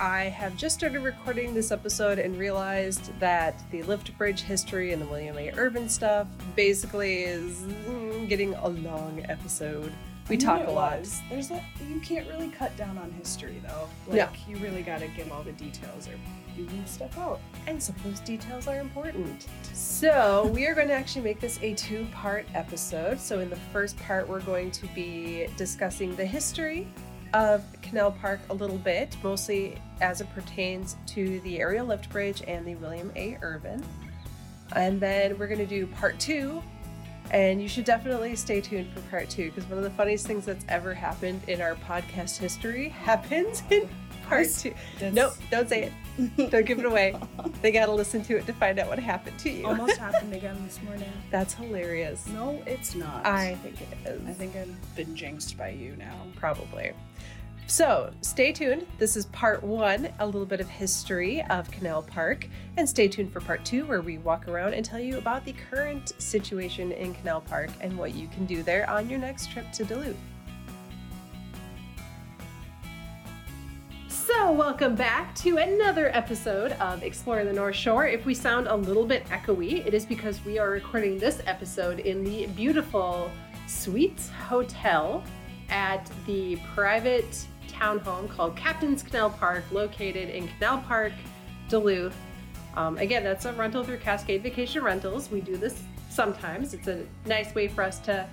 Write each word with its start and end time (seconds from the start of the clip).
I 0.00 0.22
have 0.30 0.56
just 0.56 0.76
started 0.76 1.00
recording 1.00 1.52
this 1.52 1.70
episode 1.70 2.18
and 2.18 2.38
realized 2.38 3.12
that 3.20 3.62
the 3.70 3.82
lift 3.82 4.16
bridge 4.16 4.40
history 4.40 4.94
and 4.94 5.02
the 5.02 5.06
William 5.06 5.36
A. 5.36 5.52
Irvin 5.52 5.90
stuff 5.90 6.26
basically 6.56 7.24
is 7.24 7.60
mm, 7.86 8.26
getting 8.26 8.54
a 8.54 8.68
long 8.68 9.22
episode. 9.28 9.92
We 10.30 10.38
talk 10.38 10.66
a 10.66 10.70
lot. 10.70 11.00
was. 11.00 11.20
There's 11.28 11.50
a, 11.50 11.62
you 11.86 12.00
can't 12.00 12.26
really 12.30 12.48
cut 12.48 12.74
down 12.78 12.96
on 12.96 13.10
history 13.10 13.60
though. 13.66 13.90
Like 14.06 14.16
No. 14.16 14.28
you 14.48 14.56
really 14.56 14.80
gotta 14.80 15.06
give 15.08 15.30
all 15.30 15.42
the 15.42 15.52
details 15.52 16.08
or 16.08 16.12
you 16.56 16.66
leave 16.66 16.88
stuff 16.88 17.18
out. 17.18 17.38
And 17.66 17.82
some 17.82 17.94
of 17.96 18.04
those 18.04 18.20
details 18.20 18.68
are 18.68 18.80
important. 18.80 19.48
So, 19.74 20.50
we 20.54 20.66
are 20.66 20.74
going 20.74 20.88
to 20.88 20.94
actually 20.94 21.22
make 21.22 21.40
this 21.40 21.58
a 21.62 21.74
two 21.74 22.06
part 22.12 22.46
episode. 22.54 23.20
So, 23.20 23.40
in 23.40 23.48
the 23.50 23.56
first 23.72 23.96
part, 23.98 24.28
we're 24.28 24.40
going 24.40 24.70
to 24.72 24.86
be 24.88 25.46
discussing 25.56 26.16
the 26.16 26.26
history 26.26 26.88
of 27.32 27.64
Canal 27.82 28.12
Park 28.12 28.40
a 28.50 28.54
little 28.54 28.78
bit, 28.78 29.16
mostly 29.22 29.76
as 30.00 30.20
it 30.20 30.32
pertains 30.34 30.96
to 31.06 31.40
the 31.40 31.60
aerial 31.60 31.86
lift 31.86 32.10
bridge 32.10 32.42
and 32.46 32.66
the 32.66 32.74
William 32.76 33.12
A. 33.16 33.38
Irvin. 33.42 33.84
And 34.74 35.00
then 35.00 35.38
we're 35.38 35.46
going 35.48 35.58
to 35.58 35.66
do 35.66 35.86
part 35.86 36.18
two. 36.18 36.62
And 37.30 37.62
you 37.62 37.68
should 37.68 37.84
definitely 37.84 38.34
stay 38.34 38.60
tuned 38.60 38.92
for 38.92 39.00
part 39.02 39.30
two 39.30 39.50
because 39.50 39.68
one 39.68 39.78
of 39.78 39.84
the 39.84 39.90
funniest 39.90 40.26
things 40.26 40.44
that's 40.44 40.64
ever 40.68 40.92
happened 40.92 41.42
in 41.46 41.60
our 41.60 41.76
podcast 41.76 42.38
history 42.38 42.88
happens 43.04 43.62
in 43.70 43.88
part 44.30 44.48
two. 44.48 44.74
That's 44.98 45.14
Nope, 45.14 45.34
don't 45.50 45.68
say 45.68 45.84
it. 45.84 45.92
Don't 46.50 46.66
give 46.66 46.78
it 46.78 46.84
away. 46.84 47.14
They 47.62 47.70
gotta 47.72 47.92
listen 47.92 48.22
to 48.24 48.36
it 48.36 48.46
to 48.46 48.52
find 48.52 48.78
out 48.78 48.88
what 48.88 48.98
happened 48.98 49.38
to 49.38 49.50
you. 49.50 49.66
Almost 49.66 49.96
happened 49.96 50.34
again 50.34 50.56
this 50.66 50.82
morning. 50.82 51.10
That's 51.30 51.54
hilarious. 51.54 52.26
No, 52.26 52.62
it's 52.66 52.94
not. 52.94 53.24
I 53.24 53.54
think 53.62 53.80
it 53.80 53.88
is. 54.06 54.28
I 54.28 54.32
think 54.32 54.56
I've 54.56 54.96
been 54.96 55.16
jinxed 55.16 55.56
by 55.56 55.70
you 55.70 55.96
now. 55.96 56.14
Probably. 56.36 56.92
So 57.66 58.10
stay 58.20 58.50
tuned. 58.52 58.84
This 58.98 59.16
is 59.16 59.26
part 59.26 59.62
one, 59.62 60.08
a 60.18 60.26
little 60.26 60.44
bit 60.44 60.60
of 60.60 60.68
history 60.68 61.42
of 61.50 61.70
Canal 61.70 62.02
Park. 62.02 62.48
And 62.76 62.88
stay 62.88 63.06
tuned 63.06 63.32
for 63.32 63.40
part 63.40 63.64
two, 63.64 63.86
where 63.86 64.02
we 64.02 64.18
walk 64.18 64.48
around 64.48 64.74
and 64.74 64.84
tell 64.84 64.98
you 64.98 65.18
about 65.18 65.44
the 65.44 65.54
current 65.70 66.12
situation 66.20 66.90
in 66.90 67.14
Canal 67.14 67.42
Park 67.42 67.70
and 67.80 67.96
what 67.96 68.12
you 68.14 68.26
can 68.26 68.44
do 68.44 68.64
there 68.64 68.90
on 68.90 69.08
your 69.08 69.20
next 69.20 69.52
trip 69.52 69.70
to 69.74 69.84
Duluth. 69.84 70.16
So, 74.32 74.52
welcome 74.52 74.94
back 74.94 75.34
to 75.36 75.56
another 75.56 76.14
episode 76.14 76.72
of 76.72 77.02
Exploring 77.02 77.46
the 77.46 77.52
North 77.52 77.74
Shore. 77.74 78.06
If 78.06 78.24
we 78.24 78.32
sound 78.32 78.68
a 78.68 78.76
little 78.76 79.04
bit 79.04 79.26
echoey, 79.26 79.84
it 79.84 79.92
is 79.92 80.06
because 80.06 80.44
we 80.44 80.56
are 80.56 80.70
recording 80.70 81.18
this 81.18 81.42
episode 81.46 81.98
in 81.98 82.22
the 82.22 82.46
beautiful 82.46 83.28
Suites 83.66 84.28
Hotel 84.28 85.24
at 85.68 86.08
the 86.26 86.56
private 86.74 87.44
townhome 87.66 88.28
called 88.30 88.54
Captain's 88.54 89.02
Canal 89.02 89.30
Park, 89.30 89.64
located 89.72 90.30
in 90.30 90.46
Canal 90.46 90.78
Park, 90.86 91.12
Duluth. 91.68 92.16
Um, 92.76 92.98
again, 92.98 93.24
that's 93.24 93.46
a 93.46 93.52
rental 93.54 93.82
through 93.82 93.98
Cascade 93.98 94.44
Vacation 94.44 94.84
Rentals. 94.84 95.28
We 95.28 95.40
do 95.40 95.56
this 95.56 95.82
sometimes. 96.08 96.72
It's 96.72 96.86
a 96.86 97.04
nice 97.26 97.52
way 97.52 97.66
for 97.66 97.82
us 97.82 97.98
to 98.00 98.28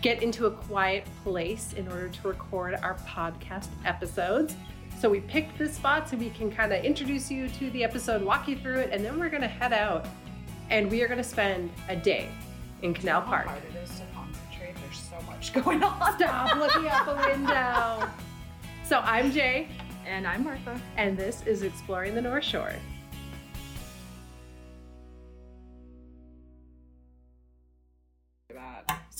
get 0.00 0.22
into 0.22 0.46
a 0.46 0.50
quiet 0.50 1.04
place 1.22 1.74
in 1.74 1.88
order 1.88 2.08
to 2.08 2.28
record 2.28 2.74
our 2.82 2.94
podcast 3.06 3.68
episodes. 3.84 4.56
So 4.98 5.10
we 5.10 5.20
picked 5.20 5.58
this 5.58 5.74
spot 5.74 6.08
so 6.08 6.16
we 6.16 6.30
can 6.30 6.50
kind 6.50 6.72
of 6.72 6.84
introduce 6.84 7.30
you 7.30 7.48
to 7.48 7.70
the 7.70 7.82
episode, 7.82 8.22
walk 8.22 8.46
you 8.46 8.56
through 8.56 8.78
it, 8.78 8.90
and 8.92 9.04
then 9.04 9.18
we're 9.18 9.30
going 9.30 9.42
to 9.42 9.48
head 9.48 9.72
out 9.72 10.06
and 10.70 10.90
we 10.90 11.02
are 11.02 11.08
going 11.08 11.18
to 11.18 11.24
spend 11.24 11.70
a 11.88 11.96
day 11.96 12.28
in 12.82 12.94
Canal 12.94 13.22
Park. 13.22 13.46
How 13.46 13.50
hard 13.52 13.62
it 13.74 13.76
is 13.82 13.90
to 13.98 14.02
concentrate. 14.14 14.74
There's 14.76 14.98
so 14.98 15.20
much 15.26 15.52
going 15.64 15.82
on. 15.82 16.16
Stop 16.16 16.56
looking 16.56 16.88
out 16.88 17.04
the 17.06 17.28
window. 17.28 18.08
So 18.84 19.00
I'm 19.00 19.32
Jay, 19.32 19.68
And 20.06 20.26
I'm 20.26 20.44
Martha. 20.44 20.80
and 20.96 21.16
this 21.18 21.42
is 21.46 21.62
Exploring 21.62 22.14
the 22.14 22.22
North 22.22 22.44
Shore. 22.44 22.72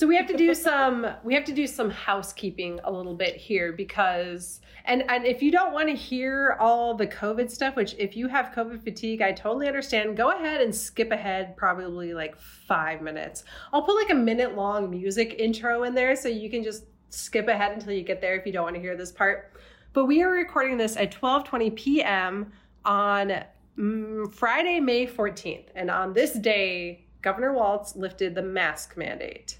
So 0.03 0.07
we 0.07 0.17
have 0.17 0.27
to 0.27 0.35
do 0.35 0.53
some 0.53 1.07
we 1.23 1.33
have 1.33 1.45
to 1.45 1.53
do 1.53 1.65
some 1.65 1.89
housekeeping 1.89 2.81
a 2.83 2.91
little 2.91 3.13
bit 3.15 3.37
here 3.37 3.71
because 3.71 4.59
and 4.83 5.09
and 5.09 5.25
if 5.25 5.41
you 5.41 5.49
don't 5.49 5.71
want 5.71 5.87
to 5.87 5.95
hear 5.95 6.57
all 6.59 6.93
the 6.93 7.07
COVID 7.07 7.49
stuff, 7.49 7.77
which 7.77 7.95
if 7.97 8.17
you 8.17 8.27
have 8.27 8.51
COVID 8.53 8.83
fatigue, 8.83 9.21
I 9.21 9.31
totally 9.31 9.65
understand. 9.65 10.17
Go 10.17 10.31
ahead 10.31 10.59
and 10.59 10.75
skip 10.75 11.11
ahead 11.11 11.55
probably 11.55 12.13
like 12.13 12.37
five 12.37 13.01
minutes. 13.01 13.45
I'll 13.71 13.83
put 13.83 13.95
like 13.95 14.09
a 14.09 14.15
minute 14.15 14.57
long 14.57 14.91
music 14.91 15.35
intro 15.39 15.83
in 15.83 15.95
there 15.95 16.17
so 16.17 16.27
you 16.27 16.49
can 16.49 16.65
just 16.65 16.83
skip 17.09 17.47
ahead 17.47 17.71
until 17.71 17.93
you 17.93 18.03
get 18.03 18.19
there 18.19 18.35
if 18.35 18.45
you 18.45 18.51
don't 18.51 18.63
want 18.63 18.75
to 18.75 18.81
hear 18.81 18.97
this 18.97 19.13
part. 19.13 19.53
But 19.93 20.03
we 20.03 20.21
are 20.21 20.31
recording 20.31 20.75
this 20.75 20.97
at 20.97 21.13
12:20 21.13 21.77
p.m. 21.77 22.51
on 22.83 23.45
mm, 23.79 24.35
Friday, 24.35 24.81
May 24.81 25.07
14th, 25.07 25.67
and 25.75 25.89
on 25.89 26.11
this 26.11 26.33
day, 26.33 27.05
Governor 27.21 27.53
Walz 27.53 27.95
lifted 27.95 28.35
the 28.35 28.41
mask 28.41 28.97
mandate. 28.97 29.59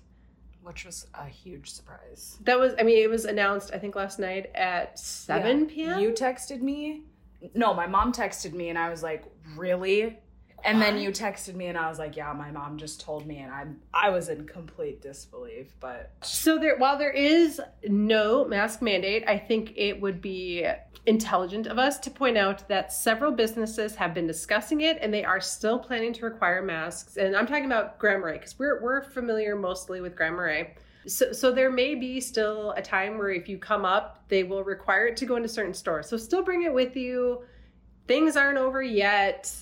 Which 0.64 0.86
was 0.86 1.08
a 1.14 1.26
huge 1.26 1.72
surprise. 1.72 2.38
That 2.46 2.58
was, 2.58 2.74
I 2.80 2.84
mean, 2.84 2.98
it 3.04 3.10
was 3.10 3.26
announced, 3.26 3.72
I 3.74 3.78
think, 3.80 3.96
last 3.96 4.18
night 4.18 4.50
at 4.56 4.98
7 4.98 5.60
Yeah. 5.60 5.66
p.m. 5.70 6.00
You 6.00 6.12
texted 6.12 6.62
me. 6.62 7.04
No, 7.54 7.74
my 7.74 7.86
mom 7.88 8.14
texted 8.14 8.54
me 8.54 8.70
and 8.70 8.78
I 8.80 8.90
was 8.90 9.04
like, 9.04 9.26
really? 9.58 10.18
And 10.66 10.82
then 10.82 10.98
you 10.98 11.10
texted 11.10 11.56
me 11.56 11.68
and 11.68 11.78
I 11.78 11.90
was 11.90 12.00
like, 12.00 12.16
yeah, 12.16 12.32
my 12.34 12.52
mom 12.52 12.78
just 12.78 13.02
told 13.02 13.28
me 13.28 13.40
and 13.40 13.52
I'm 13.52 13.82
I 13.94 14.10
was 14.10 14.30
in 14.30 14.46
complete 14.48 15.02
disbelief, 15.02 15.76
but 15.80 16.12
so 16.22 16.58
there, 16.58 16.78
while 16.78 16.98
there 16.98 17.12
is 17.12 17.62
no 17.88 18.46
mask 18.46 18.82
mandate, 18.82 19.24
I 19.28 19.38
think 19.38 19.74
it 19.76 20.00
would 20.00 20.22
be 20.22 20.66
intelligent 21.06 21.68
of 21.68 21.78
us 21.78 22.00
to 22.00 22.10
point 22.10 22.38
out 22.38 22.68
that 22.70 22.94
several 22.94 23.32
businesses 23.32 23.96
have 23.96 24.14
been 24.14 24.26
discussing 24.26 24.82
it 24.82 24.98
and 25.02 25.14
they 25.14 25.26
are 25.26 25.42
still 25.42 25.78
planning 25.78 26.14
to 26.14 26.26
require 26.26 26.62
masks. 26.62 27.18
And 27.18 27.36
I'm 27.36 27.46
talking 27.46 27.66
about 27.66 28.00
Grand 28.00 28.22
Marais 28.22 28.38
because 28.38 28.58
we're 28.58 28.82
we're 28.82 29.04
familiar 29.04 29.56
mostly 29.56 30.00
with 30.00 30.16
Grand 30.16 30.36
Marais. 30.36 30.76
So, 31.06 31.34
so 31.34 31.52
there 31.52 31.70
may 31.70 31.96
be 31.96 32.22
still 32.22 32.72
a 32.72 32.82
time 32.82 33.18
where 33.18 33.32
if 33.32 33.50
you 33.50 33.58
come 33.58 33.84
up, 33.84 34.24
they 34.30 34.44
will 34.44 34.64
require 34.64 35.08
it 35.08 35.18
to 35.18 35.26
go 35.26 35.36
into 35.36 35.50
certain 35.50 35.74
stores. 35.74 36.08
So 36.08 36.16
still 36.16 36.44
bring 36.44 36.64
it 36.64 36.74
with 36.74 36.96
you. 36.96 37.44
Things 38.08 38.38
aren't 38.38 38.58
over 38.58 38.82
yet. 38.82 39.54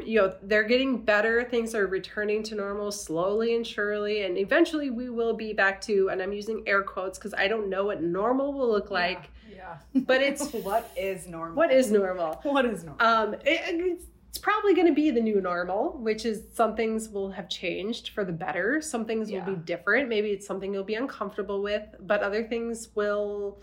You 0.00 0.20
know, 0.20 0.34
they're 0.42 0.62
getting 0.64 0.98
better. 1.04 1.44
Things 1.44 1.74
are 1.74 1.86
returning 1.86 2.42
to 2.44 2.54
normal 2.54 2.90
slowly 2.92 3.54
and 3.54 3.66
surely. 3.66 4.22
And 4.22 4.38
eventually 4.38 4.90
we 4.90 5.10
will 5.10 5.34
be 5.34 5.52
back 5.52 5.80
to, 5.82 6.08
and 6.10 6.22
I'm 6.22 6.32
using 6.32 6.62
air 6.66 6.82
quotes 6.82 7.18
because 7.18 7.34
I 7.34 7.48
don't 7.48 7.68
know 7.68 7.84
what 7.84 8.02
normal 8.02 8.52
will 8.52 8.70
look 8.70 8.90
like, 8.90 9.30
yeah. 9.54 9.78
but 9.94 10.22
it's 10.22 10.50
what 10.52 10.90
is 10.96 11.26
normal? 11.26 11.56
what 11.56 11.70
is 11.72 11.90
normal? 11.90 12.40
what 12.42 12.64
is 12.64 12.84
normal? 12.84 13.06
Um, 13.06 13.34
it, 13.34 13.40
it's, 13.44 14.06
it's 14.30 14.38
probably 14.38 14.72
going 14.74 14.86
to 14.86 14.94
be 14.94 15.10
the 15.10 15.20
new 15.20 15.42
normal, 15.42 15.98
which 15.98 16.24
is 16.24 16.44
some 16.54 16.74
things 16.74 17.10
will 17.10 17.30
have 17.30 17.50
changed 17.50 18.10
for 18.10 18.24
the 18.24 18.32
better. 18.32 18.80
Some 18.80 19.04
things 19.04 19.30
Yeah. 19.30 19.44
will 19.44 19.56
be 19.56 19.60
different. 19.62 20.08
Maybe 20.08 20.30
it's 20.30 20.46
something 20.46 20.72
you'll 20.72 20.84
be 20.84 20.94
uncomfortable 20.94 21.60
with, 21.60 21.82
but 22.00 22.22
other 22.22 22.42
things 22.44 22.88
will 22.94 23.62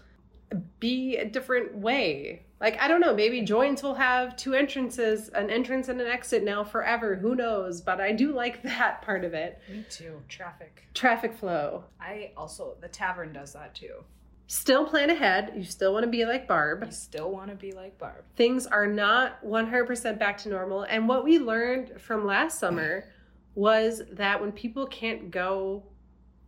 be 0.79 1.17
a 1.17 1.25
different 1.25 1.75
way. 1.75 2.43
Like, 2.59 2.77
I 2.81 2.87
don't 2.87 2.99
know, 2.99 3.15
maybe 3.15 3.41
joints 3.41 3.83
will 3.83 3.93
have 3.95 4.35
two 4.35 4.53
entrances, 4.53 5.29
an 5.29 5.49
entrance 5.49 5.87
and 5.87 6.01
an 6.01 6.07
exit 6.07 6.43
now 6.43 6.63
forever. 6.63 7.15
Who 7.15 7.35
knows? 7.35 7.81
But 7.81 8.01
I 8.01 8.11
do 8.11 8.33
like 8.33 8.61
that 8.63 9.01
part 9.01 9.23
of 9.23 9.33
it. 9.33 9.59
me 9.71 9.85
too. 9.89 10.21
Traffic. 10.27 10.83
Traffic 10.93 11.33
flow. 11.33 11.85
I 12.01 12.31
also 12.35 12.75
the 12.81 12.87
tavern 12.89 13.31
does 13.31 13.53
that 13.53 13.75
too. 13.75 14.03
Still 14.47 14.83
plan 14.85 15.11
ahead. 15.11 15.53
You 15.55 15.63
still 15.63 15.93
want 15.93 16.03
to 16.05 16.09
be 16.09 16.25
like 16.25 16.47
Barb. 16.47 16.83
You 16.83 16.91
still 16.91 17.31
want 17.31 17.51
to 17.51 17.55
be 17.55 17.71
like 17.71 17.99
Barb. 17.99 18.23
things 18.35 18.65
are 18.65 18.87
not 18.87 19.45
100% 19.45 20.17
back 20.17 20.39
to 20.39 20.49
normal. 20.49 20.83
And 20.83 21.07
what 21.07 21.23
we 21.23 21.37
learned 21.37 22.01
from 22.01 22.25
last 22.25 22.57
summer 22.59 23.05
was 23.53 24.01
that 24.11 24.41
when 24.41 24.51
people 24.51 24.87
can't 24.87 25.29
go 25.29 25.83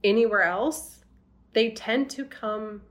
anywhere 0.04 0.42
else, 0.42 1.06
they 1.54 1.72
tend 1.72 2.10
to 2.12 2.26
come 2.26 2.82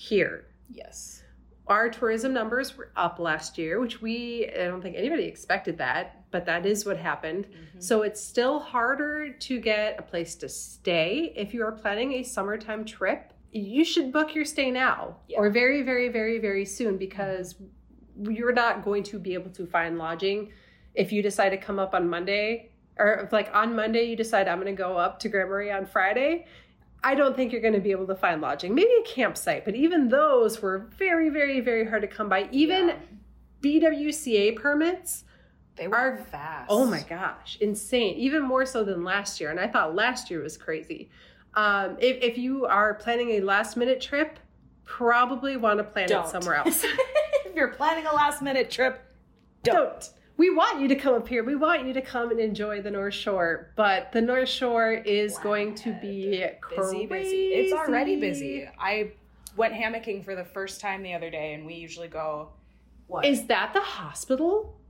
here. 0.00 0.46
Yes. 0.70 1.22
Our 1.66 1.88
tourism 1.88 2.32
numbers 2.32 2.76
were 2.76 2.90
up 2.96 3.18
last 3.18 3.58
year, 3.58 3.78
which 3.80 4.00
we, 4.00 4.50
I 4.58 4.64
don't 4.64 4.80
think 4.80 4.96
anybody 4.96 5.24
expected 5.24 5.78
that, 5.78 6.24
but 6.30 6.46
that 6.46 6.66
is 6.66 6.84
what 6.84 6.96
happened. 6.96 7.44
Mm-hmm. 7.44 7.80
So 7.80 8.02
it's 8.02 8.20
still 8.20 8.58
harder 8.58 9.30
to 9.32 9.60
get 9.60 9.98
a 9.98 10.02
place 10.02 10.34
to 10.36 10.48
stay. 10.48 11.32
If 11.36 11.54
you 11.54 11.62
are 11.64 11.72
planning 11.72 12.14
a 12.14 12.22
summertime 12.22 12.84
trip, 12.84 13.32
you 13.52 13.84
should 13.84 14.12
book 14.12 14.34
your 14.34 14.44
stay 14.44 14.70
now 14.70 15.16
Yeah. 15.28 15.38
or 15.38 15.50
very, 15.50 15.82
very, 15.82 16.08
very, 16.08 16.38
very 16.38 16.64
soon 16.64 16.96
because 16.96 17.56
you're 18.22 18.52
not 18.52 18.82
going 18.84 19.02
to 19.04 19.18
be 19.18 19.34
able 19.34 19.50
to 19.50 19.66
find 19.66 19.98
lodging 19.98 20.50
if 20.94 21.12
you 21.12 21.22
decide 21.22 21.50
to 21.50 21.56
come 21.56 21.78
up 21.78 21.94
on 21.94 22.08
Monday 22.08 22.70
or 22.98 23.14
if 23.24 23.32
like 23.32 23.50
on 23.54 23.76
Monday 23.76 24.04
you 24.04 24.16
decide 24.16 24.48
I'm 24.48 24.60
going 24.60 24.74
to 24.74 24.82
go 24.82 24.96
up 24.96 25.18
to 25.20 25.28
Grand 25.28 25.48
Marais 25.48 25.70
on 25.70 25.86
Friday. 25.86 26.46
I 27.02 27.14
don't 27.14 27.34
think 27.34 27.52
you're 27.52 27.62
going 27.62 27.74
to 27.74 27.80
be 27.80 27.92
able 27.92 28.06
to 28.08 28.14
find 28.14 28.40
lodging. 28.40 28.74
Maybe 28.74 28.90
a 29.00 29.02
campsite, 29.08 29.64
but 29.64 29.74
even 29.74 30.08
those 30.08 30.60
were 30.60 30.90
very, 30.98 31.30
very, 31.30 31.60
very 31.60 31.86
hard 31.88 32.02
to 32.02 32.08
come 32.08 32.28
by. 32.28 32.48
Even 32.52 32.88
Yeah. 32.88 32.96
BWCA 33.62 34.56
permits 34.56 35.24
they 35.76 35.88
were 35.88 35.96
are- 35.96 36.18
fast. 36.30 36.66
Oh 36.68 36.84
my 36.84 37.02
gosh, 37.02 37.56
insane! 37.60 38.16
Even 38.16 38.42
more 38.42 38.66
so 38.66 38.84
than 38.84 39.02
last 39.04 39.40
year, 39.40 39.50
and 39.50 39.58
I 39.60 39.66
thought 39.66 39.94
last 39.94 40.30
year 40.30 40.42
was 40.42 40.56
crazy. 40.58 41.10
Um, 41.54 41.96
if, 41.98 42.22
if 42.22 42.38
you 42.38 42.66
are 42.66 42.94
planning 42.94 43.30
a 43.32 43.40
last 43.40 43.76
minute 43.76 44.00
trip, 44.00 44.38
probably 44.84 45.56
want 45.56 45.78
to 45.78 45.84
plan 45.84 46.08
Don't. 46.08 46.26
it 46.26 46.30
somewhere 46.30 46.56
else. 46.56 46.84
if 47.46 47.54
you're 47.54 47.68
planning 47.68 48.06
a 48.06 48.14
last 48.14 48.42
minute 48.42 48.70
trip, 48.70 49.00
don't. 49.62 49.74
don't. 49.76 50.10
We 50.40 50.48
want 50.48 50.80
you 50.80 50.88
to 50.88 50.94
come 50.94 51.12
up 51.12 51.28
here. 51.28 51.44
We 51.44 51.54
want 51.54 51.84
you 51.84 51.92
to 51.92 52.00
come 52.00 52.30
and 52.30 52.40
enjoy 52.40 52.80
the 52.80 52.90
North 52.90 53.12
Shore, 53.12 53.74
but 53.76 54.10
the 54.10 54.22
North 54.22 54.48
Shore 54.48 54.90
is 54.90 55.36
going 55.36 55.74
to 55.74 55.92
be 56.00 56.46
busy, 56.74 57.04
busy. 57.04 57.36
It's 57.48 57.74
already 57.74 58.16
busy. 58.16 58.66
I 58.78 59.12
went 59.58 59.74
hammocking 59.74 60.24
for 60.24 60.34
the 60.34 60.46
first 60.46 60.80
time 60.80 61.02
the 61.02 61.12
other 61.12 61.28
day, 61.28 61.52
and 61.52 61.66
we 61.66 61.74
usually 61.74 62.08
go. 62.08 62.52
What? 63.06 63.26
Is 63.26 63.48
that 63.48 63.74
the 63.74 63.82
hospital? 63.82 64.80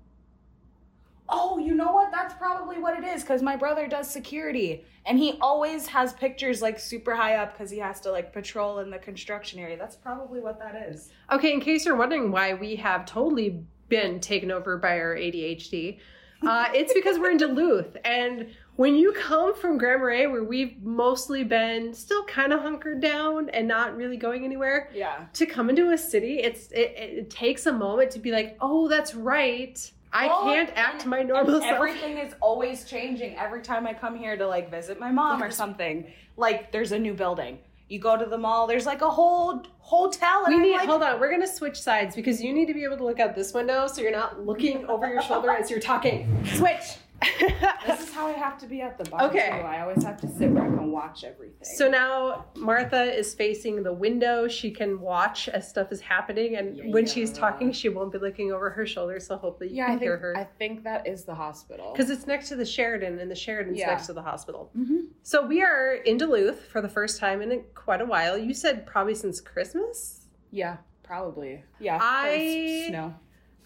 oh, 1.33 1.59
you 1.59 1.75
know 1.75 1.93
what? 1.93 2.11
That's 2.13 2.35
probably 2.35 2.79
what 2.79 2.99
it 2.99 3.05
is 3.05 3.23
because 3.23 3.43
my 3.43 3.57
brother 3.57 3.87
does 3.87 4.11
security 4.11 4.85
and 5.07 5.19
he 5.19 5.39
always 5.41 5.87
has 5.87 6.13
pictures 6.13 6.61
like 6.61 6.79
super 6.79 7.15
high 7.15 7.37
up 7.37 7.53
because 7.53 7.71
he 7.71 7.79
has 7.79 8.01
to 8.01 8.11
like 8.11 8.33
patrol 8.33 8.81
in 8.81 8.91
the 8.91 8.99
construction 8.99 9.59
area. 9.61 9.77
That's 9.77 9.97
probably 9.97 10.41
what 10.41 10.59
that 10.59 10.89
is. 10.91 11.11
Okay, 11.31 11.53
in 11.53 11.61
case 11.61 11.85
you're 11.85 11.97
wondering 11.97 12.31
why 12.31 12.55
we 12.55 12.77
have 12.77 13.07
totally 13.07 13.65
been 13.91 14.21
taken 14.21 14.51
over 14.51 14.79
by 14.79 14.99
our 14.99 15.15
ADHD, 15.15 15.99
uh, 16.47 16.69
it's 16.73 16.95
because 16.95 17.19
we're 17.19 17.33
in 17.33 17.37
Duluth. 17.37 17.99
And 18.03 18.47
when 18.77 18.95
you 18.95 19.13
come 19.13 19.55
from 19.55 19.77
Grand 19.77 20.01
Marais, 20.01 20.27
where 20.27 20.43
we've 20.43 20.83
mostly 20.83 21.45
been 21.45 21.93
still 21.93 22.25
kind 22.25 22.55
of 22.55 22.61
hunkered 22.61 23.03
down 23.03 23.51
and 23.51 23.69
not 23.69 23.95
really 23.95 24.17
going 24.17 24.47
anywhere, 24.47 24.89
Yeah. 24.95 25.27
to 25.35 25.45
come 25.45 25.69
into 25.69 25.91
a 25.91 25.99
city, 25.99 26.39
it's 26.39 26.69
it, 26.73 26.95
it 26.97 27.31
takes 27.31 27.67
a 27.67 27.73
moment 27.73 28.13
to 28.13 28.19
be 28.19 28.31
like, 28.31 28.57
oh, 28.63 28.89
that's 28.89 29.15
right. 29.15 29.79
I 30.15 30.29
Well, 30.29 30.45
can't 30.45 30.71
act 30.77 31.03
and- 31.03 31.11
my 31.11 31.23
normal 31.23 31.61
self. 31.61 31.65
Everything 31.75 32.17
is 32.17 32.33
always 32.41 32.85
changing 32.85 33.37
every 33.37 33.61
time 33.61 33.87
I 33.87 33.93
come 33.93 34.17
here 34.17 34.37
to 34.39 34.47
like 34.47 34.71
visit 34.71 34.99
my 34.99 35.11
mom 35.13 35.43
or 35.43 35.51
something. 35.51 36.11
Like 36.39 36.73
there's 36.73 36.93
a 36.93 36.99
new 36.99 37.13
building. 37.13 37.59
You 37.91 37.99
go 37.99 38.17
to 38.17 38.25
the 38.25 38.39
mall, 38.39 38.69
there's 38.69 38.87
like 38.87 39.03
a 39.03 39.11
whole 39.11 39.65
hotel 39.81 40.45
and 40.45 40.55
We 40.55 40.61
I'm 40.61 40.63
need 40.63 40.77
like, 40.77 40.89
hold 40.89 41.03
on. 41.03 41.19
We're 41.19 41.29
gonna 41.29 41.45
switch 41.45 41.77
sides 41.77 42.15
because 42.15 42.41
you 42.41 42.53
need 42.53 42.67
to 42.67 42.75
be 42.75 42.85
able 42.85 42.97
to 42.99 43.05
look 43.05 43.19
out 43.19 43.35
this 43.35 43.53
window 43.53 43.89
so 43.89 44.01
you're 44.01 44.13
not 44.13 44.47
looking 44.47 44.87
over 44.87 45.13
your 45.13 45.21
shoulder 45.21 45.51
as 45.51 45.73
you're 45.73 45.81
talking. 45.81 46.47
Switch. 46.55 46.99
This 47.87 48.01
is 48.09 48.13
how 48.15 48.27
I 48.27 48.33
have 48.33 48.59
to 48.59 48.67
be 48.67 48.81
at 48.83 48.99
the 48.99 49.05
bar. 49.11 49.23
Okay. 49.25 49.49
too. 49.51 49.67
I 49.67 49.81
always 49.83 50.03
have 50.05 50.21
to 50.21 50.29
sit 50.29 50.51
I 50.51 50.67
can 50.67 50.91
watch 50.93 51.25
everything. 51.25 51.57
So 51.63 51.89
now 51.89 52.47
Martha 52.57 53.03
is 53.17 53.35
facing 53.35 53.83
the 53.83 53.93
window. 53.93 54.49
She 54.49 54.71
can 54.71 55.01
watch 55.01 55.49
as 55.49 55.69
stuff 55.69 55.91
is 55.93 56.01
happening, 56.01 56.57
and 56.57 56.77
Yeah, 56.77 56.85
when 56.91 57.07
yeah. 57.07 57.13
she's 57.13 57.33
talking, 57.33 57.73
she 57.73 57.89
won't 57.89 58.13
be 58.13 58.19
looking 58.19 58.53
over 58.53 58.71
her 58.71 58.87
shoulder. 58.87 59.19
So 59.21 59.37
hopefully 59.37 59.71
you 59.71 59.77
yeah, 59.77 59.85
I 59.85 59.87
can 59.89 59.99
think, 59.99 60.03
hear 60.09 60.17
her 60.19 60.37
I 60.37 60.45
think 60.45 60.85
that 60.85 61.07
is 61.07 61.25
the 61.25 61.35
hospital. 61.35 61.93
because 61.93 62.11
it's 62.11 62.27
next 62.27 62.49
to 62.51 62.57
the 62.57 62.67
Sheraton, 62.67 63.19
and 63.19 63.31
the 63.31 63.35
Sheraton's 63.35 63.79
Yeah. 63.79 63.89
next 63.89 64.07
to 64.07 64.13
the 64.13 64.23
hospital. 64.23 64.71
Mhm. 64.77 65.07
So 65.23 65.45
we 65.47 65.63
are 65.63 65.95
in 65.95 66.17
Duluth 66.19 66.67
for 66.67 66.81
the 66.81 66.89
first 66.89 67.19
time 67.19 67.43
in 67.43 67.65
quite 67.75 68.01
a 68.01 68.07
while. 68.07 68.37
You 68.39 68.55
said 68.55 68.87
probably 68.87 69.15
since 69.15 69.41
Christmas. 69.41 70.27
Yeah, 70.51 70.79
probably. 71.03 71.65
Yeah. 71.79 71.99
I- 72.01 72.87
snow. 72.89 73.15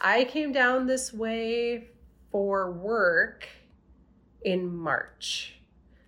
I 0.01 0.25
came 0.25 0.53
down 0.53 0.87
this 0.87 1.13
way 1.15 1.89
for 2.35 2.69
work 2.73 3.47
in 4.43 4.67
March. 4.77 5.55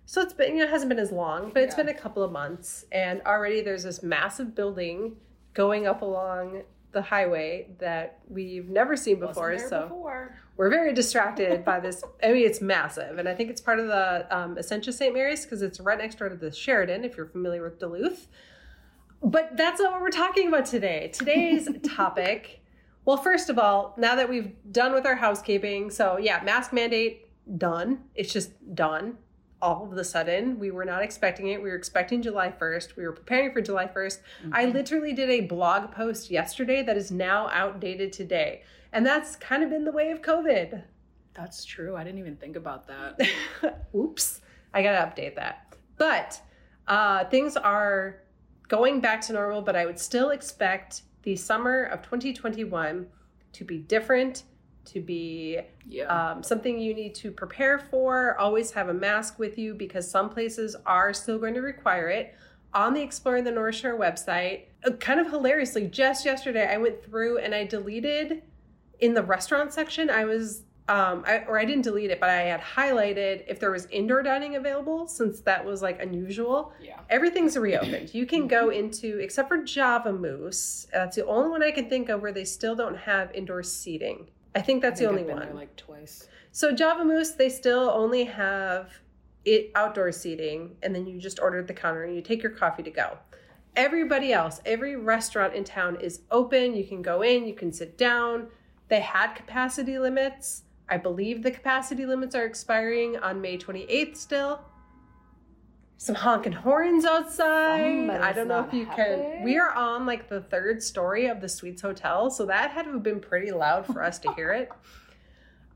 So 0.05 0.19
it's 0.21 0.33
been, 0.33 0.51
you 0.51 0.57
know, 0.59 0.65
it 0.65 0.69
hasn't 0.69 0.89
been 0.89 0.99
as 0.99 1.09
long, 1.13 1.51
but 1.53 1.63
it's 1.63 1.77
Yeah. 1.77 1.83
been 1.85 1.95
a 1.95 1.97
couple 1.97 2.21
of 2.21 2.33
months. 2.33 2.83
And 2.91 3.21
already 3.25 3.61
there's 3.61 3.83
this 3.83 4.03
massive 4.03 4.53
building 4.53 5.15
going 5.53 5.87
up 5.87 6.01
along 6.01 6.63
the 6.91 7.01
highway 7.01 7.69
that 7.79 8.19
we've 8.27 8.67
never 8.67 8.97
seen 8.97 9.21
before. 9.21 9.57
So 9.57 9.83
before. 9.83 10.35
we're 10.57 10.69
very 10.69 10.91
distracted 10.93 11.63
by 11.63 11.79
this. 11.79 12.03
I 12.21 12.33
mean, 12.33 12.45
it's 12.45 12.59
massive. 12.59 13.19
And 13.19 13.29
I 13.29 13.33
think 13.33 13.49
it's 13.49 13.61
part 13.61 13.79
of 13.79 13.87
the 13.87 14.27
um, 14.29 14.57
Essentia 14.57 14.91
St. 14.91 15.13
Mary's 15.13 15.45
because 15.45 15.61
it's 15.61 15.79
right 15.79 15.97
next 15.97 16.15
door 16.19 16.27
to 16.27 16.35
the 16.35 16.51
Sheraton, 16.51 17.05
if 17.05 17.15
you're 17.15 17.25
familiar 17.27 17.63
with 17.63 17.79
Duluth. 17.79 18.27
But 19.23 19.55
that's 19.55 19.79
not 19.79 19.93
what 19.93 20.01
we're 20.01 20.09
talking 20.09 20.49
about 20.49 20.65
today. 20.65 21.09
Today's 21.13 21.69
topic, 21.95 22.59
well, 23.07 23.15
first 23.15 23.49
of 23.49 23.57
all, 23.57 23.93
now 23.97 24.15
that 24.15 24.27
we've 24.27 24.51
done 24.69 24.91
with 24.91 25.05
our 25.05 25.15
housekeeping, 25.15 25.89
so 25.89 26.17
yeah, 26.17 26.43
mask 26.43 26.73
mandate 26.73 27.29
done. 27.57 27.99
It's 28.15 28.33
just 28.33 28.75
done 28.75 29.17
all 29.61 29.85
of 29.85 29.95
the 29.95 30.03
sudden. 30.03 30.59
We 30.59 30.71
were 30.71 30.83
not 30.83 31.01
expecting 31.01 31.47
it. 31.47 31.63
We 31.63 31.69
were 31.69 31.77
expecting 31.77 32.21
July 32.21 32.51
1st. 32.51 32.97
We 32.97 33.03
were 33.03 33.13
preparing 33.13 33.53
for 33.53 33.61
July 33.61 33.87
1st. 33.87 34.19
I 34.51 34.65
literally 34.65 35.13
did 35.13 35.29
a 35.29 35.39
blog 35.39 35.93
post 35.93 36.29
yesterday 36.29 36.83
that 36.83 36.97
is 36.97 37.09
now 37.09 37.47
outdated 37.53 38.11
today. 38.11 38.63
And 38.91 39.05
that's 39.05 39.37
kind 39.37 39.63
of 39.63 39.69
been 39.69 39.85
the 39.85 39.93
way 39.93 40.11
of 40.11 40.21
COVID. 40.21 40.83
That's 41.33 41.63
true. 41.63 41.95
I 41.95 42.03
didn't 42.03 42.19
even 42.19 42.35
think 42.35 42.57
about 42.57 42.87
that. 42.87 43.85
Oops, 43.95 44.41
I 44.73 44.83
gotta 44.83 45.09
update 45.09 45.35
that. 45.35 45.77
But 45.97 46.41
uh, 46.89 47.23
things 47.29 47.55
are 47.55 48.17
going 48.67 48.99
back 48.99 49.21
to 49.21 49.33
normal, 49.33 49.61
but 49.61 49.77
I 49.77 49.85
would 49.85 49.97
still 49.97 50.31
expect 50.31 51.03
the 51.27 51.35
summer 51.35 51.83
of 51.83 52.01
2021 52.03 53.05
to 53.51 53.65
be 53.65 53.79
different, 53.79 54.43
to 54.85 55.01
be 55.01 55.59
Yeah. 55.85 56.05
um, 56.05 56.41
something 56.41 56.79
you 56.79 56.93
need 56.93 57.15
to 57.15 57.31
prepare 57.31 57.77
for. 57.77 58.37
Always 58.39 58.71
have 58.71 58.87
a 58.87 58.93
mask 58.93 59.37
with 59.37 59.57
you 59.57 59.73
because 59.73 60.09
some 60.09 60.29
places 60.29 60.77
are 60.85 61.11
still 61.11 61.37
going 61.37 61.53
to 61.55 61.61
require 61.61 62.07
it. 62.07 62.33
On 62.73 62.93
the 62.93 63.01
Exploring 63.01 63.43
the 63.43 63.51
North 63.51 63.75
Shore 63.75 63.99
website, 63.99 64.67
uh, 64.85 64.91
kind 64.91 65.19
of 65.19 65.27
hilariously, 65.29 65.87
just 65.87 66.23
yesterday 66.23 66.65
I 66.73 66.77
went 66.77 67.03
through 67.03 67.39
and 67.39 67.53
I 67.53 67.65
deleted 67.65 68.43
in 69.01 69.13
the 69.13 69.21
restaurant 69.23 69.73
section. 69.73 70.09
I 70.09 70.23
was, 70.23 70.63
um, 70.89 71.23
I, 71.27 71.39
or 71.47 71.59
I 71.59 71.65
didn't 71.65 71.83
delete 71.83 72.11
it, 72.11 72.19
but 72.19 72.29
I 72.29 72.43
had 72.43 72.61
highlighted 72.61 73.43
if 73.47 73.59
there 73.59 73.71
was 73.71 73.87
indoor 73.87 74.23
dining 74.23 74.55
available 74.55 75.05
since 75.07 75.41
that 75.41 75.65
was 75.65 75.81
like 75.81 76.01
unusual. 76.01 76.71
yeah. 76.81 76.99
Everything's 77.09 77.57
reopened. 77.57 78.13
You 78.13 78.25
can 78.25 78.47
go 78.47 78.69
into, 78.69 79.19
except 79.19 79.49
for 79.49 79.57
Java 79.63 80.13
Moose. 80.13 80.87
That's 80.93 81.17
the 81.17 81.25
only 81.25 81.49
one 81.49 81.61
I 81.61 81.71
can 81.71 81.89
think 81.89 82.07
of 82.09 82.21
where 82.21 82.31
they 82.31 82.45
still 82.45 82.75
don't 82.75 82.97
have 82.97 83.33
indoor 83.35 83.63
seating. 83.63 84.29
I 84.55 84.61
think 84.61 84.81
that's 84.81 85.01
I 85.01 85.05
think 85.05 85.17
the 85.17 85.21
only 85.21 85.21
I've 85.21 85.27
been 85.27 85.37
one. 85.37 85.45
there 85.47 85.55
like 85.55 85.75
twice. 85.75 86.27
So 86.51 86.71
Java 86.71 87.03
Moose, 87.03 87.31
they 87.31 87.49
still 87.49 87.89
only 87.89 88.23
have 88.23 88.91
it 89.43 89.71
outdoor 89.75 90.11
seating, 90.11 90.75
and 90.83 90.95
then 90.95 91.05
you 91.05 91.19
just 91.19 91.39
order 91.39 91.59
at 91.59 91.67
the 91.67 91.73
counter 91.73 92.03
and 92.03 92.15
you 92.15 92.21
take 92.21 92.41
your 92.41 92.51
coffee 92.51 92.83
to 92.83 92.91
go. 92.91 93.17
Everybody 93.75 94.33
else, 94.33 94.61
every 94.65 94.95
restaurant 94.95 95.53
in 95.53 95.63
town 95.63 95.97
is 96.01 96.21
open. 96.31 96.75
You 96.75 96.83
can 96.85 97.01
go 97.01 97.21
in, 97.21 97.45
you 97.45 97.53
can 97.53 97.71
sit 97.71 97.97
down. 97.97 98.47
They 98.87 99.01
had 99.01 99.33
capacity 99.33 99.99
limits. 99.99 100.63
I 100.89 100.97
believe 100.97 101.43
the 101.43 101.51
capacity 101.51 102.05
limits 102.05 102.35
are 102.35 102.45
expiring 102.45 103.17
on 103.17 103.41
May 103.41 103.57
28th 103.57 104.15
still. 104.15 104.61
Some 105.97 106.15
honking 106.15 106.53
horns 106.53 107.05
outside. 107.05 107.81
Somebody's 107.81 108.23
I 108.23 108.31
don't 108.31 108.47
know 108.47 108.63
if 108.63 108.73
you 108.73 108.85
happy. 108.85 109.01
can. 109.01 109.43
We 109.43 109.57
are 109.57 109.71
on 109.71 110.05
like 110.05 110.29
the 110.29 110.41
third 110.41 110.81
story 110.83 111.25
of 111.27 111.41
the 111.41 111.49
Suites 111.49 111.81
Hotel, 111.81 112.29
so 112.29 112.45
that 112.45 112.71
had 112.71 112.83
to 112.85 112.91
have 112.91 113.03
been 113.03 113.19
pretty 113.19 113.51
loud 113.51 113.85
for 113.85 114.03
us 114.03 114.19
to 114.19 114.33
hear 114.33 114.51
it. 114.51 114.69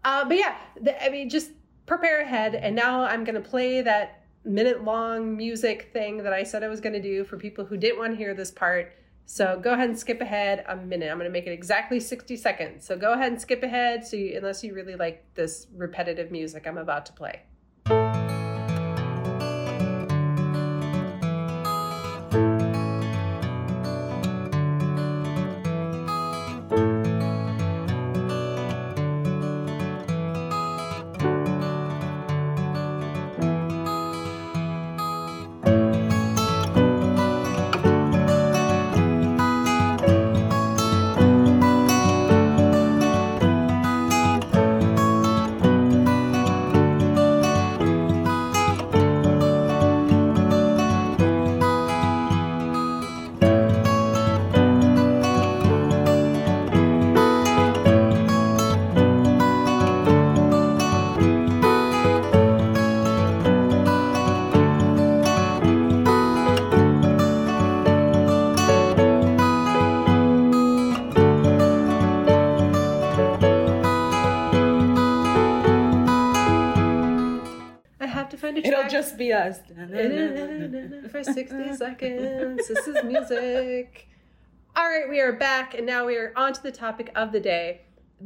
Uh, 0.03 0.25
but 0.25 0.35
yeah, 0.35 0.55
the, 0.81 0.99
I 1.03 1.09
mean, 1.09 1.29
just 1.29 1.51
prepare 1.85 2.21
ahead. 2.21 2.55
And 2.55 2.75
now 2.75 3.03
I'm 3.03 3.23
going 3.23 3.35
to 3.35 3.49
play 3.49 3.81
that 3.81 4.23
minute 4.43 4.83
long 4.83 5.37
music 5.37 5.91
thing 5.93 6.17
that 6.23 6.33
I 6.33 6.41
said 6.41 6.63
I 6.63 6.69
was 6.69 6.81
going 6.81 6.93
to 6.93 7.01
do 7.01 7.23
for 7.23 7.37
people 7.37 7.65
who 7.65 7.77
didn't 7.77 7.99
want 7.99 8.13
to 8.13 8.17
hear 8.17 8.33
this 8.33 8.49
part. 8.49 8.93
So 9.25 9.59
go 9.59 9.73
ahead 9.73 9.89
and 9.89 9.97
skip 9.97 10.21
ahead 10.21 10.65
a 10.67 10.75
minute. 10.75 11.09
I'm 11.09 11.17
going 11.17 11.29
to 11.29 11.31
make 11.31 11.47
it 11.47 11.51
exactly 11.51 11.99
60 11.99 12.35
seconds. 12.35 12.85
So 12.85 12.97
go 12.97 13.13
ahead 13.13 13.31
and 13.31 13.41
skip 13.41 13.63
ahead. 13.63 14.05
So 14.05 14.17
you, 14.17 14.37
unless 14.37 14.63
you 14.63 14.73
really 14.73 14.95
like 14.95 15.23
this 15.35 15.67
repetitive 15.75 16.31
music 16.31 16.67
I'm 16.67 16.77
about 16.77 17.05
to 17.07 17.13
play. 17.13 17.43
For 81.09 81.23
60 81.23 81.75
seconds. 81.75 82.67
This 82.67 82.87
is 82.87 83.03
music. 83.03 84.07
All 84.75 84.87
right, 84.87 85.09
we 85.09 85.19
are 85.19 85.33
back, 85.33 85.73
and 85.73 85.85
now 85.85 86.05
we 86.05 86.15
are 86.15 86.31
on 86.35 86.53
to 86.53 86.63
the 86.63 86.71
topic 86.71 87.11
of 87.15 87.31
the 87.31 87.39
day 87.39 87.81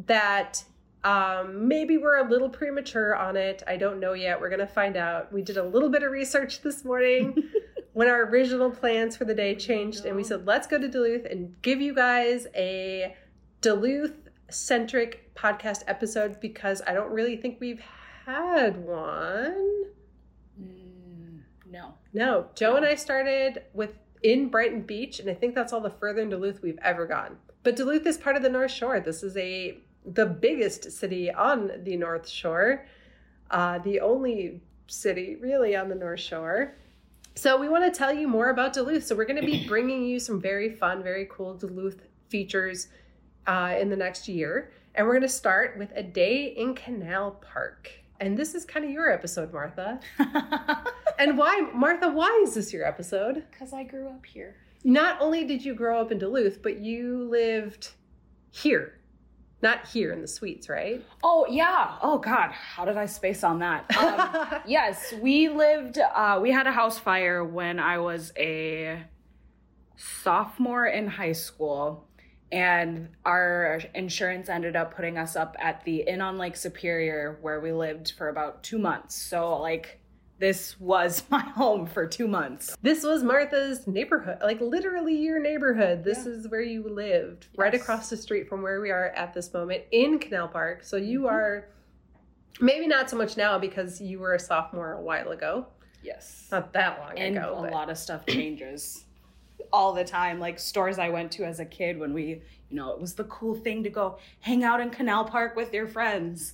that 0.07 0.63
um, 1.03 1.67
maybe 1.67 1.97
we're 1.97 2.17
a 2.17 2.29
little 2.29 2.49
premature 2.49 3.15
on 3.15 3.37
it. 3.37 3.63
I 3.67 3.77
don't 3.77 3.99
know 3.99 4.13
yet. 4.13 4.39
We're 4.39 4.49
going 4.49 4.59
to 4.59 4.67
find 4.67 4.97
out. 4.97 5.31
We 5.31 5.41
did 5.41 5.57
a 5.57 5.63
little 5.63 5.89
bit 5.89 6.03
of 6.03 6.11
research 6.11 6.61
this 6.61 6.83
morning 6.83 7.49
when 7.93 8.07
our 8.07 8.23
original 8.23 8.71
plans 8.71 9.15
for 9.15 9.25
the 9.25 9.33
day 9.33 9.55
changed, 9.55 10.05
and 10.05 10.15
we 10.15 10.23
said, 10.23 10.45
let's 10.45 10.67
go 10.67 10.77
to 10.79 10.87
Duluth 10.87 11.25
and 11.25 11.55
give 11.61 11.81
you 11.81 11.95
guys 11.95 12.47
a 12.55 13.15
Duluth 13.61 14.29
centric 14.49 15.33
podcast 15.35 15.83
episode 15.87 16.39
because 16.39 16.81
I 16.85 16.93
don't 16.93 17.11
really 17.11 17.37
think 17.37 17.59
we've 17.59 17.81
had 18.25 18.77
one. 18.77 19.85
No. 21.69 21.93
No, 22.13 22.47
Joe 22.55 22.75
and 22.75 22.85
I 22.85 22.95
started 22.95 23.63
with 23.73 23.97
in 24.23 24.49
Brighton 24.49 24.81
Beach, 24.81 25.19
and 25.19 25.29
I 25.29 25.33
think 25.33 25.53
that's 25.55 25.73
all 25.73 25.81
the 25.81 25.89
further 25.89 26.21
in 26.21 26.29
Duluth 26.29 26.61
we've 26.61 26.79
ever 26.81 27.05
gone. 27.05 27.37
But 27.63 27.75
Duluth 27.75 28.05
is 28.05 28.17
part 28.17 28.35
of 28.35 28.43
the 28.43 28.49
North 28.49 28.71
Shore. 28.71 28.99
This 28.99 29.23
is 29.23 29.35
a 29.37 29.77
the 30.05 30.25
biggest 30.25 30.91
city 30.91 31.31
on 31.31 31.71
the 31.83 31.97
North 31.97 32.27
Shore, 32.29 32.85
uh, 33.49 33.79
the 33.79 33.99
only 33.99 34.61
city 34.87 35.35
really 35.35 35.75
on 35.75 35.89
the 35.89 35.95
North 35.95 36.19
Shore. 36.19 36.75
So 37.35 37.57
we 37.59 37.67
want 37.67 37.91
to 37.91 37.97
tell 37.97 38.13
you 38.13 38.27
more 38.27 38.49
about 38.49 38.73
Duluth. 38.73 39.05
So 39.05 39.15
we're 39.15 39.25
going 39.25 39.41
to 39.41 39.45
be 39.45 39.67
bringing 39.67 40.03
you 40.05 40.19
some 40.19 40.39
very 40.39 40.69
fun, 40.69 41.03
very 41.03 41.27
cool 41.29 41.55
Duluth 41.55 42.01
features 42.29 42.87
uh, 43.47 43.75
in 43.79 43.89
the 43.89 43.95
next 43.95 44.27
year, 44.27 44.71
and 44.93 45.05
we're 45.05 45.13
going 45.13 45.21
to 45.23 45.27
start 45.27 45.77
with 45.77 45.91
a 45.95 46.03
day 46.03 46.53
in 46.57 46.75
Canal 46.75 47.31
Park. 47.31 47.91
And 48.19 48.37
this 48.37 48.55
is 48.55 48.65
kind 48.65 48.85
of 48.85 48.91
your 48.91 49.11
episode, 49.11 49.51
Martha. 49.51 49.99
and 51.19 51.37
why, 51.37 51.69
Martha? 51.73 52.09
Why 52.09 52.41
is 52.43 52.53
this 52.53 52.71
your 52.71 52.85
episode? 52.85 53.43
Because 53.51 53.73
I 53.73 53.83
grew 53.83 54.07
up 54.07 54.25
here. 54.25 54.55
Not 54.83 55.19
only 55.21 55.45
did 55.45 55.65
you 55.65 55.73
grow 55.73 55.99
up 55.99 56.11
in 56.11 56.19
Duluth, 56.19 56.61
but 56.61 56.79
you 56.79 57.27
lived 57.29 57.89
here 58.51 58.99
not 59.65 59.87
here 59.87 60.11
in 60.11 60.21
the 60.21 60.27
suites, 60.27 60.69
right? 60.69 61.03
Oh 61.23 61.47
yeah. 61.49 61.97
Oh 62.01 62.19
God, 62.19 62.51
how 62.51 62.85
did 62.85 62.97
I 62.97 63.07
space 63.07 63.43
on 63.43 63.59
that? 63.59 63.97
Um, 63.97 64.61
yes, 64.67 65.13
we 65.21 65.49
lived. 65.49 65.97
Uh, 65.97 66.39
we 66.39 66.51
had 66.51 66.67
a 66.67 66.71
house 66.71 66.99
fire 66.99 67.43
when 67.43 67.79
I 67.79 67.97
was 67.97 68.31
a 68.37 69.01
sophomore 69.95 70.85
in 70.85 71.07
high 71.07 71.31
school, 71.31 72.07
and 72.51 73.09
our 73.25 73.81
insurance 73.93 74.49
ended 74.49 74.75
up 74.75 74.95
putting 74.95 75.17
us 75.17 75.35
up 75.35 75.55
at 75.59 75.83
the 75.83 76.01
Inn 76.07 76.21
on 76.21 76.37
Lake 76.37 76.55
Superior, 76.55 77.37
where 77.41 77.59
we 77.59 77.71
lived 77.71 78.11
for 78.17 78.29
about 78.29 78.63
two 78.63 78.77
months. 78.77 79.15
So 79.15 79.57
like 79.59 79.99
this 80.37 80.79
was 80.79 81.23
my 81.29 81.39
home 81.41 81.85
for 81.87 82.05
two 82.05 82.27
months. 82.27 82.75
This 82.81 83.03
was 83.03 83.23
Martha's 83.23 83.87
neighborhood, 83.87 84.37
like 84.41 84.59
literally 84.61 85.15
your 85.17 85.39
neighborhood. 85.39 86.03
This 86.03 86.25
Yeah. 86.25 86.33
is 86.33 86.47
where 86.49 86.61
you 86.61 86.83
lived, 86.87 87.47
right 87.57 87.73
across 87.73 88.09
the 88.09 88.17
street 88.17 88.47
from 88.49 88.61
where 88.61 88.81
we 88.81 88.91
are 88.91 89.09
at 89.09 89.33
this 89.33 89.53
moment 89.53 89.83
in 89.91 90.19
Canal 90.19 90.47
Park. 90.49 90.83
So 90.83 90.97
you 90.97 91.21
Mhm. 91.21 91.31
are 91.31 91.67
maybe 92.61 92.87
not 92.87 93.09
so 93.09 93.17
much 93.17 93.37
now 93.37 93.57
because 93.57 93.99
you 94.01 94.19
were 94.19 94.33
a 94.33 94.39
sophomore 94.39 94.93
a 94.93 95.01
while 95.01 95.31
ago, 95.31 95.67
Yes. 96.03 96.47
not 96.51 96.71
that 96.73 96.99
long 96.99 97.17
and 97.17 97.37
ago. 97.37 97.55
a 97.57 97.61
but- 97.63 97.71
lot 97.71 97.89
of 97.89 97.97
stuff 97.97 98.25
changes 98.27 99.05
all 99.71 99.93
the 99.93 100.03
time 100.03 100.39
like 100.39 100.59
stores 100.59 100.99
i 100.99 101.09
went 101.09 101.31
to 101.31 101.43
as 101.43 101.59
a 101.59 101.65
kid 101.65 101.97
when 101.99 102.13
we 102.13 102.41
you 102.69 102.75
know 102.75 102.91
it 102.91 102.99
was 102.99 103.13
the 103.13 103.23
cool 103.25 103.55
thing 103.55 103.83
to 103.83 103.89
go 103.89 104.17
hang 104.39 104.63
out 104.63 104.81
in 104.81 104.89
canal 104.89 105.23
park 105.23 105.55
with 105.55 105.73
your 105.73 105.87
friends 105.87 106.53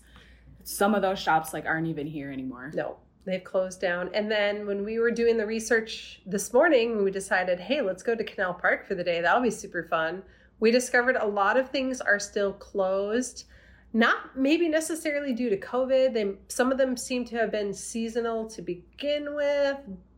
some 0.64 0.94
of 0.96 1.02
those 1.02 1.20
shops 1.20 1.54
like 1.54 1.66
aren't 1.66 1.88
even 1.88 2.08
here 2.08 2.32
anymore 2.32 2.72
No, 2.74 2.98
they've 3.26 3.44
closed 3.44 3.82
down. 3.82 4.10
And 4.14 4.30
then 4.30 4.66
when 4.66 4.84
we 4.84 5.00
were 5.00 5.12
doing 5.12 5.38
the 5.38 5.46
research 5.46 6.22
this 6.26 6.54
morning, 6.54 7.04
we 7.04 7.12
decided, 7.12 7.60
hey, 7.60 7.82
let's 7.82 8.04
go 8.04 8.16
to 8.16 8.24
Canal 8.24 8.54
Park 8.54 8.88
for 8.88 8.96
the 8.96 9.04
day. 9.04 9.22
That'll 9.22 9.42
be 9.42 9.52
super 9.52 9.84
fun. 9.84 10.24
We 10.60 10.72
discovered 10.72 11.16
a 11.16 11.26
lot 11.26 11.58
of 11.58 11.70
things 11.70 12.02
are 12.02 12.20
still 12.20 12.54
closed. 12.54 13.46
Not 13.94 14.38
maybe 14.38 14.70
necessarily 14.70 15.34
due 15.34 15.50
to 15.50 15.58
COVID. 15.58 16.14
They 16.14 16.34
some 16.48 16.72
of 16.72 16.78
them 16.78 16.96
seem 16.96 17.26
to 17.26 17.36
have 17.38 17.52
been 17.52 17.74
seasonal 17.74 18.50
to 18.50 18.62
begin 18.62 19.36
with. 19.36 19.78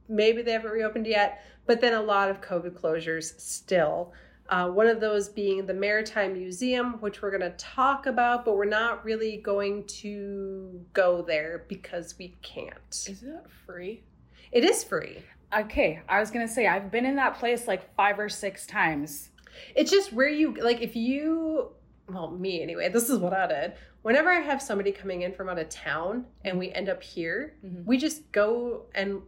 Maybe 0.09 0.41
they 0.41 0.51
haven't 0.51 0.71
reopened 0.71 1.07
yet, 1.07 1.43
but 1.65 1.81
then 1.81 1.93
a 1.93 2.01
lot 2.01 2.29
of 2.29 2.41
COVID 2.41 2.71
closures 2.79 3.39
still. 3.39 4.13
Uh, 4.49 4.69
one 4.69 4.87
of 4.87 4.99
those 4.99 5.29
being 5.29 5.65
the 5.65 5.73
Maritime 5.73 6.33
Museum, 6.33 6.93
which 6.99 7.21
we're 7.21 7.31
going 7.31 7.49
to 7.49 7.57
talk 7.57 8.05
about, 8.05 8.43
but 8.43 8.55
we're 8.57 8.65
not 8.65 9.03
really 9.05 9.37
going 9.37 9.85
to 9.85 10.81
go 10.91 11.21
there 11.21 11.65
because 11.69 12.15
we 12.19 12.35
can't. 12.41 12.73
is 12.91 13.23
it 13.23 13.45
free 13.65 14.03
It 14.51 14.63
is 14.65 14.83
free. 14.83 15.19
okay 15.57 16.01
i 16.09 16.19
was 16.19 16.29
gonna 16.31 16.47
say 16.47 16.67
i've 16.67 16.89
been 16.91 17.05
in 17.05 17.15
that 17.15 17.35
place 17.39 17.67
like 17.67 17.93
five 17.95 18.17
or 18.19 18.27
six 18.29 18.65
times 18.67 19.29
It's 19.75 19.91
just 19.91 20.11
where 20.11 20.27
you, 20.29 20.55
like, 20.55 20.81
if 20.81 20.95
you, 20.95 21.69
well, 22.09 22.31
me 22.31 22.61
anyway, 22.63 22.89
this 22.89 23.07
is 23.09 23.19
what 23.19 23.33
I 23.33 23.45
did. 23.47 23.73
Whenever 24.01 24.29
I 24.29 24.39
have 24.41 24.61
somebody 24.63 24.91
coming 24.91 25.21
in 25.21 25.31
from 25.31 25.47
out 25.47 25.59
of 25.59 25.69
town 25.69 26.25
and 26.43 26.57
we 26.57 26.71
end 26.71 26.89
up 26.89 27.01
here, 27.03 27.55
Mhm. 27.63 27.85
we 27.85 27.97
just 27.97 28.29
go 28.31 28.87
and 28.95 29.21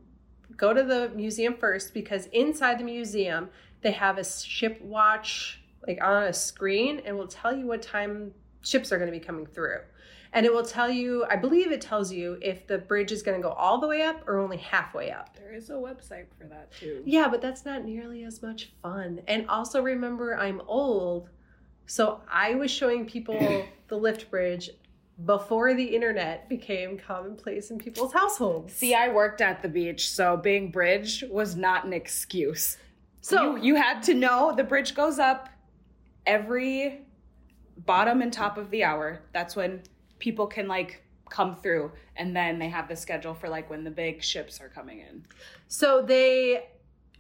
go 0.58 0.74
to 0.74 0.84
the 0.84 1.10
museum 1.16 1.56
first 1.56 1.94
because 1.94 2.28
inside 2.28 2.80
the 2.80 2.84
museum, 2.84 3.50
they 3.82 3.92
have 3.92 4.18
a 4.18 4.24
ship 4.24 4.82
watch, 4.82 5.62
like, 5.88 6.04
on 6.04 6.24
a 6.24 6.34
screen 6.34 7.02
and 7.06 7.18
will 7.18 7.28
tell 7.28 7.56
you 7.56 7.66
what 7.68 7.82
time 7.82 8.34
ships 8.62 8.92
are 8.92 8.98
going 8.98 9.12
to 9.12 9.18
be 9.18 9.24
coming 9.24 9.46
through. 9.46 9.80
And 10.34 10.46
it 10.46 10.54
will 10.54 10.66
tell 10.66 10.90
you, 10.90 11.26
I 11.30 11.38
believe 11.38 11.72
it 11.72 11.80
tells 11.80 12.12
you 12.12 12.38
if 12.42 12.68
the 12.68 12.78
bridge 12.78 13.14
is 13.14 13.24
going 13.24 13.42
to 13.42 13.42
go 13.42 13.54
all 13.54 13.80
the 13.80 13.88
way 13.88 14.02
up 14.02 14.28
or 14.28 14.38
only 14.38 14.58
halfway 14.58 15.10
up. 15.10 15.38
there 15.38 15.54
is 15.54 15.70
a 15.70 15.74
website 15.74 16.26
for 16.38 16.46
that 16.50 16.74
too 16.74 17.02
Yeah, 17.06 17.30
but 17.30 17.42
that's 17.42 17.64
not 17.64 17.86
nearly 17.86 18.26
as 18.26 18.42
much 18.42 18.74
fun. 18.82 19.22
And 19.28 19.48
also 19.48 19.82
remember, 19.82 20.36
I'm 20.36 20.62
old. 20.68 21.30
So 21.86 22.20
I 22.30 22.56
was 22.56 22.70
showing 22.70 23.06
people 23.06 23.66
the 23.88 23.96
lift 23.96 24.30
bridge 24.30 24.72
before 25.24 25.74
the 25.74 25.84
internet 25.84 26.50
became 26.50 26.98
commonplace 26.98 27.72
in 27.72 27.78
people's 27.78 28.12
households. 28.12 28.74
see 28.74 28.94
i 28.94 29.08
worked 29.08 29.40
at 29.40 29.62
the 29.62 29.70
beach 29.70 30.10
so 30.10 30.36
being 30.36 30.70
bridge 30.70 31.24
was 31.30 31.56
not 31.56 31.86
an 31.86 31.94
excuse 31.94 32.78
so 33.22 33.56
you, 33.56 33.64
you 33.64 33.76
had 33.76 34.04
to 34.04 34.14
know 34.14 34.54
the 34.56 34.64
bridge 34.64 34.94
goes 34.94 35.18
up 35.18 35.50
every 36.26 37.06
bottom 37.86 38.22
and 38.22 38.32
top 38.32 38.58
of 38.58 38.70
the 38.72 38.84
hour. 38.84 39.22
That's 39.34 39.56
when 39.56 39.82
people 40.20 40.48
can 40.48 40.68
like 40.68 41.02
come 41.30 41.56
through, 41.56 41.92
and 42.16 42.36
then 42.36 42.60
they 42.60 42.70
have 42.70 42.88
the 42.88 42.96
schedule 42.96 43.34
for 43.34 43.50
like 43.50 43.70
when 43.70 43.84
the 43.84 43.92
big 43.92 44.24
ships 44.24 44.62
are 44.62 44.70
coming 44.70 45.00
in. 45.00 45.26
so 45.68 46.02
they 46.02 46.68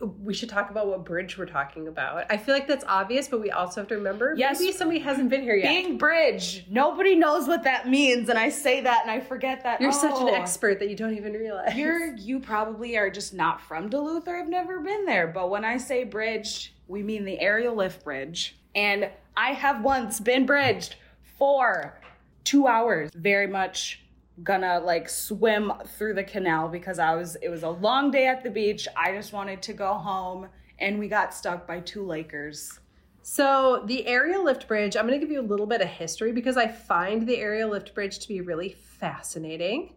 we 0.01 0.33
should 0.33 0.49
talk 0.49 0.69
about 0.69 0.87
what 0.87 1.05
bridge 1.05 1.37
we're 1.37 1.45
talking 1.45 1.87
about. 1.87 2.25
I 2.29 2.37
feel 2.37 2.53
like 2.53 2.67
that's 2.67 2.83
obvious, 2.87 3.27
but 3.27 3.41
we 3.41 3.51
also 3.51 3.81
have 3.81 3.87
to 3.89 3.95
remember 3.95 4.35
Yes. 4.37 4.59
maybe 4.59 4.71
somebody 4.73 4.99
hasn't 4.99 5.29
been 5.29 5.41
here 5.41 5.55
yet. 5.55 5.69
Being 5.69 5.97
bridge, 5.97 6.65
nobody 6.69 7.15
knows 7.15 7.47
what 7.47 7.63
that 7.63 7.87
means, 7.87 8.29
and 8.29 8.37
I 8.37 8.49
say 8.49 8.81
that 8.81 9.01
and 9.03 9.11
I 9.11 9.21
forget 9.21 9.63
that. 9.63 9.79
You're 9.79 9.91
such 9.91 10.19
an 10.19 10.29
oh, 10.29 10.33
expert 10.33 10.79
that 10.79 10.89
you 10.89 10.95
don't 10.95 11.15
even 11.15 11.33
realize. 11.33 11.75
You're 11.75 12.15
you 12.15 12.39
probably 12.39 12.97
are 12.97 13.09
just 13.09 13.33
not 13.33 13.61
from 13.61 13.89
Duluth 13.89 14.27
or 14.27 14.35
have 14.35 14.49
never 14.49 14.79
been 14.79 15.05
there. 15.05 15.27
But 15.27 15.49
when 15.49 15.63
I 15.63 15.77
say 15.77 16.03
bridge, 16.03 16.73
we 16.87 17.01
mean 17.03 17.25
the 17.25 17.39
aerial 17.39 17.75
lift 17.75 18.03
bridge. 18.03 18.57
And 18.75 19.09
I 19.37 19.51
have 19.51 19.81
once 19.83 20.19
been 20.19 20.45
bridged 20.45 20.95
for 21.37 21.97
two 22.43 22.67
hours. 22.67 23.11
Very 23.15 23.47
much 23.47 24.04
gonna 24.43 24.79
like 24.79 25.07
swim 25.09 25.71
through 25.97 26.13
the 26.13 26.23
canal 26.23 26.67
because 26.67 26.99
I 26.99 27.15
was 27.15 27.35
it 27.41 27.49
was 27.49 27.63
a 27.63 27.69
long 27.69 28.11
day 28.11 28.27
at 28.27 28.43
the 28.43 28.49
beach. 28.49 28.87
I 28.97 29.13
just 29.13 29.33
wanted 29.33 29.61
to 29.63 29.73
go 29.73 29.93
home 29.93 30.47
and 30.79 30.99
we 30.99 31.07
got 31.07 31.33
stuck 31.33 31.65
by 31.65 31.79
two 31.79 32.05
Lakers. 32.05 32.79
So, 33.27 33.81
the 33.87 34.05
aerial 34.05 34.43
lift 34.43 34.67
bridge, 34.67 34.95
I'm 34.95 35.07
going 35.07 35.19
to 35.19 35.25
give 35.25 35.31
you 35.33 35.41
a 35.41 35.41
little 35.41 35.65
bit 35.65 35.81
of 35.81 35.87
history 35.87 36.31
because 36.31 36.57
I 36.57 36.67
find 36.67 37.25
the 37.27 37.37
aerial 37.37 37.71
lift 37.71 37.95
bridge 37.95 38.19
to 38.19 38.27
be 38.27 38.41
really 38.41 38.69
fascinating. 38.69 39.95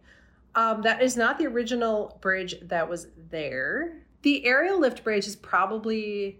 Um, 0.55 0.81
that 0.81 1.03
is 1.03 1.15
not 1.15 1.37
the 1.37 1.45
original 1.45 2.17
bridge 2.21 2.55
that 2.63 2.89
was 2.89 3.05
there. 3.29 4.01
The 4.23 4.47
aerial 4.47 4.79
lift 4.79 5.03
bridge 5.03 5.27
is 5.27 5.35
probably 5.35 6.39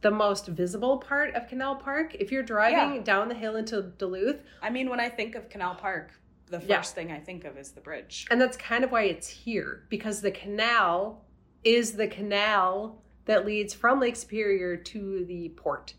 the 0.00 0.10
most 0.10 0.48
visible 0.48 0.98
part 0.98 1.34
of 1.36 1.46
Canal 1.46 1.76
Park. 1.76 2.16
If 2.16 2.32
you're 2.32 2.42
driving 2.42 2.96
Yeah. 2.96 3.02
down 3.02 3.28
the 3.28 3.34
hill 3.36 3.54
into 3.54 3.80
Duluth, 3.82 4.42
I 4.62 4.70
mean, 4.70 4.90
when 4.90 4.98
I 4.98 5.08
think 5.08 5.36
of 5.36 5.48
Canal 5.48 5.76
Park, 5.76 6.10
the 6.50 6.58
first 6.60 6.68
Yeah. 6.68 6.82
thing 6.82 7.12
I 7.12 7.18
think 7.20 7.44
of 7.44 7.56
is 7.56 7.70
the 7.72 7.80
bridge. 7.80 8.26
and 8.30 8.40
that's 8.40 8.56
kind 8.56 8.84
of 8.84 8.90
why 8.92 9.02
it's 9.04 9.28
here 9.28 9.84
because 9.88 10.20
the 10.20 10.30
canal 10.30 11.24
is 11.64 11.92
the 11.92 12.08
canal 12.08 13.02
that 13.26 13.46
leads 13.46 13.72
from 13.74 14.00
Lake 14.00 14.16
Superior 14.16 14.76
to 14.76 15.24
the 15.26 15.50
port. 15.50 15.94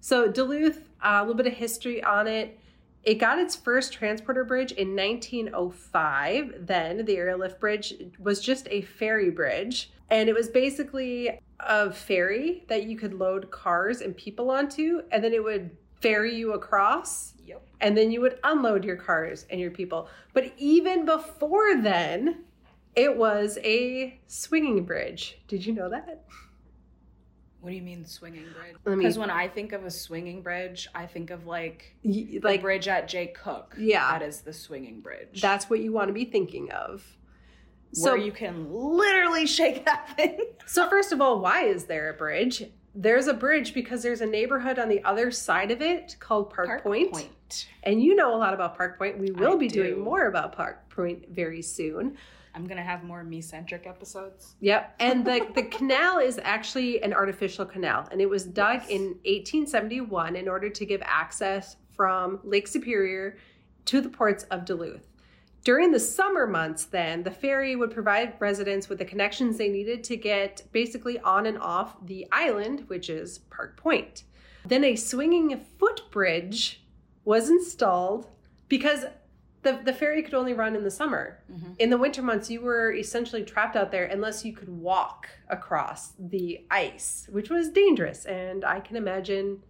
So 0.00 0.28
Duluth, 0.30 0.88
uh, 1.02 1.18
a 1.18 1.20
little 1.20 1.34
bit 1.34 1.46
of 1.46 1.52
history 1.54 2.02
on 2.02 2.26
it. 2.26 2.58
It 3.04 3.14
got 3.14 3.38
its 3.38 3.54
first 3.54 3.92
transporter 3.92 4.42
bridge 4.44 4.72
in 4.72 4.96
1905. 4.96 6.66
Then 6.66 7.04
the 7.04 7.16
aerial 7.16 7.38
lift 7.38 7.60
bridge 7.60 7.94
was 8.18 8.40
just 8.40 8.66
a 8.70 8.82
ferry 8.82 9.30
bridge, 9.30 9.92
and 10.10 10.28
it 10.28 10.34
was 10.34 10.48
basically 10.48 11.38
a 11.60 11.92
ferry 11.92 12.64
that 12.68 12.84
you 12.84 12.96
could 12.96 13.14
load 13.14 13.50
cars 13.50 14.00
and 14.00 14.16
people 14.16 14.50
onto, 14.50 15.02
and 15.10 15.22
then 15.22 15.32
it 15.32 15.42
would 15.42 15.70
ferry 16.00 16.34
you 16.34 16.52
across 16.52 17.32
Yep. 17.44 17.62
and 17.80 17.96
then 17.96 18.10
you 18.10 18.20
would 18.20 18.38
unload 18.44 18.84
your 18.84 18.96
cars 18.96 19.46
and 19.50 19.60
your 19.60 19.70
people. 19.70 20.08
But 20.32 20.52
even 20.58 21.04
before 21.04 21.76
then, 21.80 22.44
it 22.94 23.16
was 23.16 23.58
a 23.62 24.18
swinging 24.26 24.84
bridge. 24.84 25.38
Did 25.48 25.64
you 25.64 25.72
know 25.72 25.88
that? 25.90 26.24
What 27.60 27.70
do 27.70 27.76
you 27.76 27.82
mean 27.82 28.04
swinging 28.04 28.44
bridge? 28.54 28.76
Because 28.98 29.18
when 29.18 29.30
I 29.30 29.48
think 29.48 29.72
of 29.72 29.84
a 29.84 29.90
swinging 29.90 30.42
bridge, 30.42 30.88
I 30.94 31.06
think 31.06 31.30
of 31.30 31.46
like 31.46 31.96
Y- 32.04 32.26
the 32.32 32.38
like 32.40 32.62
bridge 32.62 32.86
at 32.88 33.08
Jay 33.08 33.28
Cooke. 33.28 33.74
Yeah. 33.78 34.18
that 34.18 34.22
is 34.26 34.42
the 34.42 34.52
swinging 34.52 35.00
bridge. 35.00 35.40
that's 35.40 35.68
what 35.68 35.80
you 35.80 35.92
want 35.92 36.08
to 36.08 36.12
be 36.12 36.24
thinking 36.24 36.70
of. 36.70 37.04
So 37.92 38.12
where 38.12 38.20
you 38.20 38.30
can 38.32 38.70
literally 38.72 39.46
shake 39.46 39.84
that 39.86 40.14
thing. 40.16 40.38
So 40.66 40.88
first 40.88 41.12
of 41.12 41.20
all, 41.20 41.40
why 41.40 41.64
is 41.64 41.84
there 41.84 42.10
a 42.10 42.14
bridge? 42.14 42.64
There's 42.98 43.26
a 43.26 43.34
bridge 43.34 43.74
because 43.74 44.02
there's 44.02 44.22
a 44.22 44.26
neighborhood 44.26 44.78
on 44.78 44.88
the 44.88 45.04
other 45.04 45.30
side 45.30 45.70
of 45.70 45.82
it 45.82 46.16
called 46.18 46.48
Park, 46.48 46.82
Point. 46.82 47.68
And 47.82 48.02
you 48.02 48.14
know 48.14 48.34
a 48.34 48.38
lot 48.38 48.54
about 48.54 48.74
Park 48.74 48.96
Point. 48.96 49.18
We 49.18 49.30
will 49.30 49.52
I 49.52 49.56
be 49.56 49.68
do. 49.68 49.82
doing 49.82 50.00
more 50.02 50.26
about 50.28 50.52
Park 50.56 50.88
Point 50.88 51.28
very 51.28 51.60
soon. 51.60 52.16
I'm 52.54 52.66
gonna 52.66 52.82
have 52.82 53.04
more 53.04 53.22
me 53.22 53.42
centric 53.42 53.86
episodes. 53.86 54.54
Yep. 54.60 54.94
And 54.98 55.26
the, 55.26 55.46
the 55.54 55.62
canal 55.76 56.20
is 56.20 56.40
actually 56.42 57.02
an 57.02 57.12
artificial 57.12 57.66
canal. 57.66 58.08
And 58.10 58.18
it 58.22 58.30
was 58.30 58.44
dug 58.44 58.80
Yes. 58.80 58.88
in 58.88 59.02
1871 59.26 60.36
in 60.36 60.48
order 60.48 60.70
to 60.70 60.86
give 60.86 61.02
access 61.04 61.76
from 61.94 62.40
Lake 62.44 62.66
Superior 62.66 63.36
to 63.84 64.00
the 64.00 64.08
ports 64.08 64.44
of 64.44 64.64
Duluth. 64.64 65.06
During 65.66 65.90
the 65.90 65.98
summer 65.98 66.46
months, 66.46 66.84
then, 66.84 67.24
the 67.24 67.30
ferry 67.32 67.74
would 67.74 67.90
provide 67.90 68.34
residents 68.38 68.88
with 68.88 68.98
the 69.00 69.04
connections 69.04 69.58
they 69.58 69.68
needed 69.68 70.04
to 70.04 70.16
get 70.16 70.62
basically 70.70 71.18
on 71.18 71.44
and 71.44 71.58
off 71.58 71.96
the 72.06 72.24
island, 72.30 72.84
which 72.86 73.10
is 73.10 73.38
Park 73.50 73.76
Point. 73.76 74.22
Then 74.64 74.84
a 74.84 74.94
swinging 74.94 75.58
footbridge 75.76 76.84
was 77.24 77.50
installed 77.50 78.28
because 78.68 79.06
the, 79.62 79.80
the 79.84 79.92
ferry 79.92 80.22
could 80.22 80.34
only 80.34 80.52
run 80.52 80.76
in 80.76 80.84
the 80.84 80.90
summer. 80.92 81.42
Mhm. 81.50 81.74
In 81.80 81.90
the 81.90 81.98
winter 81.98 82.22
months, 82.22 82.48
you 82.48 82.60
were 82.60 82.92
essentially 82.92 83.42
trapped 83.42 83.74
out 83.74 83.90
there 83.90 84.04
unless 84.04 84.44
you 84.44 84.52
could 84.52 84.68
walk 84.68 85.26
across 85.48 86.12
the 86.16 86.64
ice, 86.70 87.26
which 87.32 87.50
was 87.50 87.70
dangerous 87.70 88.24
and 88.26 88.64
I 88.64 88.78
can 88.78 88.94
imagine 88.94 89.64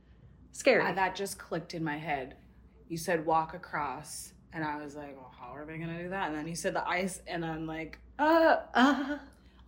scary. 0.52 0.82
Ah, 0.84 0.92
that 0.92 1.16
just 1.16 1.38
clicked 1.38 1.72
in 1.72 1.82
my 1.82 1.96
head. 1.96 2.36
You 2.86 2.98
said 2.98 3.24
walk 3.24 3.54
across, 3.54 4.34
and 4.56 4.64
I 4.64 4.82
was 4.82 4.96
like, 4.96 5.14
well, 5.16 5.30
how 5.38 5.54
are 5.54 5.66
they 5.66 5.76
gonna 5.76 6.02
do 6.02 6.08
that? 6.08 6.28
And 6.30 6.36
then 6.38 6.48
you 6.48 6.56
said 6.56 6.74
the 6.74 6.88
ice, 6.88 7.20
and 7.26 7.44
I'm 7.44 7.66
like, 7.66 7.98
uh, 8.18 8.56
uh, 8.74 9.18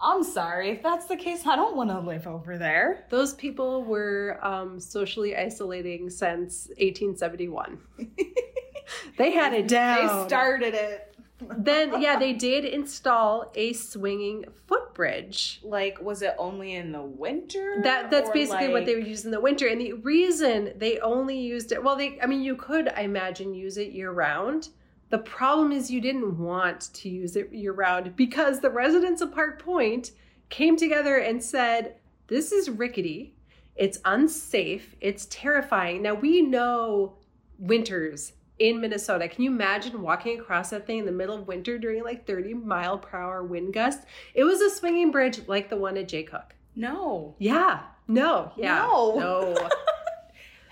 I'm 0.01 0.25
sorry. 0.25 0.71
If 0.71 0.83
that's 0.83 1.07
the 1.07 1.17
case, 1.17 1.47
I 1.47 1.57
don't 1.57 1.77
want 1.77 1.91
to 1.91 2.01
live 2.01 2.27
over 2.27 2.57
there. 2.57 3.05
those 3.11 3.35
people 3.35 3.85
were 3.85 4.39
um, 4.43 4.81
socially 4.81 5.37
isolating 5.37 6.09
since 6.09 6.69
1871. 6.79 7.79
they 9.19 9.31
had 9.33 9.53
it 9.53 9.69
down. 9.69 10.07
They 10.23 10.27
started 10.29 10.75
it. 10.75 11.15
then, 11.41 12.01
yeah, 12.01 12.19
they 12.19 12.33
did 12.49 12.65
install 12.65 13.51
a 13.55 13.73
swinging 13.73 14.45
footbridge. 14.67 15.61
Like, 15.63 16.01
was 16.01 16.23
it 16.23 16.35
only 16.39 16.77
in 16.77 16.93
the 16.93 17.03
winter? 17.03 17.81
That 17.83 18.11
that's 18.11 18.31
basically 18.31 18.69
what 18.69 18.87
they 18.87 18.95
like- 18.95 19.03
would 19.03 19.09
use 19.11 19.25
in 19.25 19.31
the 19.33 19.41
winter. 19.41 19.67
And 19.67 19.81
the 19.81 19.93
reason 19.95 20.73
they 20.77 20.99
only 21.01 21.39
used 21.39 21.73
it, 21.73 21.83
well, 21.83 21.97
they 21.97 22.19
I 22.23 22.27
mean, 22.27 22.43
you 22.43 22.57
could 22.57 22.89
I 22.89 23.01
imagine 23.03 23.53
use 23.53 23.77
it 23.77 23.93
year 23.93 24.11
round. 24.13 24.69
The 25.11 25.19
problem 25.19 25.73
is 25.73 25.91
you 25.91 26.01
didn't 26.01 26.39
want 26.39 26.93
to 26.95 27.09
use 27.09 27.37
it 27.37 27.53
year 27.53 27.73
round 27.73 28.15
because 28.15 28.61
the 28.61 28.71
residents 28.71 29.21
of 29.21 29.33
Park 29.33 29.63
Point 29.63 30.13
came 30.51 30.77
together 30.77 31.17
and 31.17 31.43
said, 31.43 31.97
"This 32.27 32.53
is 32.53 32.69
rickety. 32.71 33.35
It's 33.75 34.01
unsafe. 34.05 34.95
It's 35.01 35.27
terrifying." 35.27 36.03
Now 36.03 36.15
we 36.15 36.43
know 36.43 37.17
winters 37.59 38.35
in 38.59 38.81
Minnesota. 38.81 39.29
Can 39.29 39.45
you 39.45 39.51
imagine 39.51 40.03
walking 40.03 40.39
across 40.39 40.71
that 40.71 40.87
thing 40.87 40.99
in 40.99 41.07
the 41.07 41.13
middle 41.13 41.37
of 41.37 41.47
winter 41.47 41.79
during 41.79 42.03
like 42.03 42.27
30 42.27 42.55
mile 42.55 42.99
per 42.99 43.19
hour 43.19 43.43
wind 43.45 43.73
gusts? 43.73 44.05
It 44.35 44.45
was 44.45 44.61
a 44.61 44.71
swinging 44.71 45.11
bridge 45.11 45.47
like 45.47 45.69
the 45.69 45.77
one 45.77 45.97
at 45.97 46.09
Jay 46.09 46.25
Cooke. 46.25 46.55
No. 46.75 47.35
Yeah. 47.39 47.81
No. 48.07 48.53
Yeah. 48.57 48.79
No. 48.79 49.15
No. 49.19 49.69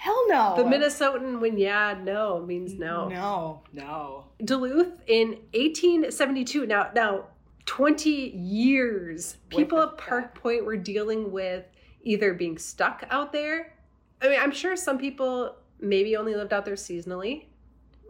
Hell 0.06 0.24
no. 0.28 0.54
the 0.56 0.62
Minnesotan 0.62 1.40
when 1.40 1.58
yeah, 1.58 1.98
no 2.00 2.40
means 2.40 2.74
no. 2.74 3.08
No. 3.08 3.62
No. 3.72 4.26
Duluth 4.44 5.02
in 5.08 5.30
1872. 5.52 6.64
Now, 6.64 6.90
now 6.94 7.24
20 7.64 8.10
years. 8.36 9.38
With 9.50 9.58
People 9.58 9.82
at 9.82 9.98
Park 9.98 10.36
Point 10.36 10.64
were 10.64 10.76
dealing 10.76 11.32
with 11.32 11.64
either 12.04 12.34
being 12.34 12.56
stuck 12.56 13.02
out 13.10 13.32
there. 13.32 13.74
I 14.22 14.28
mean, 14.28 14.38
I'm 14.40 14.52
sure 14.52 14.76
some 14.76 14.96
people 14.96 15.56
maybe 15.80 16.16
only 16.16 16.36
lived 16.36 16.52
out 16.52 16.64
there 16.64 16.76
seasonally 16.76 17.46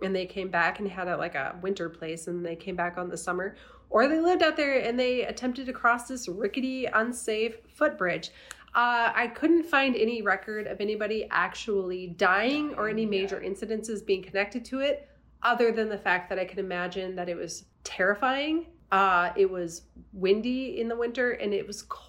and 0.03 0.15
they 0.15 0.27
came 0.27 0.51
back 0.51 0.79
and 0.81 0.89
had 0.89 1.09
a, 1.09 1.17
like 1.17 1.35
a 1.35 1.57
winter 1.63 1.89
place 1.89 2.27
and 2.27 2.45
they 2.45 2.57
came 2.57 2.77
back 2.77 2.99
on 2.99 3.09
the 3.09 3.17
summer 3.17 3.57
or 3.89 4.07
they 4.07 4.21
lived 4.21 4.43
out 4.43 4.59
there 4.59 4.81
and 4.81 5.01
they 5.01 5.23
attempted 5.23 5.65
to 5.65 5.73
cross 5.73 6.09
this 6.09 6.29
rickety 6.29 6.85
unsafe 6.85 7.57
footbridge 7.75 8.33
uh, 8.77 9.11
i 9.15 9.27
couldn't 9.35 9.65
find 9.65 9.97
any 9.97 10.23
record 10.23 10.67
of 10.67 10.81
anybody 10.81 11.27
actually 11.31 12.09
dying 12.17 12.73
or 12.77 12.89
any 12.89 13.05
major 13.05 13.41
incidences 13.41 14.05
being 14.07 14.23
connected 14.23 14.65
to 14.65 14.81
it 14.81 15.09
other 15.43 15.73
than 15.73 15.89
the 15.89 15.99
fact 15.99 16.29
that 16.29 16.39
i 16.39 16.45
can 16.45 16.59
imagine 16.59 17.17
that 17.17 17.29
it 17.29 17.37
was 17.37 17.65
terrifying 17.83 18.67
uh, 18.93 19.31
it 19.37 19.51
was 19.51 19.83
windy 20.13 20.81
in 20.81 20.89
the 20.89 20.97
winter 20.97 21.33
and 21.33 21.53
it 21.53 21.67
was 21.67 21.83
cold 21.83 22.07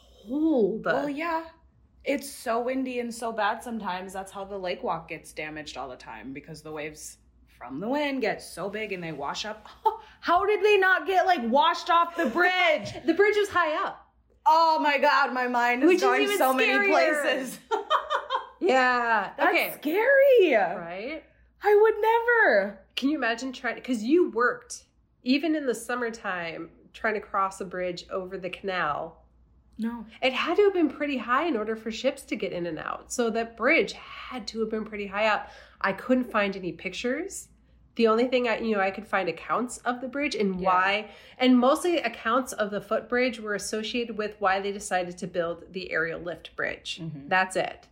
Well, 0.85 1.09
yeah. 1.09 1.45
It's 2.03 2.29
so 2.29 2.61
windy 2.61 2.99
and 2.99 3.13
so 3.13 3.31
bad 3.31 3.63
sometimes. 3.63 4.13
That's 4.13 4.31
how 4.31 4.45
the 4.45 4.57
lake 4.57 4.83
walk 4.83 5.09
gets 5.09 5.33
damaged 5.33 5.77
all 5.77 5.89
the 5.89 5.95
time 5.95 6.33
because 6.33 6.61
the 6.61 6.71
waves 6.71 7.17
from 7.57 7.79
the 7.79 7.87
wind 7.87 8.21
get 8.21 8.41
so 8.41 8.69
big 8.69 8.93
and 8.93 9.03
they 9.03 9.11
wash 9.11 9.45
up. 9.45 9.67
How 10.21 10.45
did 10.45 10.63
they 10.63 10.77
not 10.77 11.07
get 11.07 11.25
like 11.25 11.41
washed 11.43 11.89
off 11.89 12.15
the 12.15 12.27
bridge? 12.27 12.93
the 13.05 13.13
bridge 13.13 13.35
was 13.35 13.49
high 13.49 13.83
up 13.83 14.06
oh 14.47 14.79
my 14.81 14.97
god, 14.97 15.33
my 15.33 15.47
mind 15.47 15.83
is 15.83 15.87
Which 15.87 16.01
going 16.01 16.23
even 16.23 16.37
so 16.37 16.53
many 16.53 16.87
places. 16.89 17.59
yeah 18.59 19.31
That's 19.37 19.49
okay 19.49 19.73
scary. 19.77 20.55
right 20.55 21.23
I 21.63 21.75
would 21.81 21.95
never. 21.99 22.79
Can 22.95 23.09
you 23.09 23.17
imagine 23.17 23.51
trying 23.51 23.75
because 23.75 24.03
you 24.03 24.29
worked 24.31 24.85
even 25.23 25.55
in 25.55 25.65
the 25.65 25.75
summertime 25.75 26.69
trying 26.93 27.15
to 27.15 27.19
cross 27.19 27.59
a 27.61 27.65
bridge 27.65 28.05
over 28.11 28.37
the 28.37 28.49
canal? 28.49 29.23
No. 29.77 30.05
It 30.21 30.33
had 30.33 30.57
to 30.57 30.63
have 30.63 30.73
been 30.73 30.89
pretty 30.89 31.17
high 31.17 31.45
in 31.47 31.55
order 31.55 31.75
for 31.75 31.91
ships 31.91 32.23
to 32.23 32.35
get 32.35 32.51
in 32.51 32.65
and 32.65 32.79
out. 32.79 33.11
So 33.11 33.29
that 33.31 33.55
bridge 33.57 33.93
had 33.93 34.47
to 34.47 34.59
have 34.61 34.71
been 34.71 34.85
pretty 34.85 35.07
high 35.07 35.27
up. 35.27 35.51
I 35.81 35.93
couldn't 35.93 36.31
find 36.31 36.55
any 36.55 36.71
pictures. 36.71 37.49
The 37.97 38.07
only 38.07 38.27
thing 38.27 38.47
I, 38.47 38.59
you 38.59 38.75
know, 38.75 38.79
I 38.81 38.91
could 38.91 39.07
find 39.07 39.27
accounts 39.27 39.79
of 39.79 40.01
the 40.01 40.07
bridge 40.07 40.35
and 40.35 40.61
Yeah. 40.61 40.65
why, 40.67 41.09
and 41.39 41.57
mostly 41.57 41.97
accounts 41.97 42.53
of 42.53 42.69
the 42.69 42.79
footbridge 42.79 43.39
were 43.39 43.55
associated 43.55 44.17
with 44.17 44.35
why 44.39 44.59
they 44.61 44.71
decided 44.71 45.17
to 45.17 45.27
build 45.27 45.73
the 45.73 45.91
aerial 45.91 46.19
lift 46.19 46.55
bridge. 46.55 46.99
Mhm. 47.01 47.27
That's 47.27 47.55
it. 47.55 47.87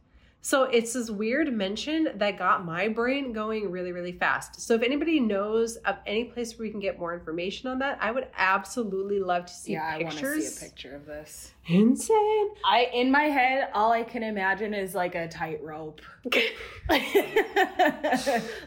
So 0.45 0.65
it's 0.65 0.93
this 0.93 1.09
weird 1.09 1.51
mention 1.51 2.09
that 2.17 2.37
got 2.37 2.63
my 2.63 2.87
brain 2.87 3.33
going 3.33 3.71
really, 3.71 3.91
really 3.91 4.11
fast. 4.11 4.61
So 4.61 4.75
if 4.75 4.83
anybody 4.83 5.19
knows 5.19 5.77
of 5.77 5.95
any 6.05 6.25
place 6.25 6.53
where 6.53 6.67
we 6.67 6.69
can 6.69 6.79
get 6.79 6.99
more 6.99 7.15
information 7.15 7.67
on 7.67 7.79
that, 7.79 7.97
I 7.99 8.11
would 8.11 8.27
absolutely 8.37 9.19
love 9.19 9.47
to 9.47 9.51
see 9.51 9.71
yeah, 9.71 9.95
I 9.95 10.03
want 10.03 10.17
to 10.17 10.41
see 10.41 10.65
a 10.65 10.69
picture 10.69 10.95
of 10.95 11.07
this. 11.07 11.51
Insane. 11.65 12.49
I 12.63 12.91
in 12.93 13.09
my 13.09 13.23
head, 13.23 13.69
all 13.73 13.91
I 13.91 14.03
can 14.03 14.21
imagine 14.21 14.75
is 14.75 14.93
like 14.93 15.15
a 15.15 15.27
tightrope, 15.27 16.01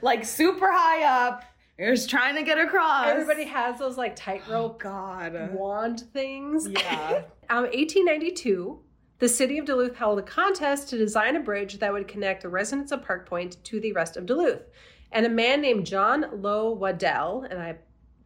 like 0.02 0.24
super 0.24 0.72
high 0.72 1.04
up. 1.04 1.44
You're 1.78 1.94
just 1.94 2.10
trying 2.10 2.34
to 2.34 2.42
get 2.42 2.58
across. 2.58 3.06
Everybody 3.06 3.44
has 3.44 3.78
those 3.78 3.96
like 3.96 4.14
Oh 4.14 4.16
tightrope 4.16 4.82
God. 4.82 5.54
wand 5.54 6.00
things. 6.12 6.66
Yeah. 6.66 7.22
um, 7.50 7.66
1892, 7.66 8.80
the 9.18 9.28
city 9.28 9.58
of 9.58 9.64
Duluth 9.64 9.96
held 9.96 10.18
a 10.18 10.22
contest 10.22 10.88
to 10.88 10.98
design 10.98 11.36
a 11.36 11.40
bridge 11.40 11.78
that 11.78 11.92
would 11.92 12.06
connect 12.06 12.42
the 12.42 12.48
residents 12.48 12.92
of 12.92 13.04
Park 13.04 13.28
Point 13.28 13.62
to 13.64 13.80
the 13.80 13.92
rest 13.92 14.16
of 14.16 14.26
Duluth. 14.26 14.62
And 15.10 15.26
a 15.26 15.30
man 15.30 15.60
named 15.60 15.86
John 15.86 16.26
Low 16.42 16.70
Waddell, 16.70 17.46
and 17.50 17.60
I, 17.60 17.76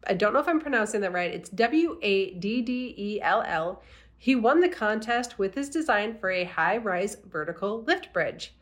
I 0.05 0.13
don't 0.13 0.33
know 0.33 0.39
if 0.39 0.47
I'm 0.47 0.59
pronouncing 0.59 1.01
that 1.01 1.13
right, 1.13 1.33
it's 1.33 1.49
W 1.49 1.97
A 2.01 2.33
D 2.35 2.61
D 2.61 2.93
E 2.97 3.21
L 3.21 3.43
L, 3.45 3.81
he 4.17 4.35
won 4.35 4.59
the 4.59 4.69
contest 4.69 5.39
with 5.39 5.55
his 5.55 5.69
design 5.69 6.17
for 6.17 6.29
a 6.29 6.45
high 6.45 6.77
rise 6.77 7.17
vertical 7.25 7.83
lift 7.83 8.13
bridge. 8.13 8.55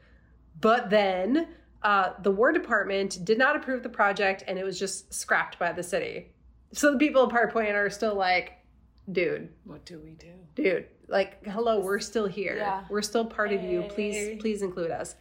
But 0.60 0.90
then 0.90 1.50
uh, 1.84 2.14
the 2.22 2.32
War 2.32 2.52
Department 2.52 3.24
did 3.26 3.38
not 3.38 3.56
approve 3.56 3.84
the 3.84 3.90
project 3.90 4.44
and 4.48 4.58
it 4.58 4.64
was 4.64 4.80
just 4.80 5.14
scrapped 5.14 5.60
by 5.60 5.72
the 5.72 5.84
city. 5.84 6.32
So 6.74 6.92
the 6.92 6.98
people 6.98 7.24
of 7.24 7.32
Park 7.32 7.52
Point 7.52 7.70
are 7.70 7.90
still 7.90 8.16
like, 8.16 8.54
dude, 9.12 9.50
What 9.66 9.86
do 9.86 10.00
we 10.00 10.12
do? 10.12 10.28
dude 10.56 10.86
like 11.08 11.44
hello 11.46 11.80
we're 11.80 12.00
still 12.00 12.28
here. 12.28 12.56
Yeah. 12.58 12.84
we're 12.90 13.02
still 13.02 13.26
part 13.26 13.52
of 13.52 13.64
you. 13.64 13.84
Please 13.90 14.40
please 14.42 14.62
include 14.62 14.92
us. 14.92 15.16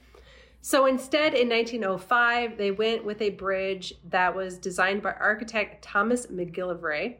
So 0.62 0.86
instead 0.86 1.34
in 1.34 1.48
1905 1.48 2.56
they 2.56 2.70
went 2.70 3.04
with 3.04 3.20
a 3.22 3.30
bridge 3.30 3.94
that 4.10 4.34
was 4.34 4.58
designed 4.58 5.02
by 5.02 5.12
architect 5.12 5.82
thomas 5.82 6.26
mcgillivray. 6.26 7.16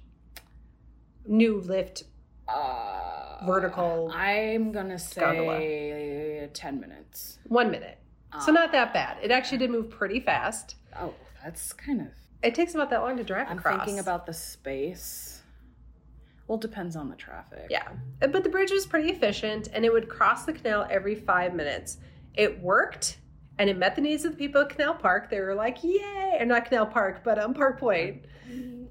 New 1.28 1.60
lift, 1.62 2.04
Uh, 2.48 3.46
Vertical 3.46 4.12
I'm 4.14 4.72
gonna 4.72 5.00
say 5.00 5.22
gondola. 5.22 6.48
ten 6.54 6.80
minutes. 6.80 7.40
one 7.48 7.72
minute. 7.72 7.98
So 8.44 8.52
not 8.52 8.72
that 8.74 8.94
bad. 8.94 9.18
It 9.24 9.32
actually 9.32 9.60
did 9.60 9.70
move 9.70 9.90
pretty 9.90 10.20
fast. 10.20 10.76
Oh, 11.00 11.14
that's 11.44 11.72
kind 11.72 12.02
of. 12.02 12.08
It 12.44 12.54
takes 12.54 12.76
about 12.76 12.90
that 12.90 13.02
long 13.02 13.16
to 13.18 13.24
drive 13.24 13.48
I'm 13.50 13.58
across. 13.60 13.78
thinking 13.78 14.00
about 14.00 14.26
the 14.26 14.34
space. 14.34 15.42
Well, 16.48 16.58
depends 16.58 16.96
on 16.96 17.10
the 17.10 17.16
traffic. 17.16 17.68
Yeah. 17.70 17.88
But 18.20 18.44
the 18.44 18.50
bridge 18.50 18.72
was 18.72 18.86
pretty 18.86 19.10
efficient 19.10 19.70
and 19.74 19.84
it 19.86 19.92
would 19.92 20.10
cross 20.10 20.44
the 20.46 20.54
canal 20.54 20.86
every 20.90 21.16
five 21.16 21.56
minutes. 21.56 21.98
It 22.36 22.60
worked 22.62 23.18
and 23.58 23.70
it 23.70 23.78
met 23.78 23.96
the 23.96 24.02
needs 24.02 24.26
of 24.26 24.34
the 24.34 24.38
people 24.38 24.62
at 24.62 24.70
Canal 24.70 24.96
Park. 24.96 25.30
They 25.30 25.40
were 25.40 25.56
like, 25.56 25.82
yay! 25.84 26.36
And 26.40 26.50
not 26.50 26.66
Canal 26.66 26.86
Park, 26.88 27.22
but 27.24 27.40
um, 27.40 27.54
Park 27.54 27.80
Point. 27.80 28.26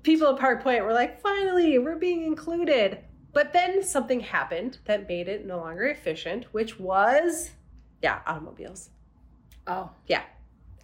People 0.03 0.29
at 0.35 0.40
Park 0.40 0.62
Point 0.62 0.83
were 0.85 0.95
like, 0.95 1.21
finally, 1.21 1.79
we're 1.79 1.97
being 1.97 2.25
included. 2.25 2.99
But 3.35 3.53
then 3.53 3.83
something 3.83 4.20
happened 4.20 4.79
that 4.87 5.09
made 5.09 5.29
it 5.29 5.44
no 5.44 5.59
longer 5.59 5.85
efficient, 5.87 6.44
which 6.53 6.79
was, 6.81 7.51
yeah, 8.03 8.20
automobiles. 8.27 8.90
Oh, 9.66 9.90
Yeah. 10.07 10.23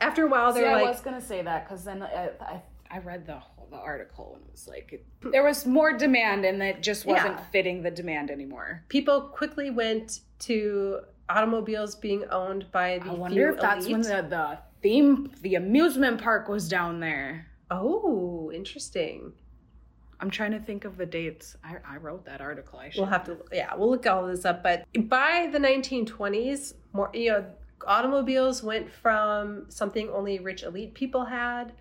After 0.00 0.24
a 0.24 0.28
while, 0.28 0.52
they're 0.52 0.70
I 0.70 0.80
like, 0.82 0.94
was 0.94 1.00
gonna 1.02 1.20
say 1.20 1.42
that 1.42 1.64
because 1.68 1.84
then 1.84 2.02
I, 2.02 2.30
I 2.40 2.62
I 2.90 2.98
read 3.00 3.26
the 3.26 3.38
whole, 3.38 3.68
the 3.70 3.76
article 3.76 4.32
and 4.34 4.44
it 4.46 4.50
was 4.50 4.66
like 4.66 4.92
it, 4.94 5.04
there 5.30 5.44
was 5.44 5.66
more 5.66 5.92
demand 5.92 6.46
and 6.46 6.62
it 6.62 6.82
just 6.82 7.04
wasn't 7.04 7.36
Yeah. 7.36 7.44
fitting 7.52 7.82
the 7.82 7.90
demand 7.90 8.30
anymore. 8.30 8.82
people 8.88 9.20
quickly 9.20 9.68
went 9.70 10.20
to 10.40 11.00
automobiles 11.28 11.94
being 11.96 12.24
owned 12.30 12.64
by 12.72 12.98
the 13.04 13.10
I 13.10 13.14
wonder 13.14 13.50
if 13.50 13.60
that's 13.60 13.86
when 13.86 14.00
the, 14.00 14.22
the 14.28 14.58
theme 14.82 15.30
the 15.42 15.54
amusement 15.56 16.20
park 16.22 16.48
was 16.48 16.66
down 16.68 16.98
there. 17.00 17.46
Oh, 17.70 18.50
interesting. 18.52 19.34
I'm 20.20 20.30
trying 20.30 20.52
to 20.52 20.61
think 20.61 20.85
of 20.85 20.96
the 20.96 21.06
dates. 21.06 21.56
I, 21.64 21.76
I 21.87 21.96
wrote 21.96 22.24
that 22.26 22.40
article. 22.40 22.78
I 22.78 22.90
should. 22.90 23.00
We'll 23.00 23.11
have 23.11 23.24
to, 23.24 23.38
yeah, 23.52 23.74
we'll 23.74 23.90
look 23.90 24.06
all 24.06 24.26
this 24.26 24.44
up. 24.44 24.62
But 24.62 24.85
by 25.09 25.48
the 25.50 25.59
1920s, 25.59 26.74
more, 26.92 27.11
you 27.14 27.30
know, 27.30 27.46
automobiles 27.87 28.62
went 28.62 28.90
from 28.90 29.64
something 29.68 30.11
only 30.11 30.38
rich 30.38 30.62
elite 30.62 30.94
people 30.94 31.24
had, 31.24 31.72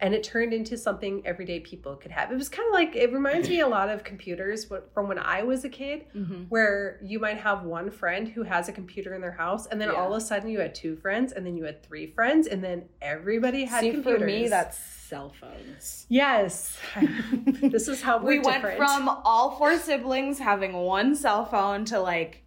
and 0.00 0.14
it 0.14 0.22
turned 0.22 0.52
into 0.54 0.76
something 0.78 1.22
everyday 1.26 1.58
people 1.58 1.96
could 1.96 2.12
have. 2.12 2.30
It 2.30 2.36
was 2.36 2.48
kind 2.48 2.66
of 2.68 2.72
like 2.72 2.94
it 2.94 3.12
reminds 3.12 3.48
me 3.48 3.60
a 3.60 3.66
lot 3.78 3.88
of 3.88 4.04
computers 4.04 4.64
from 4.94 5.08
when 5.08 5.18
I 5.18 5.42
was 5.42 5.64
a 5.64 5.68
kid, 5.68 6.06
Mhm. 6.14 6.46
where 6.48 6.98
you 7.02 7.18
might 7.18 7.38
have 7.38 7.64
one 7.64 7.90
friend 7.90 8.28
who 8.28 8.44
has 8.44 8.68
a 8.68 8.72
computer 8.72 9.14
in 9.14 9.20
their 9.20 9.32
house, 9.32 9.66
and 9.66 9.80
then 9.80 9.88
Yeah. 9.88 9.94
all 9.96 10.12
of 10.14 10.18
a 10.18 10.20
sudden 10.24 10.50
you 10.50 10.60
had 10.60 10.74
two 10.74 10.94
friends, 10.96 11.32
and 11.32 11.44
then 11.44 11.56
you 11.56 11.64
had 11.64 11.82
three 11.82 12.06
friends, 12.06 12.46
and 12.46 12.62
then 12.62 12.84
everybody 13.02 13.64
had 13.64 13.80
See, 13.80 13.90
computers. 13.90 14.20
for 14.20 14.26
me, 14.26 14.46
that's 14.48 14.78
cell 14.78 15.32
phones. 15.40 16.06
yes. 16.08 16.78
this 17.62 17.88
is 17.88 18.02
how 18.02 18.18
we 18.18 18.38
went 18.38 18.62
different. 18.62 18.76
from 18.76 19.08
all 19.08 19.52
four 19.56 19.76
siblings 19.78 20.38
having 20.38 20.74
one 20.74 21.14
cell 21.16 21.44
phone 21.44 21.84
to 21.86 21.98
like 21.98 22.42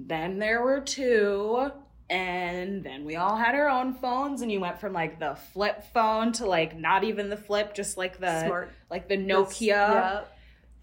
then 0.00 0.38
there 0.38 0.62
were 0.62 0.80
two 0.80 1.70
and 2.10 2.82
then 2.82 3.04
we 3.04 3.16
all 3.16 3.36
had 3.36 3.54
our 3.54 3.68
own 3.68 3.92
phones 3.92 4.40
and 4.42 4.50
you 4.50 4.60
went 4.60 4.78
from 4.80 4.92
like 4.92 5.18
the 5.20 5.34
flip 5.52 5.84
phone 5.92 6.32
to 6.32 6.46
like 6.46 6.76
not 6.78 7.04
even 7.04 7.28
the 7.28 7.36
flip 7.36 7.74
just 7.74 7.96
like 7.98 8.18
the 8.18 8.44
smart 8.46 8.70
like 8.90 9.08
the 9.08 9.16
nokia 9.16 9.66
Yeah. 9.66 10.20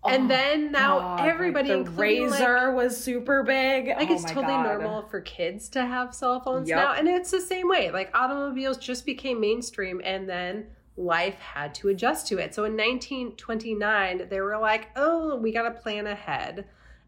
and 0.08 0.26
Oh, 0.26 0.28
then 0.28 0.72
now 0.72 1.00
God, 1.00 1.20
like, 1.22 1.30
everybody, 1.34 1.70
the 1.70 1.78
including, 1.78 2.30
like- 2.30 2.40
razor 2.40 2.72
was 2.74 2.96
super 3.04 3.42
big 3.42 3.88
like, 3.88 4.10
Oh 4.10 4.14
it's 4.14 4.24
totally 4.26 4.46
God. 4.54 4.64
normal 4.66 5.02
for 5.08 5.20
kids 5.22 5.68
to 5.70 5.84
have 5.84 6.14
cell 6.14 6.40
phones 6.42 6.70
Yep. 6.70 6.78
now, 6.78 6.94
and 6.94 7.08
it's 7.08 7.32
the 7.32 7.42
same 7.42 7.68
way. 7.68 7.90
Like 7.90 8.12
automobiles 8.16 8.78
just 8.78 9.04
became 9.06 9.40
mainstream, 9.42 10.02
and 10.04 10.30
then 10.30 10.68
life 10.96 11.40
had 11.40 11.74
to 11.76 11.90
adjust 11.90 12.28
to 12.28 12.38
it. 12.38 12.54
So 12.54 12.66
in 12.66 12.78
1929, 12.78 14.28
they 14.30 14.42
were 14.42 14.58
like, 14.60 14.90
"Oh, 14.96 15.36
we 15.38 15.52
got 15.52 15.64
to 15.64 15.72
plan 15.72 16.06
ahead." 16.08 16.66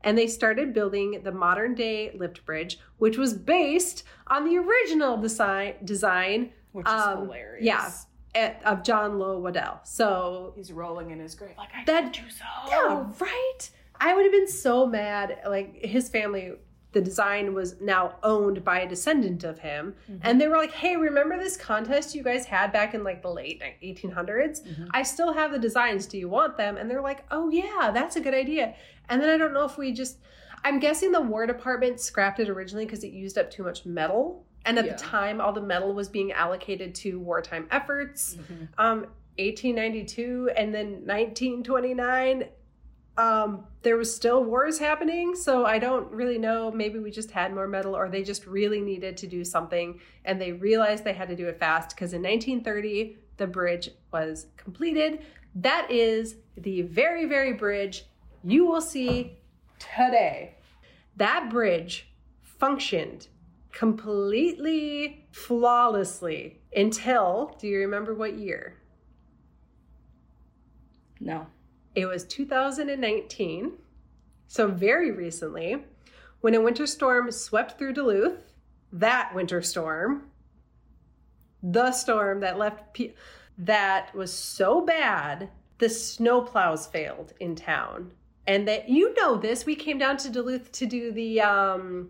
And 0.07 0.17
they 0.17 0.27
started 0.27 0.73
building 0.73 1.21
the 1.23 1.31
modern 1.31 1.75
day 1.75 2.11
lift 2.15 2.45
bridge, 2.45 2.79
which 2.97 3.17
was 3.17 3.33
based 3.33 4.03
on 4.27 4.45
the 4.45 4.57
original 4.57 5.17
design 5.17 5.75
design 5.83 6.51
which 6.71 6.87
is 6.87 6.93
um, 6.93 7.23
hilarious 7.23 7.65
yeah. 7.65 7.91
at, 8.35 8.61
of 8.63 8.83
John 8.83 9.17
Low 9.17 9.39
Waddell. 9.39 9.79
So 9.83 10.53
he's 10.55 10.71
rolling 10.71 11.11
in 11.11 11.19
his 11.19 11.33
grave 11.35 11.55
like 11.57 11.69
i 11.75 11.83
That- 11.85 12.13
told 12.13 12.17
you 12.17 12.29
so 12.29 12.45
Yeah, 12.69 13.05
right. 13.19 13.69
I 13.99 14.13
would 14.13 14.23
have 14.23 14.31
been 14.31 14.47
so 14.47 14.85
mad. 14.85 15.39
Like 15.47 15.83
his 15.83 16.07
family, 16.07 16.53
the 16.93 17.01
design 17.01 17.53
was 17.53 17.79
now 17.81 18.15
owned 18.23 18.63
by 18.63 18.79
a 18.79 18.87
descendant 18.87 19.43
of 19.43 19.59
him, 19.59 19.93
and 20.21 20.39
they 20.39 20.47
were 20.47 20.57
like, 20.57 20.71
"Hey, 20.71 20.95
remember 20.95 21.37
this 21.37 21.57
contest 21.57 22.15
you 22.15 22.23
guys 22.23 22.45
had 22.45 22.71
back 22.71 22.93
in 22.93 23.03
like 23.03 23.21
the 23.21 23.29
late 23.31 23.61
1800s? 23.83 24.61
Mhm. 24.61 24.87
I 24.91 25.03
still 25.03 25.33
have 25.33 25.51
the 25.51 25.59
designs. 25.59 26.05
Do 26.05 26.17
you 26.17 26.29
want 26.29 26.57
them?" 26.57 26.77
And 26.77 26.89
they're 26.89 27.01
like, 27.01 27.25
"Oh 27.29 27.49
yeah, 27.49 27.91
that's 27.93 28.15
a 28.15 28.21
good 28.21 28.33
idea." 28.33 28.73
And 29.09 29.21
then 29.21 29.29
I 29.29 29.37
don't 29.37 29.53
know 29.53 29.65
if 29.65 29.77
we 29.77 29.91
just. 29.91 30.19
I'm 30.63 30.79
guessing 30.79 31.11
the 31.11 31.21
War 31.21 31.45
Department 31.45 31.99
scrapped 31.99 32.39
it 32.39 32.49
originally 32.49 32.85
because 32.85 33.03
it 33.03 33.11
used 33.13 33.37
up 33.37 33.51
too 33.51 33.63
much 33.63 33.85
metal. 33.85 34.43
And 34.65 34.77
at 34.79 34.85
Yeah. 34.85 34.93
the 34.95 34.99
time, 34.99 35.39
all 35.39 35.53
the 35.53 35.61
metal 35.61 35.93
was 35.93 36.09
being 36.09 36.31
allocated 36.31 36.95
to 36.95 37.19
wartime 37.19 37.67
efforts 37.71 38.35
Mhm. 38.35 38.67
um 38.77 39.05
1892 39.37 40.49
and 40.57 40.73
then 40.73 41.05
1929 41.05 42.45
um 43.17 43.65
there 43.81 43.97
was 43.97 44.13
still 44.13 44.43
wars 44.43 44.77
happening 44.77 45.35
so 45.35 45.65
i 45.65 45.79
don't 45.79 46.09
really 46.11 46.37
know 46.37 46.71
maybe 46.71 46.99
we 46.99 47.09
just 47.09 47.31
had 47.31 47.53
more 47.53 47.67
metal 47.67 47.95
or 47.95 48.09
they 48.09 48.23
just 48.23 48.45
really 48.45 48.81
needed 48.81 49.17
to 49.17 49.25
do 49.27 49.43
something 49.43 49.99
and 50.25 50.39
they 50.39 50.51
realized 50.51 51.03
they 51.03 51.13
had 51.13 51.27
to 51.27 51.35
do 51.35 51.47
it 51.47 51.57
fast 51.57 51.89
because 51.95 52.13
in 52.13 52.21
1930 52.21 53.17
the 53.37 53.47
bridge 53.47 53.89
was 54.11 54.47
completed. 54.57 55.25
That 55.55 55.89
is 55.89 56.35
the 56.57 56.81
very 56.83 57.25
very 57.25 57.53
bridge 57.53 58.05
you 58.43 58.65
will 58.65 58.81
see 58.81 59.37
today. 59.79 60.55
That 61.15 61.49
bridge 61.49 62.11
functioned 62.41 63.27
completely 63.71 65.27
flawlessly 65.31 66.59
until 66.75 67.55
do 67.59 67.67
you 67.67 67.79
remember 67.79 68.13
what 68.13 68.37
year? 68.37 68.77
No 71.19 71.47
it 71.97 72.05
was 72.05 72.23
2019, 72.25 73.71
so 74.47 74.67
very 74.67 75.11
recently, 75.11 75.77
when 76.41 76.53
a 76.53 76.61
winter 76.61 76.85
storm 76.85 77.31
swept 77.31 77.79
through 77.79 77.93
Duluth. 77.93 78.53
That 78.93 79.33
winter 79.33 79.63
storm, 79.63 80.29
the 81.63 81.91
storm 81.91 82.39
that 82.41 82.59
left 82.59 83.01
that 83.57 84.15
was 84.15 84.31
so 84.31 84.85
bad, 84.85 85.49
the 85.79 85.87
snowplows 85.87 86.89
failed 86.89 87.33
in 87.39 87.55
town. 87.55 88.11
And 88.45 88.67
that 88.67 88.87
you 88.87 89.15
know 89.15 89.35
this, 89.35 89.65
we 89.65 89.75
came 89.75 89.97
down 89.97 90.17
to 90.17 90.29
Duluth 90.29 90.71
to 90.73 90.85
do 90.85 91.11
the 91.11 91.41
um 91.41 92.09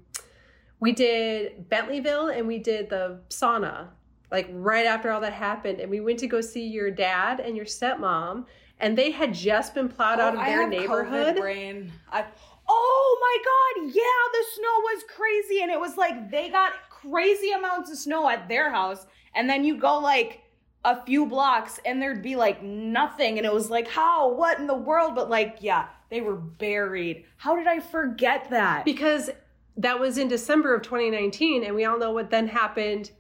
we 0.82 0.92
did 0.92 1.70
Bentleyville 1.70 2.38
and 2.38 2.46
we 2.46 2.60
did 2.60 2.90
the 2.90 3.22
sauna 3.30 3.88
like 4.32 4.50
right 4.52 4.86
after 4.86 5.12
all 5.12 5.22
that 5.22 5.34
happened 5.34 5.80
and 5.80 5.90
we 5.90 6.00
went 6.00 6.20
to 6.20 6.28
go 6.28 6.42
see 6.42 6.68
your 6.68 6.92
dad 6.92 7.40
and 7.40 7.56
your 7.56 7.66
stepmom 7.66 8.46
and 8.80 8.98
they 8.98 9.12
had 9.12 9.34
just 9.34 9.74
been 9.74 9.90
plowed 9.90 10.20
out 10.20 10.36
oh, 10.36 10.38
of 10.38 10.40
Oh, 10.40 10.44
I 10.44 10.50
their 10.50 10.68
neighborhood. 10.68 11.36
COVID 11.36 11.40
brain. 11.40 11.92
I, 12.12 12.26
oh 12.68 13.18
my 13.22 13.84
god, 13.84 13.94
yeah, 13.96 14.04
the 14.34 14.46
snow 14.56 14.80
was 14.84 15.04
crazy, 15.16 15.62
and 15.62 15.72
it 15.72 15.80
was 15.80 15.98
like 15.98 16.30
they 16.32 16.50
got 16.50 16.74
crazy 16.90 17.52
amounts 17.52 17.92
of 17.92 17.98
snow 17.98 18.30
at 18.30 18.48
their 18.48 18.70
house, 18.72 19.06
and 19.36 19.50
then 19.50 19.64
you 19.64 19.78
go 19.78 20.00
like 20.00 20.42
a 20.86 21.04
few 21.06 21.26
blocks, 21.26 21.80
and 21.86 22.02
there'd 22.02 22.22
be 22.22 22.36
like 22.36 22.64
nothing, 22.64 23.38
and 23.38 23.46
it 23.46 23.54
was 23.54 23.70
like, 23.70 23.88
how, 23.88 24.34
what 24.34 24.60
in 24.60 24.68
the 24.68 24.76
world? 24.76 25.16
But 25.16 25.30
like, 25.30 25.58
yeah, 25.60 25.88
they 26.10 26.22
were 26.22 26.36
buried. 26.36 27.26
How 27.38 27.56
did 27.56 27.68
I 27.68 27.80
forget 27.80 28.50
that? 28.52 28.86
because 28.86 29.30
that 29.78 30.00
was 30.00 30.18
in 30.18 30.28
December 30.28 30.74
of 30.74 30.82
2019, 30.82 31.64
and 31.64 31.76
we 31.76 31.86
all 31.86 32.00
know 32.00 32.12
what 32.12 32.32
then 32.32 32.48
happened 32.48 33.12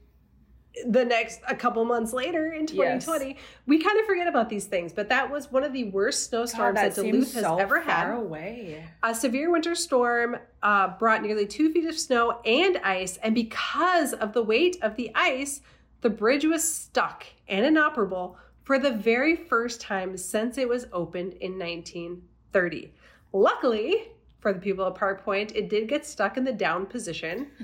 the 0.86 1.04
next 1.04 1.42
a 1.48 1.56
couple 1.56 1.84
months 1.86 2.14
later 2.14 2.52
in 2.52 2.66
2020. 2.68 3.38
We 3.66 3.80
kind 3.80 4.00
of 4.00 4.06
forget 4.06 4.28
about 4.28 4.50
these 4.50 4.66
things, 4.66 4.94
but 4.94 5.10
that 5.10 5.30
was 5.30 5.52
one 5.52 5.64
of 5.64 5.74
the 5.74 5.86
worst 5.86 6.30
snowstorms 6.30 6.76
that, 6.76 6.96
Duluth 6.96 7.34
has 7.34 7.44
ever 7.44 7.82
had. 7.82 8.12
away. 8.12 8.84
A 9.04 9.16
severe 9.16 9.52
winter 9.52 9.76
storm 9.76 10.38
uh, 10.62 10.90
brought 10.98 11.24
nearly 11.24 11.46
two 11.48 11.72
feet 11.72 11.86
of 11.86 11.98
snow 11.98 12.40
and 12.46 12.78
ice, 12.78 13.18
and 13.18 13.34
because 13.34 14.14
of 14.14 14.34
the 14.34 14.44
weight 14.44 14.78
of 14.82 14.96
the 14.96 15.12
ice, 15.16 15.62
the 16.02 16.10
bridge 16.10 16.46
was 16.46 16.70
stuck 16.70 17.26
and 17.48 17.66
inoperable 17.66 18.38
for 18.64 18.78
the 18.78 18.92
very 18.92 19.36
first 19.36 19.82
time 19.82 20.18
since 20.18 20.58
it 20.58 20.68
was 20.68 20.88
opened 20.92 21.34
in 21.34 21.58
1930. 21.58 22.92
Luckily, 23.34 24.10
for 24.40 24.54
the 24.54 24.60
people 24.60 24.86
of 24.86 24.96
Park 24.96 25.24
Point, 25.24 25.56
it 25.56 25.70
did 25.70 25.88
get 25.88 26.06
stuck 26.06 26.38
in 26.38 26.44
the 26.44 26.54
down 26.54 26.86
position. 26.86 27.48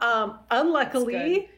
Um, 0.00 0.38
unluckily, 0.50 1.50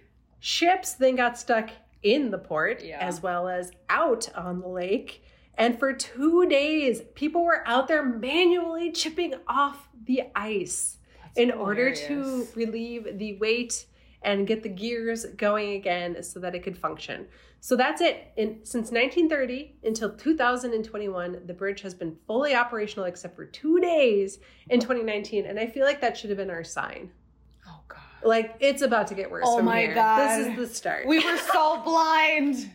ships 0.44 0.92
then 0.92 1.16
got 1.16 1.38
stuck 1.38 1.70
in 2.02 2.30
the 2.30 2.37
port 2.37 2.85
Yeah. 2.85 2.98
as 3.00 3.22
well 3.22 3.48
as 3.48 3.72
out 3.88 4.28
on 4.37 4.61
the 4.61 4.68
lake. 4.68 5.24
And 5.54 5.78
for 5.78 5.94
two 5.94 6.46
days, 6.46 7.00
people 7.14 7.42
were 7.46 7.66
out 7.66 7.88
there 7.88 8.04
manually 8.04 8.92
chipping 8.92 9.33
off 9.48 9.88
the 10.04 10.24
ice 10.37 10.98
in 11.35 11.50
order 11.50 11.94
to 11.94 12.46
relieve 12.54 13.18
the 13.18 13.38
weight 13.38 13.87
and 14.20 14.46
get 14.46 14.62
the 14.62 14.68
gears 14.68 15.24
going 15.37 15.72
again 15.76 16.22
so 16.22 16.40
that 16.40 16.54
it 16.54 16.62
could 16.62 16.76
function. 16.76 17.26
So 17.61 17.74
that's 17.74 18.02
it. 18.02 18.26
In, 18.37 18.59
since 18.64 18.90
1930 18.90 19.76
until 19.83 20.11
2021, 20.14 21.46
the 21.46 21.54
bridge 21.54 21.80
has 21.80 21.94
been 21.94 22.18
fully 22.26 22.54
operational 22.54 23.07
except 23.07 23.35
for 23.35 23.46
two 23.46 23.80
days 23.80 24.40
in 24.68 24.78
2019. 24.78 25.46
And 25.46 25.59
I 25.59 25.68
feel 25.68 25.87
like 25.87 26.02
that 26.02 26.18
should 26.18 26.28
have 26.28 26.37
been 26.37 26.50
our 26.50 26.64
sign. 26.64 27.12
Like, 28.24 28.56
it's 28.60 28.82
about 28.82 29.08
to 29.08 29.14
get 29.14 29.30
worse. 29.30 29.44
Oh 29.46 29.58
from 29.58 29.66
my 29.66 29.80
here. 29.80 29.94
God. 29.94 30.38
This 30.38 30.46
is 30.48 30.56
the 30.56 30.74
start. 30.74 31.06
We 31.06 31.18
were 31.24 31.37
so 31.38 31.80
blind. 31.84 32.70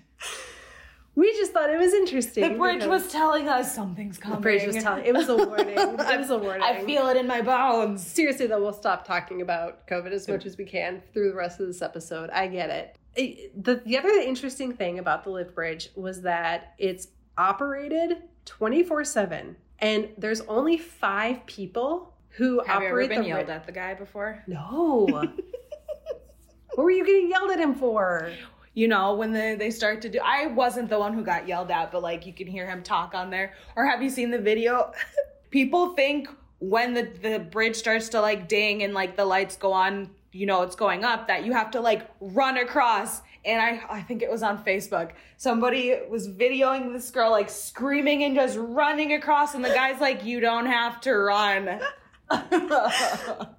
We 1.15 1.33
just 1.33 1.51
thought 1.51 1.69
it 1.69 1.77
was 1.77 1.93
interesting. 1.93 2.53
The 2.53 2.57
bridge 2.57 2.85
was 2.85 3.12
telling 3.12 3.49
us 3.49 3.75
something's 3.75 4.17
coming. 4.17 4.38
The 4.38 4.41
bridge 4.41 4.65
was 4.65 4.77
telling. 4.81 5.05
It 5.05 5.13
was 5.13 5.27
a 5.27 5.35
warning. 5.35 5.67
It 5.77 6.17
was 6.19 6.29
a 6.29 6.38
warning. 6.38 6.62
I 6.63 6.81
feel 6.85 7.07
it 7.07 7.17
in 7.17 7.27
my 7.27 7.41
bones. 7.41 8.05
Seriously, 8.05 8.47
though, 8.47 8.62
we'll 8.62 8.71
stop 8.73 9.05
talking 9.05 9.41
about 9.41 9.85
COVID 9.88 10.12
as 10.12 10.27
much 10.29 10.45
as 10.45 10.57
we 10.57 10.63
can 10.65 11.01
through 11.13 11.29
the 11.31 11.35
rest 11.35 11.59
of 11.59 11.67
this 11.67 11.81
episode. 11.81 12.29
I 12.29 12.47
get 12.47 12.69
it. 12.69 12.95
It- 13.15 13.63
the, 13.63 13.75
the 13.85 13.97
other 13.97 14.07
interesting 14.09 14.71
thing 14.71 14.97
about 14.99 15.23
the 15.25 15.31
lift 15.31 15.55
bridge 15.55 15.89
was 15.95 16.21
that 16.21 16.73
it's 16.77 17.09
operated 17.38 18.17
24 18.45 19.03
7, 19.03 19.55
and 19.79 20.09
there's 20.17 20.41
only 20.41 20.77
five 20.77 21.45
people 21.47 22.13
who 22.39 22.62
Have 22.65 22.82
you 22.82 22.88
ever 22.88 23.06
been 23.06 23.21
the 23.21 23.28
yelled 23.28 23.47
bri- 23.47 23.54
at 23.54 23.65
the 23.65 23.73
guy 23.73 23.93
before? 23.95 24.41
No. 24.47 25.06
what 26.73 26.78
were 26.78 26.89
you 26.89 27.06
getting 27.06 27.30
yelled 27.30 27.52
at 27.52 27.60
him 27.60 27.75
for? 27.75 28.32
You 28.73 28.88
know, 28.88 29.13
when 29.13 29.34
they, 29.34 29.56
they 29.56 29.69
start 29.69 30.02
to 30.04 30.10
do 30.10 30.19
I 30.23 30.47
wasn't 30.47 30.89
the 30.89 30.97
one 30.97 31.13
who 31.13 31.21
got 31.21 31.49
yelled 31.49 31.69
at, 31.69 31.91
but 31.91 32.02
like 32.02 32.25
you 32.25 32.32
can 32.32 32.47
hear 32.47 32.65
him 32.65 32.82
talk 32.82 33.13
on 33.13 33.30
there. 33.30 33.56
Or 33.75 33.86
have 33.86 34.02
you 34.02 34.10
seen 34.10 34.32
the 34.32 34.39
video? 34.39 34.93
People 35.49 35.95
think 35.95 36.30
when 36.60 36.93
the, 36.93 37.12
the 37.21 37.39
bridge 37.39 37.75
starts 37.75 38.08
to 38.10 38.21
like 38.21 38.47
ding 38.47 38.84
and 38.84 38.93
like 38.93 39.17
the 39.17 39.25
lights 39.25 39.58
go 39.58 39.73
on, 39.73 40.10
you 40.32 40.45
know 40.45 40.62
it's 40.62 40.78
going 40.78 41.04
up, 41.04 41.28
that 41.28 41.43
you 41.43 41.52
have 41.52 41.71
to 41.71 41.82
like 41.82 42.10
run 42.21 42.58
across. 42.58 43.21
And 43.43 43.62
I 43.62 43.82
I 43.89 44.02
think 44.02 44.21
it 44.21 44.32
was 44.32 44.43
on 44.43 44.63
Facebook. 44.63 45.12
Somebody 45.36 45.99
was 46.10 46.30
videoing 46.30 46.93
this 46.93 47.12
girl 47.12 47.32
like 47.32 47.49
screaming 47.49 48.23
and 48.23 48.34
just 48.34 48.56
running 48.58 49.12
across, 49.12 49.56
and 49.56 49.65
the 49.65 49.69
guy's 49.69 49.99
like, 49.99 50.23
You 50.23 50.39
don't 50.39 50.67
have 50.67 51.02
to 51.02 51.13
run. 51.13 51.82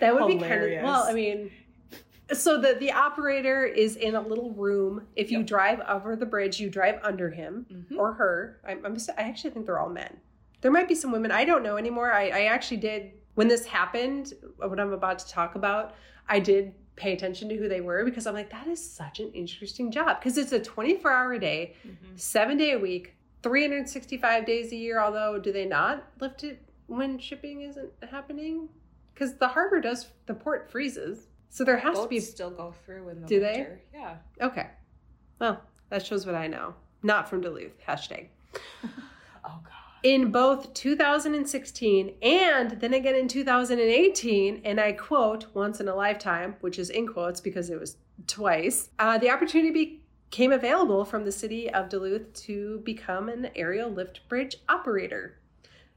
That 0.00 0.14
would 0.14 0.26
be 0.26 0.38
kind 0.38 0.62
of 0.64 0.82
well. 0.82 1.04
I 1.04 1.12
mean, 1.12 1.50
so 2.32 2.60
the 2.60 2.74
the 2.74 2.90
operator 2.92 3.64
is 3.64 3.94
in 3.96 4.14
a 4.16 4.20
little 4.20 4.50
room. 4.52 5.06
If 5.14 5.30
you 5.30 5.38
Yep. 5.38 5.46
drive 5.46 5.80
over 5.88 6.16
the 6.16 6.26
bridge, 6.26 6.58
you 6.58 6.70
drive 6.70 6.98
under 7.02 7.30
him 7.30 7.66
Mhm. 7.70 7.96
or 7.98 8.14
her. 8.14 8.60
I'm, 8.66 8.84
I'm 8.84 8.94
just, 8.94 9.10
I 9.10 9.22
actually 9.22 9.50
think 9.50 9.66
they're 9.66 9.78
all 9.78 9.88
men. 9.88 10.16
There 10.60 10.70
might 10.72 10.88
be 10.88 10.94
some 10.96 11.12
women. 11.12 11.30
I 11.30 11.44
don't 11.44 11.62
know 11.62 11.76
anymore. 11.76 12.12
I, 12.12 12.28
I 12.28 12.40
actually 12.46 12.78
did 12.78 13.12
when 13.34 13.46
this 13.48 13.64
happened. 13.66 14.32
What 14.56 14.80
I'm 14.80 14.92
about 14.92 15.18
to 15.20 15.28
talk 15.28 15.54
about, 15.54 15.94
I 16.28 16.40
did 16.40 16.74
pay 16.96 17.12
attention 17.12 17.48
to 17.50 17.56
who 17.56 17.68
they 17.68 17.80
were 17.80 18.04
because 18.04 18.26
I'm 18.26 18.34
like, 18.34 18.50
that 18.50 18.66
is 18.66 18.84
such 18.84 19.20
an 19.20 19.30
interesting 19.32 19.90
job 19.92 20.18
because 20.18 20.36
it's 20.36 20.52
a 20.52 20.60
24 20.60 21.10
hour 21.12 21.38
day, 21.38 21.74
Mhm. 21.86 22.18
seven 22.18 22.56
day 22.58 22.72
a 22.72 22.78
week, 22.78 23.14
365 23.42 24.46
days 24.46 24.72
a 24.72 24.76
year. 24.76 24.98
Although, 25.00 25.38
do 25.38 25.52
they 25.52 25.66
not 25.66 26.04
lift 26.20 26.42
it 26.44 26.58
when 26.96 27.18
shipping 27.18 27.62
isn't 27.62 27.90
happening? 28.10 28.68
Because 29.14 29.34
the 29.36 29.48
harbor 29.48 29.80
does, 29.80 30.08
the 30.26 30.34
port 30.34 30.70
freezes. 30.70 31.28
So 31.50 31.64
there 31.64 31.76
has 31.78 31.98
to 31.98 32.06
be. 32.06 32.18
Still 32.20 32.50
go 32.50 32.74
through 32.84 33.10
in 33.10 33.20
the 33.20 33.26
Do 33.26 33.40
they? 33.40 33.66
Yeah. 33.92 34.16
Okay. 34.40 34.68
Well, 35.38 35.60
that 35.90 36.04
shows 36.04 36.24
what 36.24 36.34
I 36.34 36.46
know. 36.46 36.74
Not 37.02 37.28
from 37.28 37.40
Duluth. 37.40 37.78
Hashtag. 37.86 38.28
Oh 39.44 39.58
god. 39.64 39.72
In 40.04 40.30
both 40.30 40.72
2016 40.72 42.14
and 42.22 42.70
then 42.80 42.94
again 42.94 43.16
in 43.16 43.26
2018, 43.26 44.60
and 44.64 44.80
I 44.80 44.92
quote, 44.92 45.46
once 45.52 45.80
in 45.80 45.88
a 45.88 45.96
lifetime, 45.96 46.54
which 46.60 46.78
is 46.78 46.90
in 46.90 47.08
quotes 47.08 47.40
because 47.40 47.70
it 47.70 47.80
was 47.80 47.96
twice, 48.28 48.90
uh, 49.00 49.18
the 49.18 49.30
opportunity 49.30 50.00
became 50.30 50.52
available 50.52 51.04
from 51.04 51.24
the 51.24 51.32
city 51.32 51.68
of 51.68 51.88
Duluth 51.88 52.32
to 52.44 52.80
become 52.84 53.28
an 53.28 53.50
aerial 53.56 53.90
lift 53.90 54.28
bridge 54.28 54.58
operator. 54.68 55.40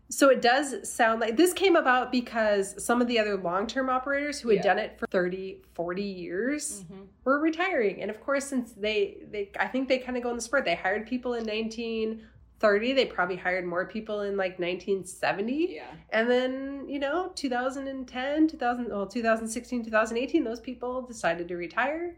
So 0.09 0.29
it 0.29 0.41
does 0.41 0.87
sound 0.89 1.19
like 1.19 1.35
this 1.35 1.51
came 1.51 1.75
about 1.75 2.11
because 2.11 2.81
some 2.83 3.01
of 3.01 3.07
the 3.07 3.17
other 3.19 3.37
long 3.37 3.65
term 3.65 3.89
operators 3.89 4.39
who 4.39 4.49
had 4.49 4.57
Yeah. 4.57 4.61
done 4.63 4.79
it 4.79 4.99
for 4.99 5.07
30, 5.07 5.61
40 5.73 6.03
years 6.03 6.83
Mm-hmm. 6.83 7.01
were 7.23 7.39
retiring. 7.39 8.01
And 8.01 8.11
of 8.11 8.21
course, 8.21 8.45
since 8.45 8.71
they, 8.73 9.17
they 9.31 9.49
I 9.59 9.67
think 9.67 9.87
they 9.87 9.97
kind 9.97 10.15
of 10.17 10.23
go 10.23 10.29
in 10.29 10.35
the 10.35 10.41
spurt. 10.41 10.63
They 10.65 10.75
hired 10.75 11.07
people 11.07 11.33
in 11.33 11.43
1930. 11.45 12.93
They 12.93 13.05
probably 13.07 13.35
hired 13.35 13.65
more 13.65 13.85
people 13.87 14.21
in 14.21 14.37
like 14.37 14.59
1970. 14.59 15.73
Yeah. 15.75 15.83
And 16.11 16.29
then, 16.29 16.85
you 16.87 16.99
know, 16.99 17.31
2010, 17.35 18.47
2000, 18.47 18.89
well, 18.89 19.07
2016, 19.07 19.85
2018, 19.85 20.43
those 20.43 20.59
people 20.59 21.01
decided 21.01 21.47
to 21.47 21.55
retire 21.57 22.15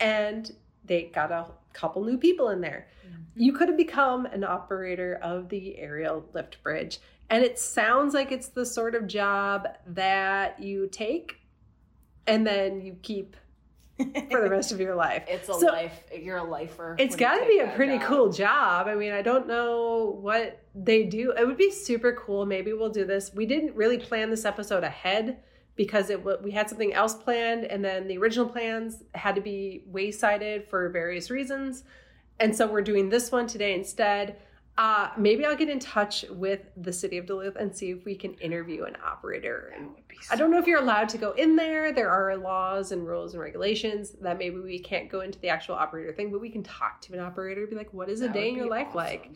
and 0.00 0.50
they 0.84 1.04
got 1.04 1.30
a 1.30 1.46
couple 1.72 2.04
new 2.04 2.18
people 2.18 2.48
in 2.50 2.60
there. 2.60 2.86
Mm-hmm. 3.06 3.22
You 3.36 3.52
could 3.52 3.68
have 3.68 3.76
become 3.76 4.26
an 4.26 4.44
operator 4.44 5.18
of 5.22 5.48
the 5.48 5.78
aerial 5.78 6.24
lift 6.34 6.62
bridge. 6.62 6.98
And 7.30 7.42
it 7.44 7.58
sounds 7.58 8.12
like 8.14 8.30
it's 8.30 8.48
the 8.48 8.66
sort 8.66 8.94
of 8.94 9.06
job 9.06 9.66
that 9.86 10.60
you 10.62 10.88
take 10.90 11.36
and 12.26 12.46
then 12.46 12.80
you 12.82 12.96
keep 13.02 13.36
for 13.98 14.42
the 14.42 14.48
rest 14.50 14.72
of 14.72 14.80
your 14.80 14.94
life. 14.94 15.24
It's 15.28 15.48
a 15.48 15.54
So- 15.54 15.66
life. 15.66 16.02
You're 16.14 16.38
a 16.38 16.44
lifer. 16.44 16.96
It's 16.98 17.16
got 17.16 17.38
to 17.38 17.46
be 17.46 17.58
a 17.60 17.68
pretty 17.74 17.98
job. 17.98 18.06
cool 18.08 18.32
job. 18.32 18.86
I 18.88 18.94
mean, 18.94 19.12
I 19.12 19.22
don't 19.22 19.46
know 19.46 20.18
what 20.20 20.60
they 20.74 21.04
do. 21.04 21.32
It 21.32 21.46
would 21.46 21.56
be 21.56 21.70
super 21.70 22.12
cool. 22.12 22.44
Maybe 22.46 22.72
we'll 22.72 22.90
do 22.90 23.04
this. 23.04 23.32
We 23.34 23.46
didn't 23.46 23.74
really 23.76 23.98
plan 23.98 24.28
this 24.30 24.44
episode 24.44 24.84
ahead 24.84 25.38
because 25.84 26.10
it 26.10 26.24
we 26.44 26.52
had 26.52 26.68
something 26.68 26.94
else 26.94 27.12
planned, 27.12 27.64
and 27.64 27.84
then 27.84 28.06
the 28.06 28.16
original 28.16 28.48
plans 28.48 29.02
had 29.16 29.34
to 29.34 29.40
be 29.40 29.82
waysided 29.90 30.68
for 30.68 30.88
various 30.90 31.28
reasons, 31.28 31.82
and 32.38 32.54
so 32.54 32.68
we're 32.68 32.82
doing 32.82 33.08
this 33.08 33.32
one 33.32 33.48
today 33.48 33.74
instead. 33.74 34.36
Uh, 34.78 35.10
maybe 35.18 35.44
I'll 35.44 35.56
get 35.56 35.68
in 35.68 35.78
touch 35.78 36.24
with 36.30 36.60
the 36.78 36.92
city 36.92 37.18
of 37.18 37.26
Duluth 37.26 37.56
and 37.56 37.76
see 37.76 37.90
if 37.90 38.06
we 38.06 38.14
can 38.14 38.32
interview 38.34 38.84
an 38.84 38.96
operator 39.04 39.70
That 39.76 40.32
I 40.32 40.36
don't 40.36 40.50
know 40.50 40.58
if 40.58 40.66
you're 40.66 40.80
allowed 40.80 41.10
to 41.10 41.18
go 41.18 41.32
in 41.32 41.56
there. 41.56 41.92
There 41.92 42.08
are 42.08 42.34
laws 42.38 42.90
and 42.90 43.06
rules 43.06 43.34
and 43.34 43.42
regulations 43.42 44.12
that 44.22 44.38
maybe 44.38 44.58
we 44.58 44.78
can't 44.78 45.10
go 45.10 45.20
into 45.20 45.38
the 45.40 45.50
actual 45.50 45.74
operator 45.74 46.12
thing, 46.14 46.30
but 46.32 46.40
we 46.40 46.48
can 46.48 46.62
talk 46.62 47.02
to 47.02 47.12
an 47.12 47.20
operator, 47.20 47.66
be 47.66 47.76
like, 47.76 47.92
what 47.92 48.08
is 48.08 48.22
a 48.22 48.28
That 48.28 48.32
day 48.32 48.48
in 48.48 48.56
your 48.56 48.68
life 48.68 48.94
like? 48.94 49.32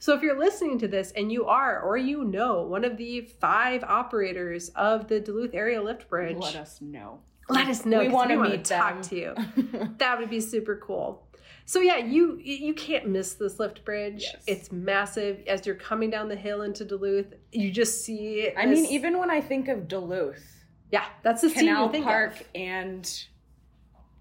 So 0.00 0.12
if 0.14 0.22
you're 0.22 0.38
listening 0.38 0.78
to 0.80 0.88
this 0.88 1.12
and 1.12 1.30
you 1.30 1.46
are, 1.46 1.80
or 1.82 1.96
you 1.96 2.24
know, 2.24 2.62
one 2.62 2.84
of 2.84 2.96
the 2.96 3.20
five 3.20 3.84
operators 3.84 4.70
of 4.70 5.06
the 5.06 5.20
Duluth 5.20 5.54
Aerial 5.54 5.84
Lift 5.84 6.08
Bridge, 6.08 6.38
Let 6.38 6.56
us 6.56 6.80
know. 6.80 7.20
let 7.48 7.68
us 7.68 7.84
know. 7.86 8.00
We 8.00 8.08
wanna 8.08 8.36
wanna 8.36 8.50
meet 8.50 8.64
talk 8.64 9.02
to 9.02 9.16
you. 9.16 9.34
That 9.98 10.18
would 10.18 10.30
be 10.30 10.40
super 10.40 10.76
cool. 10.76 11.26
So 11.70 11.80
yeah, 11.80 11.98
you 11.98 12.36
you 12.42 12.74
can't 12.74 13.06
miss 13.06 13.34
this 13.34 13.60
lift 13.60 13.84
bridge. 13.84 14.22
Yes. 14.24 14.42
It's 14.48 14.72
massive. 14.72 15.44
As 15.46 15.64
you're 15.64 15.76
coming 15.76 16.10
down 16.10 16.26
the 16.28 16.34
hill 16.34 16.62
into 16.62 16.84
Duluth, 16.84 17.32
you 17.52 17.70
just 17.70 18.04
see. 18.04 18.50
I 18.56 18.66
mean, 18.66 18.86
even 18.86 19.20
when 19.20 19.30
I 19.30 19.40
think 19.40 19.68
of 19.68 19.86
Duluth, 19.86 20.42
yeah, 20.90 21.04
that's 21.22 21.42
the 21.42 21.50
Canal 21.52 21.88
Park 21.90 22.40
of. 22.40 22.46
and 22.56 23.24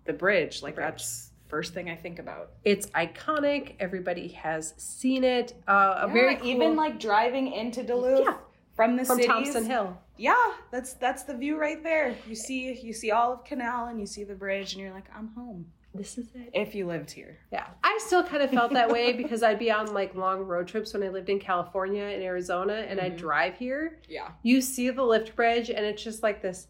the 0.06 0.14
bridge, 0.14 0.62
like 0.62 0.76
Bridge. 0.76 0.92
that's 0.92 1.32
first 1.48 1.74
thing 1.74 1.90
I 1.90 1.96
think 1.96 2.20
about. 2.20 2.52
It's 2.66 2.86
iconic. 2.92 3.78
Everybody 3.80 4.28
has 4.28 4.76
seen 4.78 5.24
it. 5.24 5.56
Uh, 5.68 6.02
a 6.04 6.08
Yeah, 6.08 6.14
very 6.14 6.36
cool, 6.36 6.50
even 6.50 6.76
like 6.76 7.00
driving 7.00 7.52
into 7.52 7.82
Duluth 7.82 8.26
Yeah. 8.26 8.38
from 8.76 8.96
the 8.96 9.04
from 9.06 9.16
cities. 9.16 9.28
Thompson 9.28 9.66
Hill. 9.66 9.98
Yeah, 10.18 10.54
that's 10.70 10.94
that's 10.94 11.24
the 11.24 11.36
view 11.36 11.60
right 11.60 11.82
there. 11.82 12.16
You 12.28 12.36
see 12.36 12.80
you 12.80 12.94
see 12.94 13.10
all 13.10 13.34
of 13.34 13.44
Canal 13.44 13.88
and 13.88 14.00
you 14.00 14.06
see 14.06 14.24
the 14.24 14.36
bridge 14.36 14.74
and 14.74 14.82
you're 14.84 14.94
like, 14.94 15.10
I'm 15.18 15.30
home. 15.30 15.66
This 15.94 16.18
is 16.20 16.28
it. 16.36 16.52
If 16.54 16.76
you 16.76 16.86
lived 16.86 17.10
here. 17.10 17.40
Yeah. 17.52 17.66
I 17.84 18.00
still 18.06 18.24
kind 18.24 18.44
of 18.44 18.52
felt 18.52 18.74
that 18.74 18.90
way 18.90 19.12
because 19.14 19.42
I'd 19.42 19.58
be 19.60 19.72
on 19.72 19.94
like 19.94 20.14
long 20.14 20.42
road 20.42 20.68
trips 20.68 20.94
when 20.94 21.02
I 21.04 21.10
lived 21.10 21.30
in 21.30 21.40
California 21.40 22.04
and 22.04 22.22
Arizona 22.22 22.86
and 22.88 23.00
I'd 23.02 23.16
Mhm. 23.16 23.20
drive 23.20 23.56
here. 23.56 24.00
Yeah. 24.08 24.30
You 24.44 24.62
see 24.62 24.90
the 24.92 25.04
lift 25.04 25.36
bridge 25.36 25.70
and 25.70 25.84
it's 25.86 26.04
just 26.04 26.22
like 26.22 26.42
this, 26.42 26.68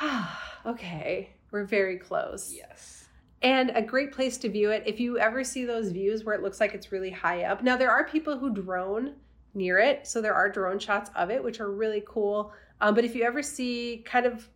ah, 0.00 0.60
okay, 0.66 1.30
we're 1.50 1.64
very 1.64 1.96
close. 1.98 2.52
Yes. 2.54 3.08
And 3.42 3.70
a 3.74 3.82
great 3.82 4.12
place 4.12 4.36
to 4.38 4.48
view 4.48 4.70
it. 4.70 4.82
If 4.86 5.00
you 5.00 5.18
ever 5.18 5.42
see 5.44 5.64
those 5.64 5.90
views 5.90 6.24
where 6.24 6.34
it 6.34 6.42
looks 6.42 6.60
like 6.60 6.74
it's 6.74 6.92
really 6.92 7.10
high 7.10 7.44
up. 7.44 7.62
Now, 7.62 7.76
there 7.76 7.90
are 7.90 8.04
people 8.04 8.38
who 8.38 8.50
drone 8.54 9.14
near 9.54 9.78
it. 9.78 10.06
So 10.06 10.20
there 10.20 10.34
are 10.34 10.48
drone 10.50 10.78
shots 10.78 11.10
of 11.14 11.30
it, 11.30 11.42
which 11.42 11.60
are 11.60 11.70
really 11.70 12.02
cool. 12.06 12.52
Um, 12.80 12.94
but 12.94 13.04
if 13.04 13.14
you 13.14 13.22
ever 13.24 13.42
see 13.42 14.02
kind 14.06 14.26
of 14.26 14.48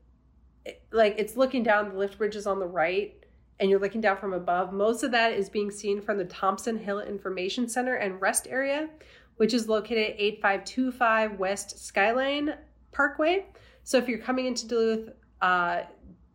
like 0.90 1.14
it's 1.18 1.36
looking 1.36 1.62
down, 1.62 1.90
the 1.90 1.98
lift 1.98 2.18
bridge 2.18 2.34
is 2.36 2.46
on 2.46 2.58
the 2.58 2.66
right 2.66 3.14
and 3.60 3.70
you're 3.70 3.80
looking 3.80 4.00
down 4.00 4.16
from 4.18 4.32
above, 4.32 4.72
most 4.72 5.02
of 5.02 5.10
that 5.12 5.32
is 5.32 5.48
being 5.48 5.70
seen 5.70 6.00
from 6.00 6.16
the 6.18 6.24
Thompson 6.24 6.78
Hill 6.78 7.00
Information 7.00 7.68
Center 7.68 7.94
and 7.96 8.20
Rest 8.20 8.46
Area, 8.48 8.88
which 9.36 9.52
is 9.54 9.68
located 9.68 10.10
at 10.10 10.20
8525 10.20 11.38
West 11.38 11.84
Skyline 11.84 12.54
Parkway. 12.92 13.46
So 13.84 13.98
if 13.98 14.08
you're 14.08 14.18
coming 14.18 14.46
into 14.46 14.66
Duluth, 14.66 15.10
uh, 15.40 15.82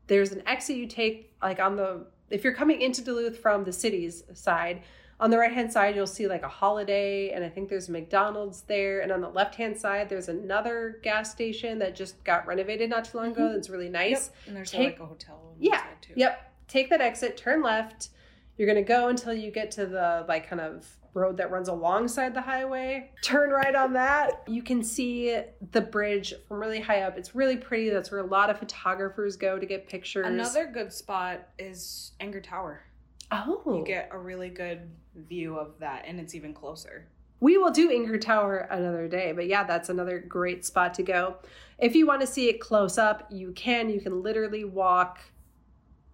there's 0.08 0.32
an 0.32 0.44
exit 0.48 0.76
you 0.78 0.88
take 0.88 1.34
like 1.42 1.60
on 1.60 1.76
the 1.76 2.06
if 2.30 2.44
you're 2.44 2.54
coming 2.54 2.82
into 2.82 3.02
Duluth 3.02 3.38
from 3.38 3.64
the 3.64 3.72
city's 3.72 4.24
side, 4.34 4.82
on 5.20 5.30
the 5.30 5.38
right 5.38 5.52
hand 5.54 5.72
side 5.72 5.96
you'll 5.96 6.08
see 6.08 6.28
like 6.28 6.44
a 6.44 6.48
holiday 6.50 7.30
and 7.32 7.44
I 7.44 7.50
think 7.50 7.70
there's 7.70 7.88
a 7.90 7.92
McDonald's 7.92 8.62
there 8.64 9.02
and 9.02 9.12
on 9.12 9.22
the 9.22 9.30
left 9.30 9.56
hand 9.56 9.78
side 9.78 10.10
there's 10.10 10.30
another 10.30 11.00
gas 11.04 11.32
station 11.32 11.80
that 11.80 11.96
just 11.96 12.22
got 12.24 12.46
renovated 12.48 12.90
not 12.90 13.06
too 13.06 13.18
long 13.18 13.32
ago 13.32 13.44
Mhm. 13.44 13.54
that's 13.54 13.70
really 13.70 13.90
nice. 13.90 14.28
Yep. 14.28 14.48
And 14.48 14.56
there's 14.58 14.72
Take- 14.72 14.94
like 14.94 15.00
a 15.00 15.06
hotel 15.06 15.36
on 15.52 15.56
Yeah. 15.60 15.72
the 15.72 15.78
side 15.78 16.02
too. 16.02 16.14
Yep. 16.16 16.53
Take 16.68 16.90
that 16.90 17.02
exit, 17.02 17.38
turn 17.38 17.62
left. 17.62 18.10
You're 18.58 18.68
going 18.68 18.84
to 18.84 18.88
go 18.88 19.08
until 19.08 19.34
you 19.34 19.52
get 19.52 19.72
to 19.72 19.86
the 19.86 20.26
like 20.28 20.48
kind 20.48 20.62
of 20.62 20.88
road 21.14 21.38
that 21.38 21.52
runs 21.52 21.68
alongside 21.68 22.34
the 22.34 22.42
highway. 22.42 23.12
Turn 23.22 23.50
right 23.50 23.76
on 23.76 23.94
that. 23.94 24.44
You 24.48 24.64
can 24.64 24.84
see 24.84 25.40
the 25.72 25.82
bridge 25.82 26.34
from 26.48 26.60
really 26.60 26.80
high 26.80 27.02
up. 27.02 27.18
It's 27.18 27.36
really 27.36 27.58
pretty. 27.58 27.90
That's 27.90 28.12
where 28.12 28.22
a 28.22 28.26
lot 28.26 28.50
of 28.50 28.60
photographers 28.60 29.36
go 29.36 29.60
to 29.60 29.66
get 29.66 29.88
pictures. 29.88 30.26
Another 30.26 30.66
good 30.66 30.92
spot 30.92 31.50
is 31.60 32.14
Enger 32.20 32.44
Tower. 32.44 32.84
Oh. 33.32 33.62
You 33.66 33.84
get 33.86 34.10
a 34.12 34.18
really 34.18 34.50
good 34.50 34.90
view 35.16 35.58
of 35.58 35.80
that 35.80 36.04
and 36.08 36.20
it's 36.20 36.36
even 36.36 36.54
closer. 36.54 37.08
We 37.40 37.58
will 37.58 37.72
do 37.72 37.90
Enger 37.90 38.22
Tower 38.22 38.68
another 38.72 39.08
day, 39.08 39.34
but 39.34 39.48
yeah, 39.48 39.66
that's 39.66 39.90
another 39.90 40.20
great 40.20 40.64
spot 40.66 40.94
to 40.94 41.04
go. 41.04 41.36
If 41.78 41.94
you 41.94 42.08
want 42.08 42.22
to 42.22 42.28
see 42.28 42.48
it 42.48 42.62
close 42.62 42.98
up, 42.98 43.28
you 43.30 43.52
can. 43.52 43.90
You 43.90 44.00
can 44.00 44.24
literally 44.24 44.64
walk 44.64 45.20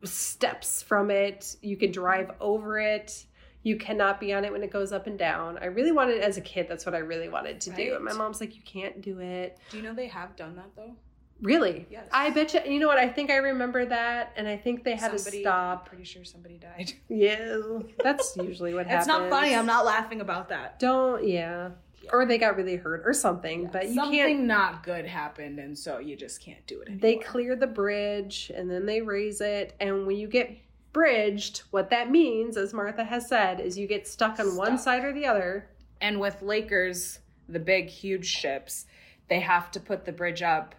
steps 0.04 0.82
from 0.82 1.12
it. 1.12 1.56
You 1.62 1.78
can 1.78 1.92
drive 1.92 2.32
over 2.40 2.80
it. 2.80 3.26
You 3.64 3.76
cannot 3.78 4.20
be 4.20 4.34
on 4.34 4.46
it 4.46 4.52
when 4.52 4.64
it 4.64 4.72
goes 4.72 4.94
up 4.94 5.06
and 5.08 5.20
down. 5.20 5.58
I 5.58 5.66
really 5.66 5.92
wanted 5.92 6.22
as 6.22 6.38
a 6.38 6.42
kid. 6.42 6.68
That's 6.70 6.86
what 6.86 6.96
I 6.96 7.00
really 7.00 7.28
wanted 7.28 7.60
to 7.62 7.72
do. 7.72 7.96
And 7.96 8.06
my 8.06 8.14
mom's 8.14 8.40
like, 8.40 8.56
"You 8.56 8.62
can't 8.64 9.02
do 9.02 9.20
it." 9.20 9.58
Do 9.70 9.78
you 9.78 9.84
know 9.84 9.94
they 9.94 10.08
have 10.08 10.36
done 10.38 10.56
that 10.56 10.70
though? 10.78 10.96
Really? 11.42 11.86
Yes. 11.90 12.06
I 12.12 12.30
bet 12.32 12.54
you. 12.54 12.62
You 12.66 12.80
know 12.80 12.88
what? 12.88 12.98
I 12.98 13.08
think 13.10 13.30
I 13.30 13.38
remember 13.38 13.86
that, 13.86 14.34
and 14.36 14.48
I 14.48 14.58
think 14.58 14.84
they 14.84 14.96
had 14.96 15.18
Somebody- 15.18 15.38
to 15.38 15.44
stop. 15.44 15.80
I'm 15.82 15.86
pretty 15.86 16.04
sure 16.06 16.24
somebody 16.24 16.58
died. 16.58 16.94
Yeah, 17.10 17.80
that's 18.02 18.36
usually 18.38 18.74
what 18.74 18.88
happens. 18.88 19.08
It's 19.08 19.08
not 19.08 19.30
funny. 19.30 19.56
I'm 19.56 19.66
not 19.66 19.86
laughing 19.86 20.22
about 20.22 20.50
that. 20.50 20.80
Don't. 20.80 21.26
Yeah. 21.28 21.72
Yeah. 22.12 22.18
Or 22.18 22.26
they 22.26 22.38
got 22.38 22.56
really 22.58 22.76
hurt 22.76 23.04
or 23.06 23.14
something. 23.14 23.70
But 23.72 23.88
you 23.90 23.96
Something 23.96 24.20
can't. 24.20 24.44
not 24.46 24.84
good 24.84 25.06
happened, 25.06 25.60
and 25.60 25.78
so 25.78 26.00
you 26.00 26.16
just 26.16 26.42
can't 26.42 26.66
do 26.68 26.82
it 26.82 26.88
anymore. 26.88 27.02
They 27.02 27.16
clear 27.18 27.56
the 27.56 27.68
bridge 27.68 28.52
and 28.56 28.70
then 28.70 28.86
they 28.86 29.02
raise 29.02 29.42
it. 29.42 29.76
And 29.80 30.06
when 30.08 30.18
you 30.18 30.28
get 30.28 30.56
bridged, 30.94 31.60
what 31.72 31.90
that 31.92 32.10
means, 32.10 32.58
as 32.58 32.74
Martha 32.74 33.04
has 33.04 33.28
said, 33.28 33.60
is 33.60 33.78
you 33.78 33.88
get 33.88 34.08
stuck 34.08 34.40
on 34.40 34.56
one 34.56 34.78
side 34.78 35.04
or 35.04 35.14
the 35.14 35.26
other. 35.26 35.70
and 36.02 36.20
with 36.20 36.42
Lakers, 36.42 37.20
the 37.48 37.60
big, 37.60 37.90
huge 37.90 38.26
ships, 38.26 38.86
they 39.28 39.40
have 39.42 39.70
to 39.72 39.80
put 39.80 40.06
the 40.06 40.12
bridge 40.14 40.42
up 40.42 40.76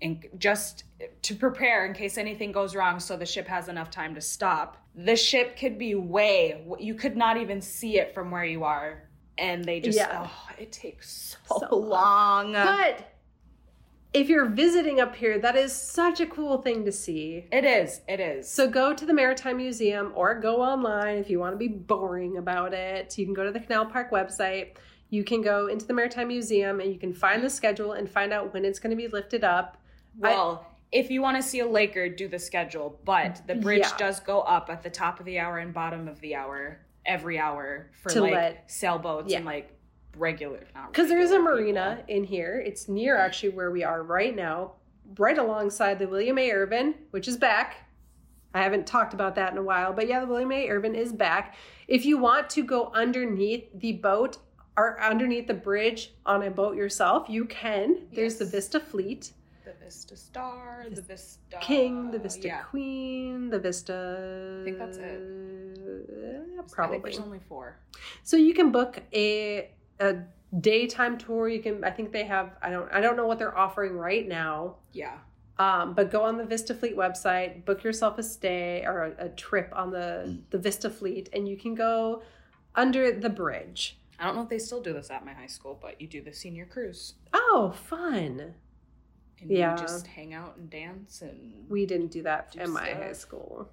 and 0.00 0.26
just 0.38 0.84
to 1.22 1.34
prepare 1.34 1.84
in 1.86 1.92
case 1.92 2.16
anything 2.18 2.50
goes 2.52 2.74
wrong 2.74 2.98
so 2.98 3.16
the 3.16 3.26
ship 3.26 3.46
has 3.46 3.68
enough 3.68 3.90
time 3.90 4.14
to 4.14 4.20
stop. 4.20 4.78
The 4.96 5.14
ship 5.14 5.56
could 5.56 5.78
be 5.78 5.94
way, 5.94 6.64
you 6.80 6.94
could 6.94 7.16
not 7.16 7.36
even 7.36 7.60
see 7.60 7.98
it 7.98 8.12
from 8.14 8.30
where 8.30 8.44
you 8.44 8.64
are. 8.64 9.01
And 9.38 9.64
they 9.64 9.80
just, 9.80 9.96
Yeah. 9.98 10.26
oh, 10.28 10.48
it 10.58 10.72
takes 10.72 11.36
so, 11.46 11.58
So 11.70 11.76
long. 11.76 12.52
But 12.52 13.08
if 14.12 14.28
you're 14.28 14.46
visiting 14.46 15.00
up 15.00 15.16
here, 15.16 15.38
that 15.38 15.56
is 15.56 15.74
such 15.74 16.20
a 16.20 16.26
cool 16.26 16.58
thing 16.58 16.84
to 16.84 16.92
see. 16.92 17.46
it 17.50 17.64
is, 17.64 18.02
it 18.06 18.20
is. 18.20 18.48
So 18.48 18.68
go 18.68 18.92
to 18.92 19.06
the 19.06 19.14
Maritime 19.14 19.56
Museum 19.56 20.12
or 20.14 20.34
go 20.38 20.60
online 20.62 21.16
if 21.16 21.30
you 21.30 21.38
want 21.38 21.54
to 21.54 21.56
be 21.58 21.68
boring 21.68 22.36
about 22.36 22.74
it. 22.74 23.16
You 23.16 23.24
can 23.24 23.32
go 23.34 23.44
to 23.44 23.50
the 23.50 23.60
Canal 23.60 23.86
Park 23.86 24.10
website. 24.10 24.76
You 25.08 25.24
can 25.24 25.40
go 25.40 25.68
into 25.68 25.86
the 25.86 25.94
Maritime 25.94 26.28
Museum 26.28 26.80
and 26.80 26.92
you 26.92 26.98
can 26.98 27.12
find 27.14 27.42
the 27.42 27.50
schedule 27.50 27.92
and 27.92 28.08
find 28.08 28.32
out 28.32 28.52
when 28.52 28.64
it's 28.64 28.78
going 28.78 28.90
to 28.90 28.96
be 28.96 29.08
lifted 29.08 29.44
up. 29.44 29.78
Well, 30.18 30.66
if 30.90 31.10
you 31.10 31.22
want 31.22 31.38
to 31.38 31.42
see 31.42 31.60
a 31.60 31.66
Laker, 31.66 32.10
do 32.10 32.28
the 32.28 32.38
schedule. 32.38 33.00
But 33.06 33.40
the 33.46 33.54
bridge 33.54 33.80
Yeah. 33.82 33.96
does 33.96 34.20
go 34.20 34.40
up 34.42 34.68
at 34.68 34.82
the 34.82 34.90
top 34.90 35.20
of 35.20 35.26
the 35.26 35.38
hour 35.38 35.56
and 35.58 35.72
bottom 35.72 36.06
of 36.06 36.20
the 36.20 36.34
hour 36.34 36.80
every 37.06 37.38
hour 37.38 37.90
for 38.02 38.10
To 38.10 38.20
like 38.22 38.32
let- 38.34 38.70
sailboats 38.70 39.30
Yeah. 39.30 39.38
and 39.38 39.46
like 39.46 39.76
regular. 40.16 40.66
Because 40.90 41.08
there 41.08 41.20
is 41.20 41.30
a 41.30 41.38
marina 41.38 41.96
people. 42.06 42.14
in 42.16 42.24
here. 42.24 42.62
It's 42.64 42.88
near 42.88 43.16
actually 43.16 43.50
where 43.50 43.70
we 43.70 43.82
are 43.84 44.02
right 44.02 44.34
now, 44.34 44.72
right 45.18 45.38
alongside 45.38 45.98
the 45.98 46.06
William 46.08 46.38
A. 46.38 46.50
Irvin, 46.52 46.94
which 47.10 47.26
is 47.28 47.36
back. 47.36 47.76
I 48.54 48.62
haven't 48.62 48.86
talked 48.86 49.14
about 49.14 49.34
that 49.36 49.52
in 49.52 49.58
a 49.58 49.62
while, 49.62 49.92
but 49.94 50.06
yeah, 50.08 50.20
the 50.20 50.26
William 50.26 50.52
A. 50.52 50.68
Irvin 50.68 50.94
is 50.94 51.12
back. 51.12 51.54
If 51.88 52.04
you 52.04 52.18
want 52.18 52.50
to 52.50 52.62
go 52.62 52.90
underneath 52.94 53.64
the 53.74 53.92
boat 53.94 54.36
or 54.76 55.00
underneath 55.02 55.46
the 55.46 55.54
bridge 55.54 56.12
on 56.26 56.42
a 56.42 56.50
boat 56.50 56.76
yourself, 56.76 57.28
you 57.30 57.46
can. 57.46 58.06
There's 58.12 58.36
the 58.36 58.44
Vista 58.44 58.78
Fleet, 58.80 59.32
Vista 59.84 60.16
Star, 60.16 60.86
the 60.90 61.02
Vista 61.02 61.58
King, 61.60 62.10
the 62.10 62.18
Vista 62.18 62.46
yeah. 62.46 62.62
Queen, 62.62 63.50
the 63.50 63.58
Vista. 63.58 64.58
I 64.60 64.64
think 64.64 64.78
that's 64.78 64.96
it. 64.96 65.20
I 65.20 66.56
think 66.56 66.70
probably. 66.70 66.98
there's 66.98 67.18
only 67.18 67.40
four. 67.48 67.78
So 68.22 68.36
you 68.36 68.54
can 68.54 68.70
book 68.70 69.02
a 69.12 69.70
a 70.00 70.16
daytime 70.60 71.18
tour. 71.18 71.48
You 71.48 71.62
can 71.62 71.84
I 71.84 71.90
think 71.90 72.12
they 72.12 72.24
have 72.24 72.56
I 72.62 72.70
don't 72.70 72.90
I 72.92 73.00
don't 73.00 73.16
know 73.16 73.26
what 73.26 73.38
they're 73.38 73.56
offering 73.56 73.96
right 73.96 74.26
now. 74.26 74.76
Yeah. 74.92 75.18
Um, 75.58 75.94
but 75.94 76.10
go 76.10 76.22
on 76.22 76.38
the 76.38 76.44
Vista 76.44 76.74
Fleet 76.74 76.96
website, 76.96 77.64
book 77.64 77.84
yourself 77.84 78.18
a 78.18 78.22
stay 78.22 78.84
or 78.86 79.14
a, 79.18 79.26
a 79.26 79.28
trip 79.28 79.72
on 79.74 79.90
the 79.90 80.38
the 80.50 80.58
Vista 80.58 80.90
Fleet, 80.90 81.28
and 81.32 81.48
you 81.48 81.56
can 81.56 81.74
go 81.74 82.22
under 82.74 83.12
the 83.12 83.30
bridge. 83.30 83.98
I 84.18 84.26
don't 84.26 84.36
know 84.36 84.42
if 84.42 84.48
they 84.48 84.58
still 84.58 84.80
do 84.80 84.92
this 84.92 85.10
at 85.10 85.24
my 85.24 85.32
high 85.32 85.46
school, 85.46 85.78
but 85.80 86.00
you 86.00 86.06
do 86.06 86.22
the 86.22 86.32
senior 86.32 86.64
cruise. 86.64 87.14
Oh, 87.32 87.74
fun! 87.76 88.54
And 89.42 89.50
Yeah. 89.50 89.72
you 89.72 89.78
just 89.82 90.06
hang 90.06 90.32
out 90.34 90.56
and 90.56 90.70
dance 90.70 91.20
and 91.22 91.66
We 91.68 91.84
didn't 91.86 92.08
do 92.12 92.22
that 92.22 92.52
Do 92.52 92.60
in 92.60 92.70
my 92.70 92.88
stuff. 92.88 92.98
high 93.02 93.12
school. 93.12 93.68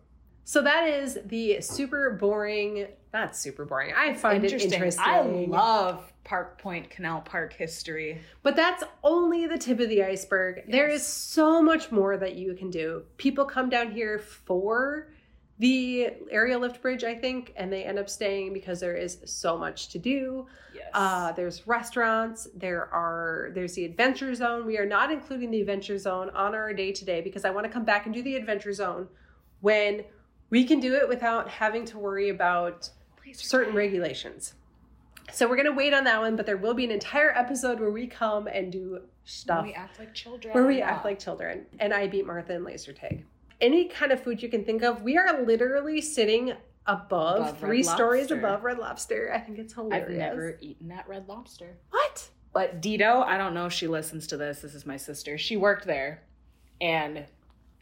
So 0.45 0.63
that 0.63 0.87
is 0.87 1.19
the 1.25 1.61
super 1.61 2.09
boring. 2.11 2.87
Not 3.13 3.35
super 3.35 3.65
boring. 3.65 3.93
I 3.95 4.13
find 4.15 4.43
it 4.43 4.51
interesting. 4.51 5.03
I 5.03 5.21
love 5.21 6.11
Park 6.23 6.59
Point 6.59 6.89
Canal 6.89 7.21
Park 7.21 7.53
history. 7.53 8.19
But 8.41 8.55
that's 8.55 8.83
only 9.03 9.45
the 9.45 9.57
tip 9.59 9.79
of 9.79 9.89
the 9.89 10.03
iceberg. 10.03 10.63
There 10.67 10.87
is 10.87 11.05
so 11.05 11.61
much 11.61 11.91
more 11.91 12.17
that 12.17 12.33
you 12.35 12.55
can 12.55 12.71
do. 12.71 13.03
People 13.17 13.45
come 13.45 13.69
down 13.69 13.91
here 13.91 14.17
for 14.17 15.11
the 15.59 16.07
aerial 16.31 16.61
lift 16.61 16.81
bridge, 16.81 17.03
I 17.03 17.13
think, 17.13 17.53
and 17.57 17.71
they 17.71 17.83
end 17.83 17.99
up 17.99 18.09
staying 18.09 18.53
because 18.53 18.79
there 18.79 18.95
is 18.95 19.17
so 19.25 19.57
much 19.57 19.89
to 19.89 19.99
do. 19.99 20.47
Yes. 20.73 20.87
Uh, 20.93 21.33
there's 21.33 21.67
restaurants. 21.67 22.47
There 22.55 22.85
are 22.93 23.51
there's 23.53 23.73
the 23.73 23.83
adventure 23.83 24.33
zone. 24.33 24.65
We 24.65 24.77
are 24.77 24.85
not 24.85 25.11
including 25.11 25.51
the 25.51 25.59
adventure 25.59 25.97
zone 25.97 26.29
on 26.29 26.55
our 26.55 26.73
day 26.73 26.93
today 26.93 27.19
because 27.19 27.43
I 27.43 27.49
want 27.49 27.65
to 27.65 27.71
come 27.71 27.83
back 27.83 28.05
and 28.05 28.15
do 28.15 28.23
the 28.23 28.35
adventure 28.35 28.71
zone 28.71 29.09
when 29.59 30.05
we 30.49 30.63
can 30.63 30.79
do 30.79 30.95
it 30.95 31.07
without 31.09 31.49
having 31.49 31.83
to 31.85 31.97
worry 31.99 32.29
about 32.29 32.89
certain 33.33 33.75
regulations. 33.75 34.53
So 35.31 35.47
we're 35.47 35.57
gonna 35.57 35.73
wait 35.75 35.93
on 35.93 36.05
that 36.05 36.19
one, 36.21 36.35
but 36.37 36.45
there 36.45 36.57
will 36.57 36.73
be 36.73 36.85
an 36.85 36.91
entire 36.91 37.37
episode 37.37 37.79
where 37.79 37.91
we 37.91 38.07
come 38.07 38.47
and 38.47 38.71
do 38.71 39.01
stuff 39.25 39.57
Where 39.57 39.65
we 39.65 39.73
act 39.73 39.99
like 39.99 40.13
children. 40.15 40.53
where 40.53 40.65
we 40.65 40.81
act 40.81 41.05
like 41.05 41.19
children, 41.19 41.65
and 41.79 41.93
I 41.93 42.07
beat 42.07 42.25
Martha 42.25 42.53
in 42.55 42.63
laser 42.63 42.93
tag. 42.93 43.25
Any 43.61 43.85
kind 43.89 44.11
of 44.11 44.21
food 44.23 44.41
you 44.41 44.49
can 44.49 44.63
think 44.63 44.83
of, 44.83 45.01
we 45.01 45.17
are 45.17 45.41
literally 45.43 46.01
sitting 46.01 46.53
above, 46.85 47.37
Above 47.41 47.59
three 47.59 47.83
stories 47.83 48.31
above 48.31 48.63
Red 48.63 48.79
Lobster. 48.79 49.31
I 49.33 49.39
think 49.39 49.59
it's 49.59 49.73
hilarious. 49.73 50.09
I've 50.09 50.15
never 50.17 50.57
eaten 50.61 50.91
at 50.91 51.07
Red 51.07 51.27
Lobster. 51.27 51.77
What? 51.91 52.29
But 52.53 52.81
Dito, 52.81 53.23
I 53.23 53.37
don't 53.37 53.53
know 53.53 53.65
if 53.67 53.73
she 53.73 53.87
listens 53.87 54.27
to 54.27 54.37
this. 54.37 54.61
This 54.61 54.73
is 54.73 54.85
my 54.85 54.97
sister. 54.97 55.37
She 55.37 55.55
worked 55.57 55.85
there 55.85 56.23
and 56.81 57.25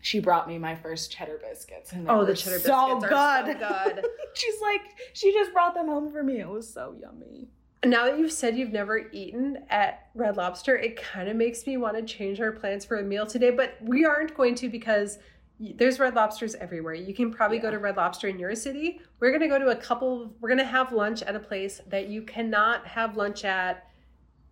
she 0.02 0.20
brought 0.20 0.48
me 0.48 0.58
my 0.58 0.76
first 0.76 1.12
cheddar 1.12 1.40
biscuits. 1.42 1.92
And 1.94 2.10
Oh, 2.10 2.26
the 2.26 2.36
cheddar 2.36 2.60
so 2.60 2.96
biscuits 2.98 3.14
are 3.14 3.44
good. 3.44 3.60
so 3.60 3.68
good. 3.94 4.06
She's 4.34 4.62
like, 4.62 4.82
she 5.14 5.32
just 5.32 5.54
brought 5.54 5.74
them 5.74 5.88
home 5.88 6.12
for 6.12 6.22
me. 6.24 6.40
It 6.40 6.50
was 6.50 6.72
so 6.72 6.96
yummy. 7.00 7.48
Now 7.86 8.06
that 8.06 8.18
you've 8.20 8.32
said 8.32 8.58
you've 8.58 8.74
never 8.74 9.10
eaten 9.12 9.60
at 9.70 10.08
Red 10.16 10.36
Lobster, 10.36 10.76
it 10.76 11.02
kind 11.02 11.30
of 11.30 11.36
makes 11.38 11.66
me 11.68 11.78
want 11.78 11.96
to 11.96 12.04
change 12.04 12.42
our 12.42 12.52
plans 12.52 12.84
for 12.84 12.98
a 12.98 13.04
meal 13.04 13.26
today, 13.26 13.52
but 13.52 13.78
we 13.82 14.04
aren't 14.04 14.36
going 14.36 14.56
to 14.56 14.68
because 14.70 15.20
there's 15.60 16.00
Red 16.00 16.16
Lobsters 16.16 16.56
everywhere. 16.56 16.94
You 16.94 17.14
can 17.14 17.32
probably 17.32 17.60
go 17.60 17.72
to 17.72 17.80
Red 17.80 17.98
Lobster 17.98 18.28
in 18.28 18.38
your 18.38 18.54
city. 18.56 19.02
We're 19.20 19.32
going 19.32 19.42
to 19.42 19.48
go 19.48 19.58
to 19.58 19.70
a 19.70 19.76
couple, 19.76 20.34
we're 20.40 20.50
going 20.50 20.60
to 20.60 20.66
have 20.66 20.92
lunch 20.92 21.24
at 21.24 21.36
a 21.36 21.40
place 21.40 21.82
that 21.88 22.08
you 22.10 22.22
cannot 22.22 22.86
have 22.86 23.18
lunch 23.18 23.44
at 23.44 23.88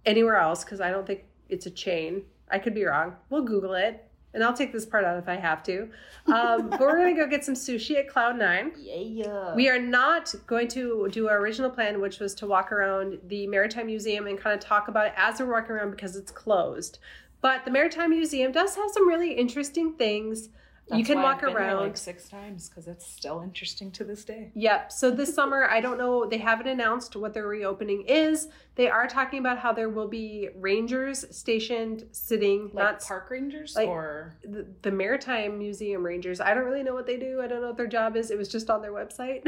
anywhere 0.06 0.38
else 0.38 0.64
because 0.64 0.82
I 0.82 0.89
don't 0.89 1.06
think 1.06 1.26
it's 1.49 1.66
a 1.66 1.72
chain. 1.72 2.24
I 2.49 2.60
could 2.60 2.74
be 2.74 2.86
wrong. 2.86 3.16
We'll 3.30 3.43
Google 3.43 3.74
it 3.74 4.08
and 4.36 4.43
I'll 4.43 4.53
take 4.53 4.74
this 4.74 4.86
part 4.86 5.06
out 5.06 5.18
if 5.18 5.28
I 5.28 5.38
have 5.38 5.64
to. 5.64 5.89
Um, 6.28 6.70
but 6.70 6.82
we're 6.82 6.97
going 6.97 7.16
to 7.16 7.22
go 7.22 7.28
get 7.28 7.43
some 7.43 7.56
sushi 7.56 7.97
at 7.97 8.10
Cloud 8.10 8.38
Nine. 8.38 8.74
Yeah. 8.78 9.56
We 9.56 9.70
are 9.70 9.80
not 9.80 10.36
going 10.45 10.68
to 10.70 11.08
do 11.12 11.30
our 11.30 11.39
original 11.39 11.72
plan, 11.72 12.01
which 12.01 12.20
was 12.20 12.36
to 12.36 12.47
walk 12.47 12.72
around 12.72 13.18
the 13.28 13.47
Maritime 13.47 13.88
Museum 13.88 14.28
and 14.28 14.38
kind 14.38 14.53
of 14.53 14.60
talk 14.60 14.89
about 14.89 15.08
it 15.08 15.14
as 15.16 15.39
we're 15.39 15.51
walking 15.51 15.72
around 15.72 15.91
because 15.91 16.16
it's 16.18 16.32
closed. 16.32 16.99
But 17.41 17.64
the 17.64 17.72
Maritime 17.72 18.10
Museum 18.10 18.51
does 18.51 18.76
have 18.76 18.91
some 18.91 19.08
really 19.08 19.32
interesting 19.32 19.93
things. 19.93 20.49
You 20.94 21.04
can 21.04 21.22
walk 21.22 21.42
around. 21.44 21.82
like 21.82 21.98
six 21.98 22.30
times 22.30 22.70
because 22.70 22.88
it's 22.88 23.06
still 23.08 23.42
interesting 23.42 23.92
to 23.92 24.04
this 24.04 24.24
day. 24.24 24.52
Yep. 24.54 24.92
So 24.92 25.10
this 25.10 25.34
summer, 25.40 25.66
I 25.66 25.82
don't 25.82 25.98
know, 25.98 26.26
they 26.26 26.38
haven't 26.38 26.68
announced 26.68 27.16
what 27.16 27.34
their 27.34 27.48
reopening 27.48 28.04
is. 28.08 28.48
They 28.76 28.90
are 28.90 29.08
talking 29.08 29.40
about 29.40 29.58
how 29.58 29.74
there 29.74 29.90
will 29.90 30.08
be 30.08 30.50
rangers 30.56 31.26
stationed 31.36 32.06
sitting, 32.12 32.66
Like 32.66 32.74
not 32.74 33.02
park 33.02 33.30
rangers 33.32 33.76
like- 33.76 33.88
or 33.88 34.36
the, 34.44 34.68
the 34.84 34.92
Maritime 34.92 35.58
Museum 35.58 36.06
Rangers. 36.06 36.40
I 36.40 36.54
don't 36.54 36.66
really 36.66 36.84
know 36.84 36.94
what 36.94 37.08
they 37.08 37.18
do. 37.18 37.42
I 37.42 37.48
don't 37.48 37.62
know 37.62 37.68
what 37.68 37.78
their 37.78 37.88
job 37.88 38.16
is. 38.16 38.30
It 38.30 38.38
was 38.38 38.50
just 38.50 38.70
on 38.70 38.82
their 38.82 38.94
website. 38.94 39.44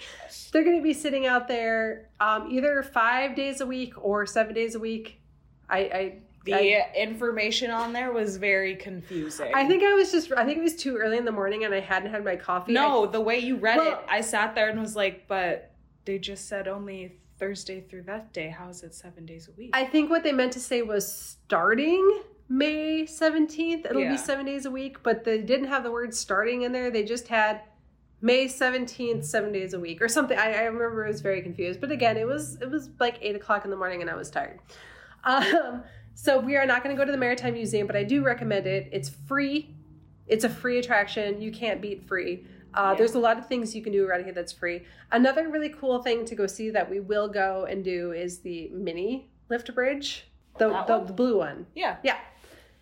They're 0.52 0.64
going 0.64 0.76
to 0.76 0.82
be 0.82 0.94
sitting 0.94 1.26
out 1.26 1.48
there 1.48 2.08
um, 2.20 2.48
either 2.50 2.82
five 2.82 3.34
days 3.34 3.60
a 3.60 3.66
week 3.66 3.92
or 4.02 4.24
seven 4.26 4.54
days 4.54 4.74
a 4.74 4.80
week. 4.80 5.20
I, 5.68 5.78
I, 5.78 6.18
The 6.52 6.76
I, 6.76 6.90
information 6.94 7.70
on 7.70 7.92
there 7.92 8.12
was 8.12 8.36
very 8.36 8.74
confusing. 8.76 9.52
I 9.54 9.66
think 9.66 9.82
I 9.82 9.94
was 9.94 10.10
just, 10.12 10.32
I 10.32 10.44
think 10.44 10.58
it 10.58 10.62
was 10.62 10.76
too 10.76 10.96
early 10.96 11.16
in 11.18 11.24
the 11.24 11.32
morning 11.32 11.64
and 11.64 11.74
I 11.74 11.80
hadn't 11.80 12.10
had 12.10 12.24
my 12.24 12.36
coffee. 12.36 12.72
no, 12.72 13.06
the 13.06 13.20
way 13.20 13.38
you 13.38 13.56
read 13.56 13.76
Well- 13.78 13.92
it, 13.92 13.98
I 14.08 14.20
sat 14.20 14.54
there 14.54 14.68
and 14.68 14.80
was 14.80 14.96
like, 14.96 15.26
but 15.28 15.72
they 16.04 16.18
just 16.18 16.48
said 16.48 16.68
only 16.68 17.18
Thursday 17.38 17.80
through 17.82 18.02
that 18.02 18.32
day. 18.32 18.48
How 18.48 18.68
is 18.68 18.82
it 18.82 18.94
seven 18.94 19.24
days 19.26 19.48
a 19.48 19.52
week? 19.52 19.70
I, 19.74 19.82
I 19.82 19.86
think 19.86 20.10
what 20.10 20.22
they 20.24 20.32
meant 20.32 20.52
to 20.54 20.60
say 20.60 20.82
was 20.82 21.10
starting 21.12 22.22
May 22.48 23.02
17th. 23.04 23.84
It'll 23.86 24.00
Yeah. 24.00 24.12
be 24.12 24.16
seven 24.16 24.46
days 24.46 24.64
a 24.64 24.70
week, 24.70 25.02
but 25.02 25.22
they 25.24 25.38
didn't 25.42 25.68
have 25.68 25.82
the 25.84 25.90
word 25.92 26.14
starting 26.14 26.62
in 26.62 26.72
there. 26.72 26.90
They 26.90 27.04
just 27.04 27.28
had 27.28 27.60
May 28.20 28.46
17th, 28.46 29.24
seven 29.24 29.52
days 29.52 29.74
a 29.74 29.78
week 29.78 30.02
or 30.02 30.08
something. 30.08 30.36
I, 30.36 30.52
I 30.54 30.62
remember 30.62 31.04
I 31.04 31.08
was 31.08 31.20
very 31.20 31.42
confused. 31.42 31.80
But 31.80 31.92
again, 31.92 32.16
it 32.16 32.26
was, 32.26 32.56
it 32.60 32.68
was 32.70 32.88
like 32.98 33.18
eight 33.20 33.36
o'clock 33.36 33.64
in 33.64 33.70
the 33.70 33.76
morning 33.76 34.00
and 34.00 34.10
I 34.10 34.16
was 34.16 34.30
tired. 34.30 34.58
Um, 35.24 35.84
so 36.20 36.40
we 36.40 36.56
are 36.56 36.66
not 36.66 36.82
going 36.82 36.94
to 36.96 37.00
go 37.00 37.04
to 37.06 37.12
the 37.12 37.18
Maritime 37.18 37.54
Museum, 37.54 37.86
but 37.86 37.94
I 37.94 38.02
do 38.02 38.24
recommend 38.24 38.66
it. 38.66 38.88
It's 38.90 39.08
free. 39.08 39.72
It's 40.26 40.42
a 40.42 40.48
free 40.48 40.78
attraction. 40.80 41.40
You 41.40 41.52
can't 41.52 41.80
beat 41.80 42.08
free. 42.08 42.44
Uh, 42.74 42.90
Yeah. 42.90 42.94
There's 42.98 43.14
a 43.14 43.20
lot 43.20 43.38
of 43.38 43.46
things 43.46 43.74
you 43.76 43.82
can 43.82 43.92
do 43.92 44.04
around 44.04 44.24
here 44.24 44.32
that's 44.32 44.52
free. 44.52 44.82
Another 45.12 45.48
really 45.48 45.68
cool 45.68 46.02
thing 46.02 46.24
to 46.24 46.34
go 46.34 46.46
see 46.48 46.70
that 46.70 46.90
we 46.90 46.98
will 46.98 47.28
go 47.28 47.66
and 47.70 47.84
do 47.84 48.10
is 48.10 48.40
the 48.40 48.68
mini 48.72 49.30
lift 49.48 49.72
bridge, 49.76 50.24
the 50.58 50.68
the, 50.88 50.98
the 51.06 51.12
blue 51.12 51.38
one. 51.38 51.66
yeah. 51.76 51.96
Yeah. 52.02 52.18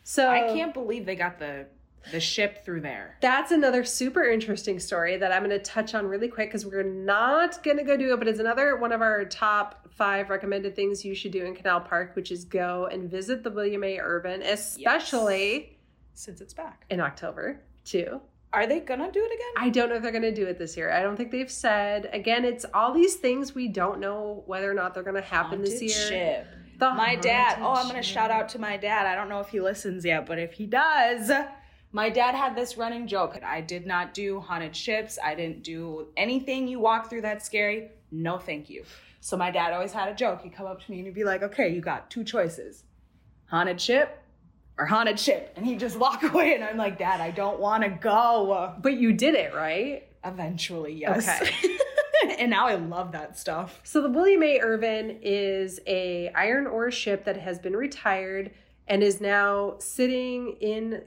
So 0.02 0.28
I 0.30 0.40
can't 0.54 0.72
believe 0.72 1.04
they 1.04 1.16
got 1.16 1.38
the 1.38 1.66
the 2.12 2.20
ship 2.20 2.64
through 2.64 2.80
there. 2.82 3.16
That's 3.20 3.50
another 3.50 3.84
super 3.84 4.24
interesting 4.24 4.78
story 4.78 5.16
that 5.16 5.32
I'm 5.32 5.42
going 5.44 5.50
to 5.50 5.58
touch 5.58 5.94
on 5.94 6.06
really 6.06 6.28
quick 6.28 6.48
because 6.48 6.64
we're 6.66 6.82
not 6.82 7.62
going 7.62 7.76
to 7.78 7.82
go 7.84 7.96
do 7.96 8.12
it, 8.12 8.18
but 8.18 8.28
it's 8.28 8.38
another 8.40 8.76
one 8.76 8.92
of 8.92 9.00
our 9.02 9.24
top 9.24 9.88
five 9.90 10.30
recommended 10.30 10.76
things 10.76 11.04
you 11.04 11.14
should 11.14 11.32
do 11.32 11.44
in 11.44 11.54
Canal 11.54 11.80
Park, 11.80 12.14
which 12.14 12.30
is 12.30 12.44
go 12.44 12.86
and 12.90 13.10
visit 13.10 13.42
the 13.42 13.50
William 13.50 13.82
A. 13.82 13.98
Irvin, 13.98 14.42
especially 14.42 15.78
Since 16.14 16.40
it's 16.40 16.54
back. 16.54 16.84
in 16.90 17.00
October 17.00 17.60
too. 17.84 18.20
Are 18.52 18.66
they 18.66 18.80
gonna 18.80 19.10
do 19.12 19.20
it 19.22 19.32
again? 19.34 19.52
I 19.66 19.68
don't 19.70 19.88
know 19.90 19.96
if 19.96 20.02
they're 20.02 20.12
going 20.12 20.22
to 20.22 20.34
do 20.34 20.46
it 20.46 20.58
this 20.58 20.76
year. 20.76 20.90
I 20.90 21.02
don't 21.02 21.16
think 21.16 21.30
they've 21.30 21.50
said. 21.50 22.08
Again, 22.12 22.44
it's 22.44 22.64
all 22.72 22.92
these 22.94 23.16
things 23.16 23.54
we 23.54 23.68
don't 23.68 24.00
know 24.00 24.44
whether 24.46 24.70
or 24.70 24.74
not 24.74 24.94
they're 24.94 25.02
going 25.02 25.16
to 25.16 25.20
happen 25.20 25.60
this 25.60 25.72
Haunted 25.80 25.90
year. 25.90 26.08
ship. 26.08 26.46
The 26.78 26.90
My 26.90 27.16
dad. 27.16 27.58
Oh, 27.60 27.72
I'm 27.72 27.86
gonna 27.86 28.02
shout 28.02 28.30
out 28.30 28.50
to 28.50 28.58
my 28.58 28.76
dad. 28.76 29.06
I 29.06 29.14
don't 29.14 29.28
know 29.30 29.40
if 29.40 29.48
he 29.48 29.60
listens 29.60 30.04
yet, 30.04 30.26
but 30.26 30.38
if 30.38 30.52
he 30.52 30.66
does, 30.66 31.30
my 31.96 32.10
dad 32.10 32.34
had 32.34 32.54
this 32.54 32.76
running 32.76 33.06
joke. 33.06 33.40
I 33.42 33.62
did 33.62 33.86
not 33.86 34.12
do 34.12 34.38
haunted 34.38 34.76
ships. 34.76 35.18
I 35.24 35.34
didn't 35.34 35.62
do 35.62 36.08
anything 36.14 36.68
you 36.68 36.78
walk 36.78 37.08
through 37.08 37.22
that's 37.22 37.46
scary. 37.46 37.88
No, 38.12 38.36
thank 38.36 38.68
you. 38.68 38.84
So 39.20 39.34
my 39.34 39.50
dad 39.50 39.72
always 39.72 39.92
had 39.92 40.10
a 40.10 40.14
joke. 40.14 40.42
He'd 40.42 40.54
come 40.54 40.66
up 40.66 40.84
to 40.84 40.90
me 40.90 40.98
and 40.98 41.06
he'd 41.06 41.14
be 41.14 41.24
like, 41.24 41.42
"Okay, 41.42 41.70
you 41.70 41.80
got 41.80 42.10
two 42.10 42.22
choices: 42.22 42.84
haunted 43.46 43.80
ship 43.80 44.22
or 44.76 44.84
haunted 44.84 45.18
ship." 45.18 45.54
And 45.56 45.64
he'd 45.64 45.80
just 45.80 45.98
walk 45.98 46.22
away, 46.30 46.54
and 46.54 46.62
I'm 46.62 46.76
like, 46.76 46.98
"Dad, 46.98 47.22
I 47.22 47.30
don't 47.30 47.58
want 47.58 47.82
to 47.82 47.88
go." 47.88 48.74
But 48.78 48.98
you 48.98 49.14
did 49.14 49.34
it, 49.34 49.54
right? 49.54 50.06
Eventually, 50.22 50.92
yes. 50.92 51.40
Okay. 51.40 51.78
and 52.38 52.50
now 52.50 52.66
I 52.66 52.74
love 52.74 53.12
that 53.12 53.38
stuff. 53.38 53.80
So 53.84 54.02
the 54.02 54.10
William 54.10 54.42
A. 54.42 54.60
Irvin 54.60 55.20
is 55.22 55.80
a 55.86 56.28
iron 56.34 56.66
ore 56.66 56.90
ship 56.90 57.24
that 57.24 57.38
has 57.38 57.58
been 57.58 57.74
retired 57.74 58.50
and 58.86 59.02
is 59.02 59.18
now 59.18 59.76
sitting 59.78 60.58
in 60.60 61.02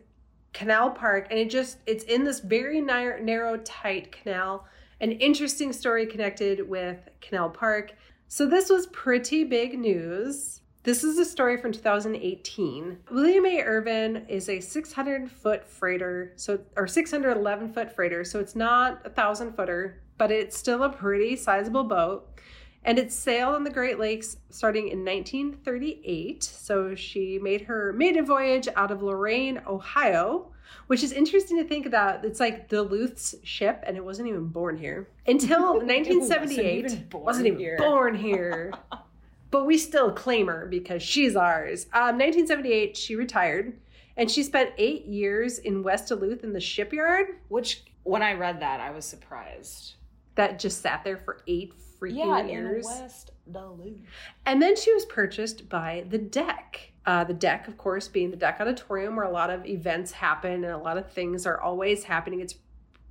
Canal 0.54 0.92
Park, 0.92 1.28
and 1.30 1.40
it 1.40 1.50
just 1.50 1.78
it's 1.86 2.04
in 2.04 2.24
this 2.24 2.40
very 2.40 2.82
narrow, 2.82 3.22
narrow 3.22 3.58
tight 3.58 4.12
canal. 4.12 4.66
An 5.02 5.12
interesting 5.14 5.72
story 5.72 6.06
connected 6.06 6.68
with 6.68 7.08
Canal 7.22 7.50
Park. 7.50 7.94
So 8.28 8.46
this 8.46 8.70
was 8.70 8.88
pretty 8.88 9.44
big 9.44 9.80
news. 9.80 10.62
This 10.84 11.04
is 11.04 11.18
a 11.18 11.26
story 11.26 11.58
from 11.58 11.72
2018. 11.72 13.00
William 13.12 13.46
A. 13.46 13.62
Irvin 13.62 14.26
is 14.28 14.50
a 14.50 14.60
600 14.60 15.30
foot 15.30 15.68
freighter, 15.68 16.34
so 16.36 16.60
or 16.76 16.88
611 16.88 17.74
foot 17.74 17.94
freighter, 17.94 18.24
so 18.24 18.40
it's 18.40 18.56
not 18.56 19.02
a 19.06 19.10
thousand 19.10 19.56
footer, 19.56 20.02
but 20.18 20.32
it's 20.32 20.58
still 20.58 20.84
a 20.84 20.90
pretty 20.90 21.36
sizable 21.36 21.84
boat. 21.84 22.39
And 22.86 22.98
it 22.98 23.12
sailed 23.12 23.56
on 23.56 23.64
the 23.64 23.70
Great 23.70 24.00
Lakes 24.00 24.38
starting 24.50 24.88
in 24.88 25.04
1938. 25.04 26.44
So 26.44 26.96
she 26.96 27.38
made 27.40 27.62
her 27.64 27.94
maiden 27.94 28.26
voyage 28.26 28.68
out 28.76 28.92
of 28.92 29.02
Lorain, 29.04 29.62
Ohio, 29.68 30.48
which 30.88 31.04
is 31.04 31.12
interesting 31.12 31.58
to 31.58 31.64
think 31.66 31.86
about. 31.86 32.24
It's 32.24 32.40
like 32.40 32.70
Duluth's 32.70 33.36
ship, 33.44 33.84
and 33.86 33.98
it 33.98 34.04
wasn't 34.04 34.30
even 34.30 34.48
born 34.48 34.78
here 34.78 35.10
until 35.28 35.74
1978. 35.86 36.86
even 36.86 37.04
born 37.10 37.24
wasn't 37.26 37.48
even 37.48 37.60
here. 37.60 37.78
born 37.78 38.16
here. 38.16 38.74
but 39.52 39.66
we 39.66 39.78
still 39.78 40.12
claim 40.12 40.48
her 40.48 40.66
because 40.70 41.04
she's 41.04 41.36
ours. 41.36 41.86
Um, 41.94 42.18
1978, 42.18 42.96
she 42.96 43.16
retired, 43.16 43.78
and 44.16 44.32
she 44.32 44.42
spent 44.44 44.72
eight 44.78 45.06
years 45.06 45.60
in 45.60 45.84
West 45.84 46.08
Duluth 46.08 46.44
in 46.44 46.54
the 46.54 46.60
shipyard 46.60 47.28
Which, 47.50 47.84
when 48.04 48.22
I 48.24 48.34
read 48.34 48.62
that, 48.62 48.80
I 48.80 48.92
was 48.92 49.06
surprised. 49.06 49.94
that 50.36 50.60
just 50.60 50.82
sat 50.82 51.04
there 51.04 51.18
for 51.18 51.42
eight 51.48 51.74
freaking 52.00 52.18
Yeah, 52.18 52.46
years. 52.46 52.86
in 52.86 53.02
West 53.02 53.32
Duluth. 53.52 54.00
And 54.46 54.62
then 54.62 54.76
she 54.76 54.94
was 54.94 55.06
purchased 55.06 55.70
by 55.70 56.06
the 56.10 56.20
DECC. 56.20 56.92
Uh, 57.06 57.24
the 57.24 57.34
DECC, 57.34 57.68
of 57.68 57.78
course, 57.78 58.08
being 58.08 58.32
the 58.32 58.38
DECC 58.38 58.62
auditorium 58.62 59.16
where 59.16 59.26
a 59.26 59.32
lot 59.32 59.50
of 59.50 59.66
events 59.66 60.12
happen 60.12 60.64
and 60.64 60.74
a 60.74 60.78
lot 60.78 60.98
of 60.98 61.12
things 61.12 61.46
are 61.46 61.60
always 61.60 62.04
happening. 62.04 62.40
It's 62.40 62.54
a 62.54 62.58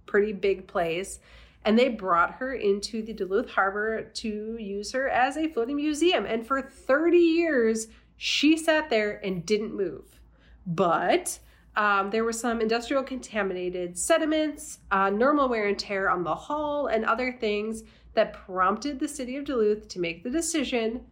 pretty 0.07 0.33
big 0.33 0.67
place. 0.67 1.19
And 1.65 1.79
they 1.79 1.89
brought 1.89 2.35
her 2.35 2.55
into 2.55 3.03
the 3.03 3.13
Duluth 3.13 3.51
Harbor 3.51 4.05
to 4.05 4.57
use 4.59 4.93
her 4.93 5.09
as 5.09 5.37
a 5.37 5.49
floating 5.49 5.77
museum. 5.77 6.25
And 6.25 6.47
for 6.47 6.63
30 6.63 7.19
years, 7.19 7.89
she 8.17 8.57
sat 8.57 8.89
there 8.91 9.21
and 9.25 9.45
didn't 9.45 9.75
move. 9.75 10.21
But 10.67 11.39
um, 11.77 12.11
there 12.11 12.25
were 12.25 12.33
some 12.33 12.61
industrial 12.61 13.03
contaminated 13.05 13.97
sediments, 13.97 14.81
uh, 14.91 15.11
normal 15.11 15.49
wear 15.49 15.69
and 15.69 15.79
tear 15.79 16.11
on 16.11 16.25
the 16.25 16.35
hull, 16.35 16.89
and 16.89 17.05
other 17.05 17.33
things 17.33 17.85
that 18.19 18.33
prompted 18.33 18.99
the 18.99 19.07
city 19.07 19.37
of 19.37 19.45
Duluth 19.45 19.87
to 19.87 20.01
make 20.01 20.25
the 20.25 20.31
decision 20.31 21.03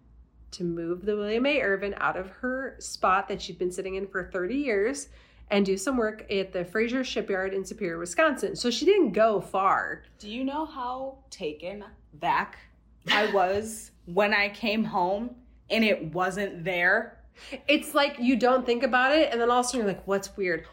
to 0.51 0.65
move 0.65 1.07
the 1.07 1.15
William 1.15 1.47
A. 1.47 1.61
Irvin 1.61 1.95
out 1.99 2.17
of 2.17 2.29
her 2.31 2.75
spot 2.81 3.29
that 3.29 3.41
she'd 3.41 3.61
been 3.61 3.71
sitting 3.71 3.95
in 3.95 4.09
for 4.09 4.29
30 4.33 4.57
years 4.57 5.07
and 5.53 5.65
do 5.65 5.77
some 5.77 5.97
work 5.97 6.29
at 6.33 6.53
the 6.53 6.65
Fraser 6.65 7.05
Shipyard 7.05 7.55
in 7.55 7.65
Superior, 7.65 7.99
Wisconsin. 7.99 8.57
So 8.57 8.73
she 8.73 8.85
didn't 8.85 9.13
go 9.13 9.41
far. 9.41 10.03
Do 10.19 10.29
you 10.29 10.43
know 10.43 10.67
how 10.67 11.19
taken 11.31 11.85
back 12.15 12.59
I 13.07 13.33
was 13.33 13.93
when 14.07 14.35
I 14.35 14.49
came 14.49 14.83
home 14.83 15.37
and 15.71 15.85
it 15.85 16.13
wasn't 16.13 16.65
there? 16.65 17.21
It's 17.69 17.95
like 17.95 18.17
you 18.19 18.35
don't 18.35 18.67
think 18.67 18.83
about 18.83 19.13
it, 19.13 19.31
and 19.31 19.41
then 19.41 19.49
all 19.49 19.61
of 19.61 19.67
a 19.67 19.69
sudden 19.69 19.87
you're 19.87 19.95
like, 19.95 20.05
what's 20.09 20.37
weird? 20.37 20.67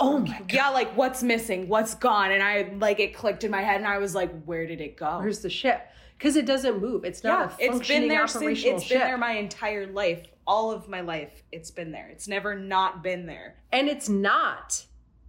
Oh, 0.00 0.14
oh 0.14 0.18
my 0.18 0.38
God. 0.38 0.52
Yeah, 0.52 0.68
like 0.70 0.96
what's 0.96 1.22
missing? 1.22 1.68
What's 1.68 1.94
gone? 1.94 2.32
And 2.32 2.42
I 2.42 2.72
like 2.78 2.98
it 3.00 3.14
clicked 3.14 3.44
in 3.44 3.50
my 3.50 3.62
head 3.62 3.76
and 3.76 3.86
I 3.86 3.98
was 3.98 4.14
like, 4.14 4.44
where 4.44 4.66
did 4.66 4.80
it 4.80 4.96
go? 4.96 5.18
Where's 5.18 5.40
the 5.40 5.50
ship? 5.50 5.88
Because 6.18 6.36
it 6.36 6.46
doesn't 6.46 6.80
move. 6.80 7.04
It's 7.04 7.22
not 7.22 7.30
yeah, 7.30 7.44
a 7.44 7.46
it's 7.46 7.56
been 7.58 7.72
functioning 7.72 8.08
there 8.08 8.26
since 8.26 8.42
operational 8.42 8.76
it's 8.78 8.86
ship. 8.86 8.98
been 8.98 9.06
there 9.06 9.18
my 9.18 9.32
entire 9.32 9.86
life. 9.86 10.22
All 10.46 10.72
of 10.72 10.88
my 10.88 11.00
life, 11.00 11.42
it's 11.52 11.70
been 11.70 11.92
there. 11.92 12.08
It's 12.08 12.26
never 12.26 12.56
not 12.56 13.02
been 13.02 13.26
there. 13.26 13.56
and 13.72 13.88
it's 13.88 14.08
not 14.08 14.84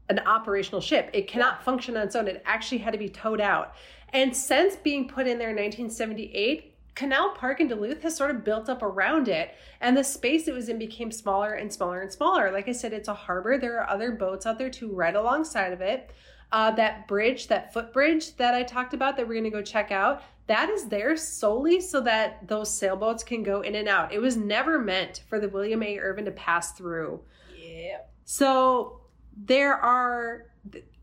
an 0.10 0.20
operational 0.20 0.82
ship. 0.82 1.10
It 1.14 1.28
cannot 1.28 1.64
function 1.64 1.96
on 1.96 2.04
its 2.04 2.16
own. 2.16 2.28
It 2.28 2.42
actually 2.46 2.80
had 2.80 2.92
to 2.92 2.98
be 2.98 3.08
towed 3.08 3.40
out. 3.40 3.76
And 4.14 4.36
since 4.36 4.76
being 4.76 5.08
put 5.08 5.26
in 5.26 5.38
there 5.38 5.52
in 5.52 5.56
1978, 5.56 6.71
Canal 6.94 7.34
Park 7.36 7.62
in 7.62 7.68
Duluth 7.68 8.02
has 8.04 8.16
sort 8.16 8.32
of 8.32 8.44
built 8.44 8.68
up 8.70 8.84
around 8.84 9.28
it, 9.28 9.56
and 9.80 9.96
the 9.96 10.04
space 10.04 10.48
it 10.48 10.54
was 10.54 10.70
in 10.70 10.78
became 10.78 11.12
smaller 11.12 11.54
and 11.54 11.72
smaller 11.72 12.02
and 12.02 12.12
smaller. 12.12 12.52
Like 12.52 12.68
I 12.68 12.74
said, 12.74 12.94
it's 12.94 13.08
a 13.08 13.14
harbor. 13.14 13.58
There 13.58 13.80
are 13.80 13.90
other 13.90 14.12
boats 14.12 14.46
out 14.46 14.58
there 14.58 14.70
too, 14.70 14.92
right 14.92 15.16
alongside 15.16 15.74
of 15.74 15.82
it. 15.82 16.12
Uh, 16.52 16.70
that 16.72 17.08
bridge, 17.08 17.48
that 17.48 17.72
footbridge 17.74 18.36
that 18.36 18.54
I 18.54 18.64
talked 18.64 18.94
about 18.94 19.16
that 19.16 19.26
we're 19.26 19.36
going 19.36 19.46
to 19.46 19.50
go 19.50 19.62
check 19.62 19.90
out, 19.90 20.22
that 20.48 20.70
is 20.70 20.90
there 20.90 21.16
solely 21.16 21.80
so 21.80 22.02
that 22.02 22.46
those 22.46 22.74
sailboats 22.74 23.24
can 23.24 23.42
go 23.42 23.62
in 23.62 23.74
and 23.76 23.88
out. 23.88 24.12
It 24.12 24.20
was 24.20 24.36
never 24.36 24.78
meant 24.78 25.24
for 25.30 25.40
the 25.40 25.48
William 25.48 25.82
A. 25.82 25.98
Irvin 25.98 26.26
to 26.26 26.32
pass 26.32 26.74
through. 26.74 27.22
Yeah. 27.58 28.00
So 28.26 29.00
there 29.38 29.76
are, 29.76 30.48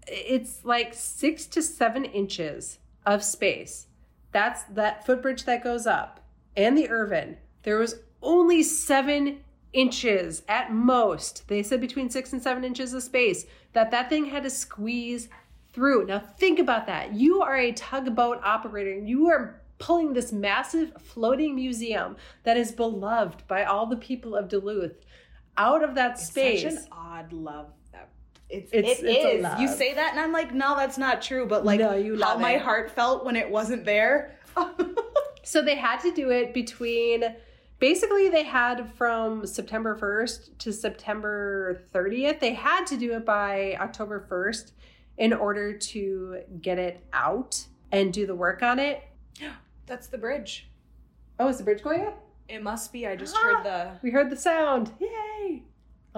it's 0.06 0.66
like 0.66 0.92
six 0.92 1.46
to 1.46 1.62
seven 1.62 2.04
inches 2.04 2.78
of 3.06 3.24
space. 3.24 3.86
That's 4.32 4.62
that 4.64 5.06
footbridge 5.06 5.44
that 5.44 5.64
goes 5.64 5.86
up 5.86 6.20
and 6.56 6.76
the 6.76 6.88
Irvin. 6.90 7.38
There 7.62 7.78
was 7.78 8.00
only 8.22 8.62
seven 8.62 9.40
inches 9.72 10.42
at 10.48 10.72
most. 10.72 11.46
They 11.48 11.62
said 11.62 11.80
between 11.80 12.10
six 12.10 12.32
and 12.32 12.42
seven 12.42 12.64
inches 12.64 12.92
of 12.92 13.02
space 13.02 13.46
that 13.72 13.90
that 13.90 14.08
thing 14.08 14.26
had 14.26 14.42
to 14.42 14.50
squeeze 14.50 15.28
through. 15.72 16.06
Now 16.06 16.18
think 16.18 16.58
about 16.58 16.86
that. 16.86 17.14
You 17.14 17.42
are 17.42 17.56
a 17.56 17.72
tugboat 17.72 18.40
operator 18.42 18.92
and 18.92 19.08
you 19.08 19.28
are 19.28 19.60
pulling 19.78 20.12
this 20.12 20.32
massive 20.32 20.92
floating 21.00 21.54
museum 21.54 22.16
that 22.42 22.56
is 22.56 22.72
beloved 22.72 23.46
by 23.46 23.64
all 23.64 23.86
the 23.86 23.96
people 23.96 24.34
of 24.34 24.48
Duluth 24.48 25.04
out 25.56 25.84
of 25.84 25.94
that 25.94 26.18
space. 26.18 26.62
Such 26.62 26.72
an 26.72 26.88
odd 26.90 27.32
love. 27.32 27.72
It's, 28.50 28.72
It's- 28.72 29.00
it 29.00 29.04
it's 29.06 29.46
is. 29.46 29.60
You 29.60 29.68
say 29.68 29.94
that, 29.94 30.10
and 30.12 30.20
I'm 30.20 30.32
like, 30.32 30.54
no, 30.54 30.74
that's 30.76 30.96
not 30.98 31.20
true. 31.22 31.46
But 31.46 31.64
like, 31.66 31.80
No, 31.80 31.94
you 31.94 32.14
how 32.14 32.32
love 32.32 32.40
my 32.40 32.56
heart 32.56 32.90
felt 32.90 33.24
when 33.24 33.36
it 33.36 33.50
wasn't 33.50 33.84
there. 33.84 34.38
So 35.44 35.62
they 35.62 35.76
had 35.76 36.00
to 36.00 36.12
do 36.12 36.28
it 36.30 36.52
between 36.52 37.24
basically 37.78 38.28
they 38.28 38.42
had 38.42 38.92
from 38.96 39.46
September 39.46 39.96
1st 39.98 40.58
to 40.58 40.72
September 40.74 41.80
30th. 41.94 42.38
They 42.38 42.52
had 42.52 42.86
to 42.88 42.98
do 42.98 43.12
it 43.14 43.24
by 43.24 43.74
October 43.80 44.26
1st 44.30 44.72
in 45.16 45.32
order 45.32 45.72
to 45.78 46.40
get 46.60 46.78
it 46.78 47.02
out 47.14 47.64
and 47.92 48.12
do 48.12 48.26
the 48.26 48.34
work 48.34 48.62
on 48.62 48.78
it. 48.78 49.02
that's 49.86 50.08
the 50.08 50.18
bridge. 50.18 50.68
Oh, 51.40 51.48
is 51.48 51.56
the 51.56 51.64
bridge 51.64 51.82
going 51.82 52.02
up? 52.02 52.22
It 52.46 52.62
must 52.62 52.92
be. 52.92 53.06
I 53.06 53.16
just 53.16 53.34
Ah. 53.38 53.40
heard 53.42 53.64
the. 53.64 53.90
We 54.02 54.10
heard 54.10 54.28
the 54.28 54.36
sound. 54.36 54.92
Yay. 55.00 55.62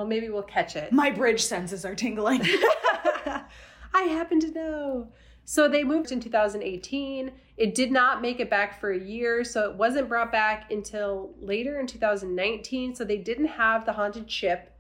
Well, 0.01 0.09
maybe 0.09 0.31
we'll 0.31 0.43
catch 0.43 0.77
it. 0.77 0.93
My 0.93 1.11
bridge 1.11 1.45
senses 1.45 1.85
are 1.85 1.95
tingling. 1.95 2.41
I 3.95 4.03
happen 4.05 4.41
to 4.41 4.51
know. 4.51 5.09
So 5.45 5.69
they 5.69 5.85
moved 5.85 6.11
in 6.11 6.21
2018. 6.21 7.31
It 7.59 7.75
did 7.75 7.93
not 7.93 8.23
make 8.23 8.41
it 8.41 8.49
back 8.49 8.81
for 8.81 8.93
a 8.93 8.99
year, 8.99 9.45
so 9.45 9.69
it 9.69 9.77
wasn't 9.77 10.09
brought 10.09 10.33
back 10.33 10.71
until 10.71 11.35
later 11.39 11.79
in 11.81 11.87
2019. 11.87 12.95
So 12.95 13.05
they 13.05 13.19
didn't 13.19 13.49
have 13.49 13.85
the 13.85 13.93
haunted 13.93 14.31
ship 14.31 14.73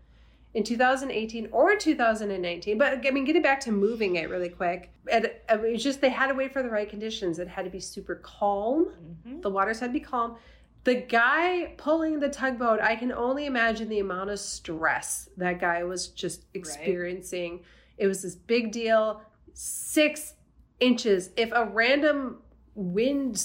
in 0.54 0.64
2018 0.64 1.50
or 1.52 1.76
2019. 1.76 2.78
But 2.78 3.06
I 3.06 3.10
mean, 3.10 3.26
getting 3.26 3.42
back 3.42 3.60
to 3.60 3.72
moving 3.72 4.16
it 4.16 4.30
really 4.30 4.48
quick, 4.48 4.90
it, 5.06 5.44
it 5.50 5.60
was 5.60 5.84
just 5.84 6.00
they 6.00 6.08
had 6.08 6.28
to 6.28 6.34
wait 6.34 6.50
for 6.50 6.62
the 6.62 6.70
right 6.70 6.88
conditions. 6.88 7.38
It 7.38 7.46
had 7.46 7.66
to 7.66 7.70
be 7.70 7.80
super 7.80 8.14
calm. 8.14 8.94
Mhm. 9.28 9.42
The 9.42 9.50
waters 9.50 9.80
had 9.80 9.88
to 9.88 9.92
be 9.92 10.00
calm. 10.00 10.36
The 10.84 10.94
guy 10.94 11.74
pulling 11.76 12.20
the 12.20 12.30
tugboat, 12.30 12.80
I 12.80 12.96
can 12.96 13.12
only 13.12 13.46
imagine 13.46 13.88
the 13.88 13.98
amount 13.98 14.30
of 14.30 14.40
stress 14.40 15.28
that 15.36 15.60
guy 15.60 15.84
was 15.84 16.08
just 16.08 16.46
experiencing. 16.54 17.64
It 17.98 18.06
was 18.06 18.22
this 18.22 18.34
big 18.34 18.72
deal. 18.72 19.20
Six 19.52 20.34
inches. 20.80 21.30
If 21.36 21.52
a 21.52 21.66
random 21.66 22.38
wind 22.74 23.44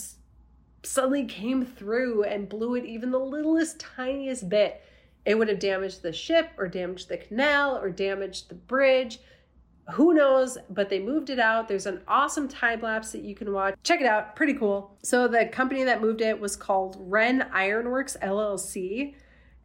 suddenly 0.84 1.26
came 1.26 1.66
through 1.66 2.24
and 2.24 2.48
blew 2.48 2.76
it 2.76 2.86
even 2.86 3.12
the 3.12 3.20
littlest, 3.20 3.80
tiniest 3.80 4.48
bit, 4.48 4.82
it 5.26 5.38
would 5.38 5.50
have 5.50 5.60
damaged 5.60 6.04
the 6.04 6.14
ship 6.14 6.52
or 6.58 6.68
damaged 6.68 7.10
the 7.10 7.18
canal 7.18 7.78
or 7.78 7.90
damaged 7.90 8.48
the 8.48 8.56
bridge. 8.56 9.20
Who 9.92 10.14
knows? 10.14 10.58
But 10.70 10.90
they 10.90 11.00
moved 11.00 11.30
it 11.30 11.40
out. 11.40 11.68
There's 11.68 11.86
an 11.86 12.02
awesome 12.08 12.48
time 12.48 12.82
lapse 12.82 13.12
that 13.12 13.22
you 13.22 13.36
can 13.36 13.52
watch. 13.54 13.76
Check 13.84 14.02
it 14.02 14.08
out. 14.08 14.36
Pretty 14.36 14.54
cool. 14.54 14.98
So 15.04 15.28
the 15.28 15.46
company 15.46 15.84
that 15.84 16.02
moved 16.02 16.22
it 16.22 16.40
was 16.40 16.56
called 16.56 16.98
Wren 17.00 17.44
Ironworks 17.54 18.18
LLC, 18.22 19.14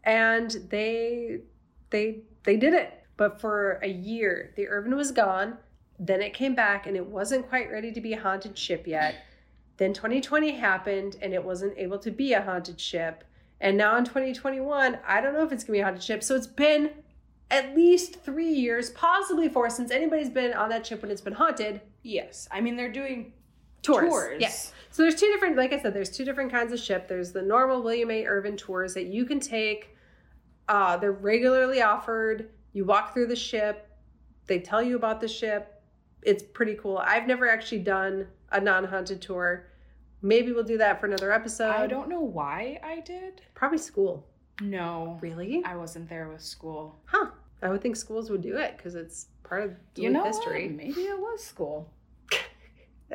and 0.04 0.50
they 0.68 1.40
they 1.88 2.22
they 2.44 2.56
did 2.56 2.74
it. 2.74 3.02
But 3.16 3.40
for 3.40 3.80
a 3.82 3.88
year, 3.88 4.52
the 4.56 4.68
Irvin 4.68 4.94
was 4.94 5.12
gone. 5.12 5.56
Then 5.98 6.22
it 6.22 6.32
came 6.32 6.54
back, 6.54 6.86
and 6.86 6.96
it 6.96 7.06
wasn't 7.06 7.48
quite 7.48 7.70
ready 7.70 7.92
to 7.92 8.00
be 8.00 8.12
a 8.14 8.20
haunted 8.20 8.56
ship 8.56 8.86
yet. 8.86 9.14
Then 9.76 9.94
2020 9.94 10.52
happened, 10.52 11.16
and 11.22 11.32
it 11.32 11.42
wasn't 11.42 11.76
able 11.78 11.98
to 11.98 12.10
be 12.10 12.34
a 12.34 12.42
haunted 12.42 12.78
ship. 12.78 13.24
And 13.60 13.76
now 13.76 13.96
in 13.96 14.04
2021, 14.04 14.98
I 15.06 15.20
don't 15.20 15.34
know 15.34 15.44
if 15.44 15.52
it's 15.52 15.64
gonna 15.64 15.78
be 15.78 15.80
a 15.80 15.84
haunted 15.84 16.02
ship. 16.02 16.22
So 16.22 16.34
it's 16.34 16.46
been 16.46 16.90
at 17.50 17.74
least 17.74 18.22
three 18.22 18.52
years, 18.52 18.90
possibly 18.90 19.48
four, 19.48 19.68
since 19.70 19.90
anybody's 19.90 20.30
been 20.30 20.52
on 20.54 20.68
that 20.70 20.86
ship 20.86 21.02
when 21.02 21.10
it's 21.10 21.20
been 21.20 21.32
haunted. 21.32 21.80
yes. 22.02 22.48
I 22.50 22.60
mean, 22.60 22.76
they're 22.76 22.92
doing 22.92 23.32
Tours. 23.82 24.08
tours. 24.08 24.36
Yes. 24.40 24.72
So 24.90 25.02
there's 25.02 25.14
two 25.14 25.26
different, 25.32 25.56
like 25.56 25.72
I 25.72 25.80
said, 25.80 25.94
there's 25.94 26.10
two 26.10 26.24
different 26.24 26.50
kinds 26.52 26.72
of 26.72 26.78
ship. 26.78 27.08
There's 27.08 27.32
the 27.32 27.42
normal 27.42 27.82
William 27.82 28.10
A. 28.10 28.26
Irvin 28.26 28.56
tours 28.56 28.94
that 28.94 29.06
you 29.06 29.24
can 29.24 29.40
take. 29.40 29.96
Uh, 30.68 30.96
they're 30.96 31.12
regularly 31.12 31.80
offered. 31.82 32.50
You 32.72 32.84
walk 32.84 33.14
through 33.14 33.26
the 33.28 33.36
ship. 33.36 33.88
They 34.46 34.58
tell 34.60 34.82
you 34.82 34.96
about 34.96 35.20
the 35.20 35.28
ship. 35.28 35.82
It's 36.22 36.42
pretty 36.42 36.74
cool. 36.74 36.98
I've 36.98 37.26
never 37.26 37.48
actually 37.48 37.78
done 37.80 38.26
a 38.52 38.60
non-haunted 38.60 39.22
tour. 39.22 39.66
Maybe 40.22 40.52
we'll 40.52 40.64
do 40.64 40.76
that 40.78 41.00
for 41.00 41.06
another 41.06 41.32
episode. 41.32 41.70
I 41.70 41.86
don't 41.86 42.08
know 42.10 42.20
why 42.20 42.78
I 42.84 43.00
did. 43.00 43.40
Probably 43.54 43.78
school. 43.78 44.26
No. 44.60 45.18
Really? 45.22 45.62
I 45.64 45.76
wasn't 45.76 46.08
there 46.08 46.28
with 46.28 46.42
school. 46.42 47.00
Huh. 47.06 47.30
I 47.62 47.68
would 47.68 47.82
think 47.82 47.96
schools 47.96 48.30
would 48.30 48.42
do 48.42 48.56
it 48.56 48.76
because 48.76 48.94
it's 48.94 49.26
part 49.42 49.64
of 49.64 49.72
You 49.96 50.10
know 50.10 50.24
history. 50.24 50.68
what? 50.68 50.76
Maybe 50.76 51.00
it 51.02 51.18
was 51.18 51.42
school. 51.44 51.92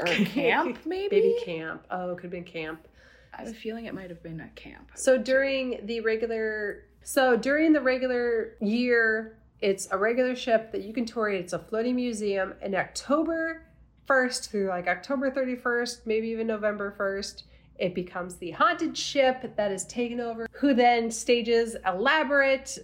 or 0.00 0.06
camp, 0.06 0.78
maybe? 0.86 1.16
Maybe 1.16 1.36
camp. 1.44 1.86
Oh, 1.90 2.12
it 2.12 2.14
could 2.16 2.24
have 2.24 2.30
been 2.30 2.44
camp. 2.44 2.86
I 3.34 3.38
have 3.42 3.48
a 3.48 3.54
feeling 3.54 3.86
it 3.86 3.94
might 3.94 4.10
have 4.10 4.22
been 4.22 4.40
a 4.40 4.48
camp. 4.48 4.90
So 4.94 5.16
during 5.18 5.86
the 5.86 6.00
regular, 6.00 6.84
so 7.02 7.36
during 7.36 7.72
the 7.72 7.80
regular 7.80 8.56
year, 8.60 9.38
it's 9.60 9.88
a 9.90 9.96
regular 9.96 10.34
ship 10.34 10.72
that 10.72 10.82
you 10.82 10.92
can 10.92 11.06
tour. 11.06 11.28
It's 11.28 11.52
a 11.52 11.58
floating 11.58 11.96
museum. 11.96 12.54
In 12.62 12.74
October 12.74 13.62
1st 14.08 14.50
through 14.50 14.68
like 14.68 14.88
October 14.88 15.30
31st, 15.30 16.06
maybe 16.06 16.28
even 16.28 16.46
November 16.46 16.94
1st, 16.98 17.44
it 17.78 17.94
becomes 17.94 18.36
the 18.36 18.50
haunted 18.50 18.96
ship 18.96 19.56
that 19.56 19.72
is 19.72 19.84
taken 19.86 20.20
over, 20.20 20.46
who 20.52 20.74
then 20.74 21.10
stages 21.10 21.76
elaborate 21.86 22.78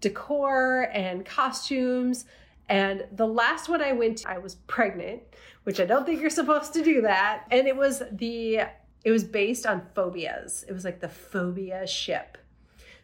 decor 0.00 0.88
and 0.92 1.24
costumes. 1.24 2.24
And 2.68 3.06
the 3.12 3.26
last 3.26 3.68
one 3.68 3.82
I 3.82 3.92
went 3.92 4.18
to, 4.18 4.30
I 4.30 4.38
was 4.38 4.54
pregnant, 4.66 5.22
which 5.64 5.80
I 5.80 5.84
don't 5.84 6.06
think 6.06 6.20
you're 6.20 6.30
supposed 6.30 6.72
to 6.74 6.82
do 6.82 7.02
that. 7.02 7.44
And 7.50 7.66
it 7.66 7.76
was 7.76 8.02
the 8.12 8.62
it 9.04 9.10
was 9.10 9.24
based 9.24 9.66
on 9.66 9.82
phobias. 9.94 10.64
It 10.68 10.72
was 10.72 10.84
like 10.84 11.00
the 11.00 11.08
phobia 11.08 11.86
ship. 11.86 12.38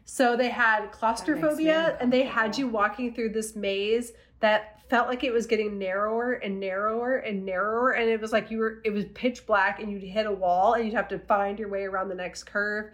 So 0.04 0.36
they 0.36 0.48
had 0.48 0.90
claustrophobia 0.92 1.98
and 2.00 2.12
they 2.12 2.22
had 2.22 2.56
you 2.56 2.68
walking 2.68 3.14
through 3.14 3.30
this 3.30 3.54
maze 3.54 4.12
that 4.40 4.77
felt 4.88 5.08
like 5.08 5.22
it 5.24 5.32
was 5.32 5.46
getting 5.46 5.78
narrower 5.78 6.32
and 6.34 6.58
narrower 6.58 7.16
and 7.18 7.44
narrower 7.44 7.90
and 7.92 8.08
it 8.08 8.20
was 8.20 8.32
like 8.32 8.50
you 8.50 8.58
were 8.58 8.80
it 8.84 8.90
was 8.90 9.04
pitch 9.14 9.46
black 9.46 9.80
and 9.80 9.90
you'd 9.92 10.02
hit 10.02 10.26
a 10.26 10.32
wall 10.32 10.74
and 10.74 10.84
you'd 10.84 10.94
have 10.94 11.08
to 11.08 11.18
find 11.18 11.58
your 11.58 11.68
way 11.68 11.84
around 11.84 12.08
the 12.08 12.14
next 12.14 12.44
curve. 12.44 12.90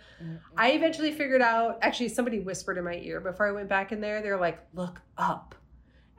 I 0.56 0.72
eventually 0.72 1.12
figured 1.12 1.42
out 1.42 1.78
actually 1.82 2.08
somebody 2.08 2.40
whispered 2.40 2.78
in 2.78 2.84
my 2.84 2.96
ear 2.96 3.20
before 3.20 3.46
I 3.48 3.52
went 3.52 3.68
back 3.68 3.92
in 3.92 4.00
there. 4.00 4.22
They're 4.22 4.38
like, 4.38 4.58
"Look 4.74 5.00
up." 5.16 5.54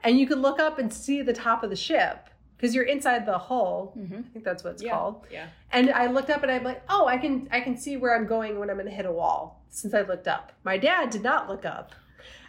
And 0.02 0.18
you 0.18 0.26
could 0.26 0.38
look 0.38 0.60
up 0.60 0.78
and 0.78 0.92
see 0.92 1.22
the 1.22 1.32
top 1.32 1.62
of 1.62 1.70
the 1.70 1.76
ship 1.76 2.30
because 2.56 2.74
you're 2.74 2.84
inside 2.84 3.26
the 3.26 3.36
hull. 3.36 3.92
Mhm. 3.98 4.24
I 4.24 4.28
think 4.32 4.44
that's 4.44 4.64
what 4.64 4.74
it's 4.74 4.82
Yeah. 4.82 4.92
called. 4.92 5.26
Yeah. 5.30 5.46
And 5.72 5.90
I 5.90 6.06
looked 6.06 6.30
up 6.30 6.42
and 6.42 6.50
I'm 6.50 6.64
like, 6.64 6.82
oh, 6.88 7.06
I 7.06 7.18
can 7.18 7.48
I 7.50 7.60
can 7.60 7.76
see 7.76 7.96
where 7.96 8.14
I'm 8.16 8.26
going 8.26 8.58
when 8.58 8.70
I'm 8.70 8.76
gonna 8.78 8.90
hit 8.90 9.04
a 9.04 9.12
wall 9.12 9.62
since 9.68 9.92
I 9.92 10.02
looked 10.02 10.28
up. 10.28 10.52
My 10.64 10.78
dad 10.78 11.10
did 11.10 11.22
not 11.22 11.48
look 11.50 11.64
up. 11.66 11.92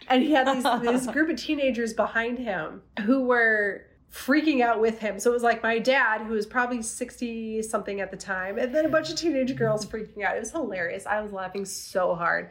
And 0.08 0.22
he 0.22 0.32
had 0.32 0.46
these 0.46 0.64
this 0.82 1.06
group 1.06 1.30
of 1.30 1.36
teenagers 1.36 1.92
behind 1.92 2.38
him 2.38 2.82
who 3.04 3.24
were 3.24 3.84
freaking 4.12 4.62
out 4.62 4.80
with 4.80 4.98
him. 4.98 5.18
So 5.20 5.30
it 5.30 5.34
was 5.34 5.42
like 5.42 5.62
my 5.62 5.78
dad, 5.78 6.22
who 6.22 6.34
was 6.34 6.46
probably 6.46 6.82
60 6.82 7.62
something 7.62 8.00
at 8.00 8.10
the 8.10 8.16
time, 8.16 8.58
and 8.58 8.74
then 8.74 8.86
a 8.86 8.88
bunch 8.88 9.10
of 9.10 9.16
teenage 9.16 9.54
girls 9.56 9.84
freaking 9.84 10.24
out. 10.24 10.36
It 10.36 10.40
was 10.40 10.52
hilarious. 10.52 11.06
I 11.06 11.20
was 11.20 11.32
laughing 11.32 11.64
so 11.64 12.14
hard. 12.14 12.50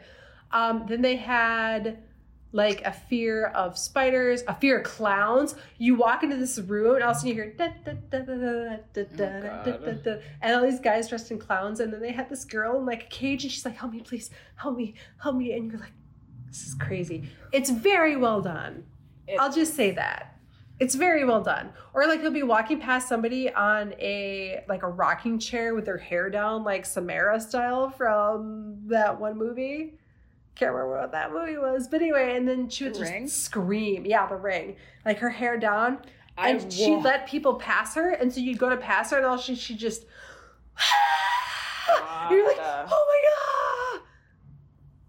Um, 0.52 0.86
then 0.88 1.02
they 1.02 1.16
had 1.16 1.98
like 2.52 2.80
a 2.86 2.92
fear 2.92 3.48
of 3.48 3.76
spiders, 3.76 4.42
a 4.48 4.54
fear 4.54 4.78
of 4.78 4.84
clowns. 4.84 5.54
You 5.76 5.96
walk 5.96 6.22
into 6.22 6.36
this 6.36 6.58
room 6.58 6.94
and 6.94 7.04
all 7.04 7.10
of 7.10 7.16
a 7.16 7.20
sudden 7.20 7.28
you 7.28 7.34
hear 7.34 7.52
da, 7.52 7.68
da, 7.84 7.92
da, 8.10 8.18
da, 8.20 8.34
da, 8.34 8.76
da, 8.94 9.04
da, 9.04 9.04
da, 9.04 9.62
da, 9.64 9.76
da, 9.76 9.92
da, 9.92 10.20
and 10.40 10.54
all 10.54 10.62
these 10.62 10.80
guys 10.80 11.08
dressed 11.08 11.30
in 11.30 11.38
clowns, 11.38 11.80
and 11.80 11.92
then 11.92 12.00
they 12.00 12.12
had 12.12 12.30
this 12.30 12.44
girl 12.44 12.78
in 12.78 12.86
like 12.86 13.04
a 13.04 13.08
cage, 13.08 13.42
and 13.42 13.52
she's 13.52 13.64
like, 13.64 13.76
"Help 13.76 13.92
me, 13.92 14.00
please, 14.00 14.30
help 14.56 14.76
me, 14.76 14.94
help 15.20 15.36
me," 15.36 15.52
and 15.52 15.70
you're 15.70 15.80
like, 15.80 15.92
"This 16.48 16.66
is 16.66 16.74
crazy." 16.74 17.28
It's 17.52 17.70
very 17.70 18.16
well 18.16 18.40
done. 18.40 18.84
It- 19.26 19.38
I'll 19.40 19.52
just 19.52 19.74
say 19.74 19.90
that. 19.92 20.34
It's 20.80 20.94
very 20.94 21.24
well 21.24 21.42
done. 21.42 21.70
Or 21.92 22.06
like 22.06 22.20
he'll 22.20 22.30
be 22.30 22.44
walking 22.44 22.78
past 22.80 23.08
somebody 23.08 23.52
on 23.52 23.94
a 23.98 24.62
like 24.68 24.82
a 24.84 24.88
rocking 24.88 25.38
chair 25.40 25.74
with 25.74 25.84
their 25.84 25.98
hair 25.98 26.30
down, 26.30 26.62
like 26.62 26.86
Samara 26.86 27.40
style 27.40 27.90
from 27.90 28.78
that 28.86 29.18
one 29.20 29.36
movie. 29.36 29.98
Can't 30.54 30.72
remember 30.72 31.00
what 31.00 31.12
that 31.12 31.32
movie 31.32 31.56
was, 31.58 31.88
but 31.88 32.00
anyway, 32.00 32.36
and 32.36 32.46
then 32.48 32.68
she 32.68 32.84
would 32.84 32.94
The 32.94 32.98
just 33.00 33.12
Ring? 33.12 33.26
scream. 33.28 34.04
Yeah, 34.06 34.26
the 34.26 34.36
ring. 34.36 34.76
Like 35.04 35.18
her 35.18 35.30
hair 35.30 35.56
down. 35.58 35.98
I 36.36 36.50
And 36.50 36.72
she'd 36.72 36.94
wa- 36.96 37.00
let 37.02 37.26
people 37.26 37.54
pass 37.56 37.94
her, 37.96 38.10
and 38.10 38.32
so 38.32 38.38
you'd 38.40 38.58
go 38.58 38.68
to 38.68 38.76
pass 38.76 39.10
her, 39.10 39.16
and 39.16 39.26
all 39.26 39.36
she 39.36 39.56
she 39.56 39.74
just 39.74 40.04
You're 42.30 42.46
like, 42.46 42.58
oh! 42.60 43.07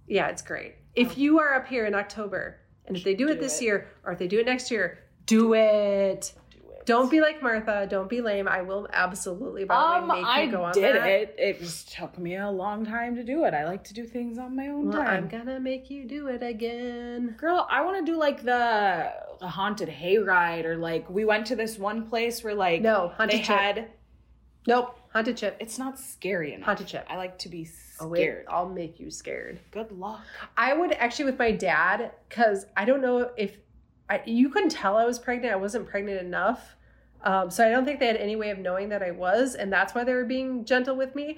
Yeah, 0.09 0.27
it's 0.27 0.41
great. 0.41 0.75
If 0.95 1.17
you 1.17 1.39
are 1.39 1.53
up 1.55 1.67
here 1.67 1.85
in 1.85 1.95
October, 1.95 2.57
and 2.85 2.97
if 2.97 3.03
they 3.03 3.13
do 3.15 3.29
it 3.29 3.39
this 3.39 3.61
it. 3.61 3.65
year, 3.65 3.87
or 4.03 4.11
if 4.11 4.19
they 4.19 4.27
do 4.27 4.39
it 4.39 4.45
next 4.45 4.71
year, 4.71 4.99
do 5.25 5.53
it. 5.53 6.33
Do 6.51 6.71
it. 6.71 6.85
Don't 6.85 7.11
be 7.11 7.21
like 7.21 7.43
Martha. 7.43 7.85
Don't 7.87 8.09
be 8.09 8.19
lame. 8.19 8.47
I 8.47 8.63
will 8.63 8.87
absolutely 8.91 9.65
probably 9.65 10.01
Um, 10.01 10.07
make 10.07 10.25
you 10.25 10.25
I 10.25 10.47
go 10.47 10.63
on 10.63 10.73
did 10.73 10.95
that. 10.95 11.07
it. 11.07 11.35
It 11.37 11.59
just 11.59 11.93
took 11.93 12.17
me 12.17 12.35
a 12.37 12.49
long 12.49 12.83
time 12.85 13.15
to 13.17 13.23
do 13.23 13.43
it. 13.45 13.53
I 13.53 13.65
like 13.65 13.83
to 13.85 13.93
do 13.93 14.05
things 14.05 14.39
on 14.39 14.55
my 14.55 14.67
own 14.69 14.87
Well, 14.89 15.01
I'm 15.01 15.27
gonna 15.27 15.59
make 15.59 15.91
you 15.91 16.05
do 16.05 16.27
it 16.27 16.41
again. 16.41 17.35
Girl, 17.37 17.67
I 17.69 17.85
want 17.85 18.03
to 18.03 18.11
do 18.11 18.17
like 18.17 18.41
the, 18.43 19.11
the 19.39 19.47
haunted 19.47 19.89
hayride, 19.89 20.65
or 20.65 20.75
like 20.77 21.07
we 21.09 21.25
went 21.25 21.45
to 21.47 21.55
this 21.55 21.77
one 21.77 22.07
place 22.09 22.43
where 22.43 22.55
like 22.55 22.81
No, 22.81 23.09
haunted 23.15 23.39
they 23.41 23.43
chip. 23.43 23.55
had. 23.55 23.87
Nope, 24.67 24.99
haunted 25.13 25.37
chip. 25.37 25.57
It's 25.59 25.77
not 25.77 25.99
scary 25.99 26.53
enough. 26.53 26.65
Haunted 26.65 26.87
chip. 26.87 27.05
I 27.07 27.17
like 27.17 27.37
to 27.39 27.49
be 27.49 27.65
Oh 27.99 28.07
wait. 28.07 28.43
I'll 28.47 28.69
make 28.69 28.99
you 28.99 29.11
scared. 29.11 29.59
Good 29.71 29.91
luck. 29.91 30.21
I 30.57 30.73
would 30.73 30.93
actually 30.93 31.25
with 31.25 31.39
my 31.39 31.51
dad 31.51 32.11
because 32.27 32.65
I 32.77 32.85
don't 32.85 33.01
know 33.01 33.31
if 33.37 33.57
I, 34.09 34.21
you 34.25 34.49
couldn't 34.49 34.69
tell 34.69 34.97
I 34.97 35.05
was 35.05 35.19
pregnant. 35.19 35.53
I 35.53 35.57
wasn't 35.57 35.87
pregnant 35.87 36.21
enough, 36.21 36.75
um, 37.23 37.51
so 37.51 37.65
I 37.65 37.69
don't 37.69 37.85
think 37.85 37.99
they 37.99 38.07
had 38.07 38.17
any 38.17 38.35
way 38.35 38.49
of 38.49 38.57
knowing 38.57 38.89
that 38.89 39.03
I 39.03 39.11
was, 39.11 39.55
and 39.55 39.71
that's 39.71 39.93
why 39.93 40.03
they 40.03 40.13
were 40.13 40.25
being 40.25 40.65
gentle 40.65 40.95
with 40.95 41.15
me. 41.15 41.37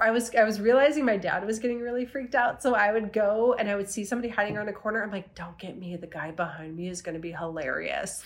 I 0.00 0.10
was 0.10 0.34
I 0.34 0.44
was 0.44 0.60
realizing 0.60 1.04
my 1.04 1.16
dad 1.16 1.44
was 1.46 1.58
getting 1.58 1.80
really 1.80 2.04
freaked 2.04 2.34
out, 2.34 2.62
so 2.62 2.74
I 2.74 2.92
would 2.92 3.12
go 3.12 3.54
and 3.54 3.68
I 3.68 3.76
would 3.76 3.88
see 3.88 4.04
somebody 4.04 4.28
hiding 4.28 4.56
around 4.56 4.68
a 4.68 4.72
corner. 4.72 5.02
I'm 5.02 5.10
like, 5.10 5.34
"Don't 5.34 5.58
get 5.58 5.78
me! 5.78 5.96
The 5.96 6.06
guy 6.06 6.30
behind 6.30 6.76
me 6.76 6.88
is 6.88 7.02
going 7.02 7.14
to 7.14 7.20
be 7.20 7.32
hilarious." 7.32 8.22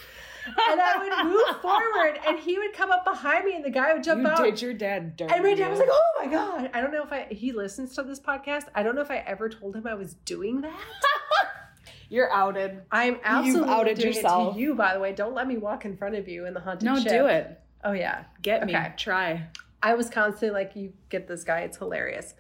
And 0.47 0.81
I 0.81 0.97
would 0.99 1.33
move 1.33 1.57
forward, 1.63 2.19
and 2.27 2.39
he 2.39 2.59
would 2.59 2.73
come 2.73 2.91
up 2.93 3.05
behind 3.05 3.45
me, 3.45 3.55
and 3.57 3.65
the 3.65 3.71
guy 3.71 3.93
would 3.93 4.05
jump 4.05 4.23
you 4.23 4.29
out. 4.29 4.43
did 4.43 4.63
your 4.63 4.73
dad 4.75 5.17
dirty. 5.17 5.35
And 5.35 5.43
my 5.43 5.55
dad 5.55 5.71
was 5.71 5.79
like, 5.81 5.89
"Oh 5.91 6.25
my 6.25 6.31
god!" 6.31 6.71
I 6.73 6.81
don't 6.81 6.93
know 6.93 7.03
if 7.03 7.13
I 7.13 7.27
he 7.31 7.53
listens 7.53 7.95
to 7.97 8.03
this 8.03 8.21
podcast. 8.21 8.65
I 8.75 8.83
don't 8.83 8.95
know 8.95 9.01
if 9.03 9.11
I 9.11 9.19
ever 9.19 9.49
told 9.49 9.75
him 9.77 9.87
I 9.87 9.95
was 9.95 10.15
doing 10.25 10.61
that. 10.61 10.73
"You're 12.09 12.33
outed." 12.33 12.83
I'm 12.91 13.19
absolutely 13.25 13.73
outed 13.73 13.99
doing 13.99 14.15
yourself. 14.15 14.51
it 14.55 14.59
to 14.59 14.61
you. 14.61 14.75
By 14.75 14.95
the 14.95 15.01
way, 15.01 15.13
don't 15.13 15.35
let 15.35 15.47
me 15.49 15.57
walk 15.57 15.85
in 15.85 15.97
front 15.97 16.15
of 16.15 16.29
you 16.29 16.47
in 16.47 16.55
the 16.55 16.61
haunted 16.61 16.85
No, 16.85 16.97
ship. 16.97 17.09
do 17.09 17.27
it. 17.27 17.61
Oh 17.85 17.93
yeah, 17.93 18.25
Get 18.43 18.65
me. 18.67 18.77
Try. 18.97 19.49
I 19.83 19.95
was 19.95 20.09
constantly 20.11 20.51
like, 20.51 20.75
"You 20.77 20.93
get 21.09 21.29
this 21.29 21.45
guy? 21.45 21.61
It's 21.61 21.79
hilarious." 21.79 22.35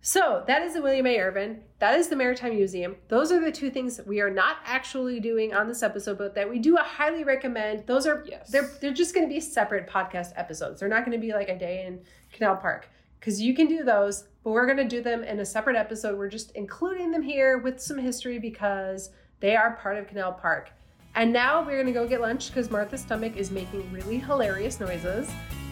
So 0.00 0.44
that 0.46 0.62
is 0.62 0.74
the 0.74 0.82
William 0.82 1.06
A. 1.06 1.18
Irvin. 1.18 1.60
That 1.80 1.98
is 1.98 2.08
the 2.08 2.16
Maritime 2.16 2.54
Museum. 2.54 2.96
Those 3.08 3.32
are 3.32 3.40
the 3.40 3.50
two 3.50 3.68
things 3.70 3.96
that 3.96 4.06
we 4.06 4.20
are 4.20 4.30
not 4.30 4.58
actually 4.64 5.18
doing 5.20 5.52
on 5.52 5.66
this 5.66 5.82
episode, 5.82 6.18
but 6.18 6.34
that 6.36 6.48
we 6.48 6.58
do 6.60 6.76
highly 6.76 7.24
recommend. 7.24 7.86
Those 7.86 8.06
are 8.06 8.24
Yes. 8.26 8.50
they're 8.50 8.70
they're 8.80 8.92
just 8.94 9.14
going 9.14 9.28
to 9.28 9.32
be 9.32 9.40
separate 9.40 9.88
podcast 9.88 10.32
episodes. 10.36 10.80
They're 10.80 10.88
not 10.88 11.04
going 11.04 11.18
to 11.20 11.26
be 11.26 11.32
like 11.32 11.48
a 11.48 11.58
day 11.58 11.84
in 11.86 12.00
Canal 12.32 12.56
Park 12.56 12.88
because 13.18 13.40
you 13.40 13.54
can 13.54 13.66
do 13.66 13.82
those, 13.82 14.24
but 14.44 14.52
we're 14.52 14.66
going 14.66 14.78
to 14.78 14.84
do 14.96 15.02
them 15.02 15.24
in 15.24 15.40
a 15.40 15.44
separate 15.44 15.76
episode. 15.76 16.16
We're 16.16 16.28
just 16.28 16.52
including 16.52 17.10
them 17.10 17.22
here 17.22 17.58
with 17.58 17.80
some 17.80 17.98
history 17.98 18.38
because 18.38 19.10
they 19.40 19.56
are 19.56 19.72
part 19.76 19.96
of 19.98 20.06
Canal 20.06 20.32
Park. 20.32 20.70
And 21.16 21.32
now 21.32 21.60
we're 21.62 21.82
going 21.82 21.86
to 21.86 21.92
go 21.92 22.06
get 22.06 22.20
lunch 22.20 22.48
because 22.48 22.70
Martha's 22.70 23.00
stomach 23.00 23.36
is 23.36 23.50
making 23.50 23.90
really 23.92 24.18
hilarious 24.18 24.78
noises. 24.78 25.28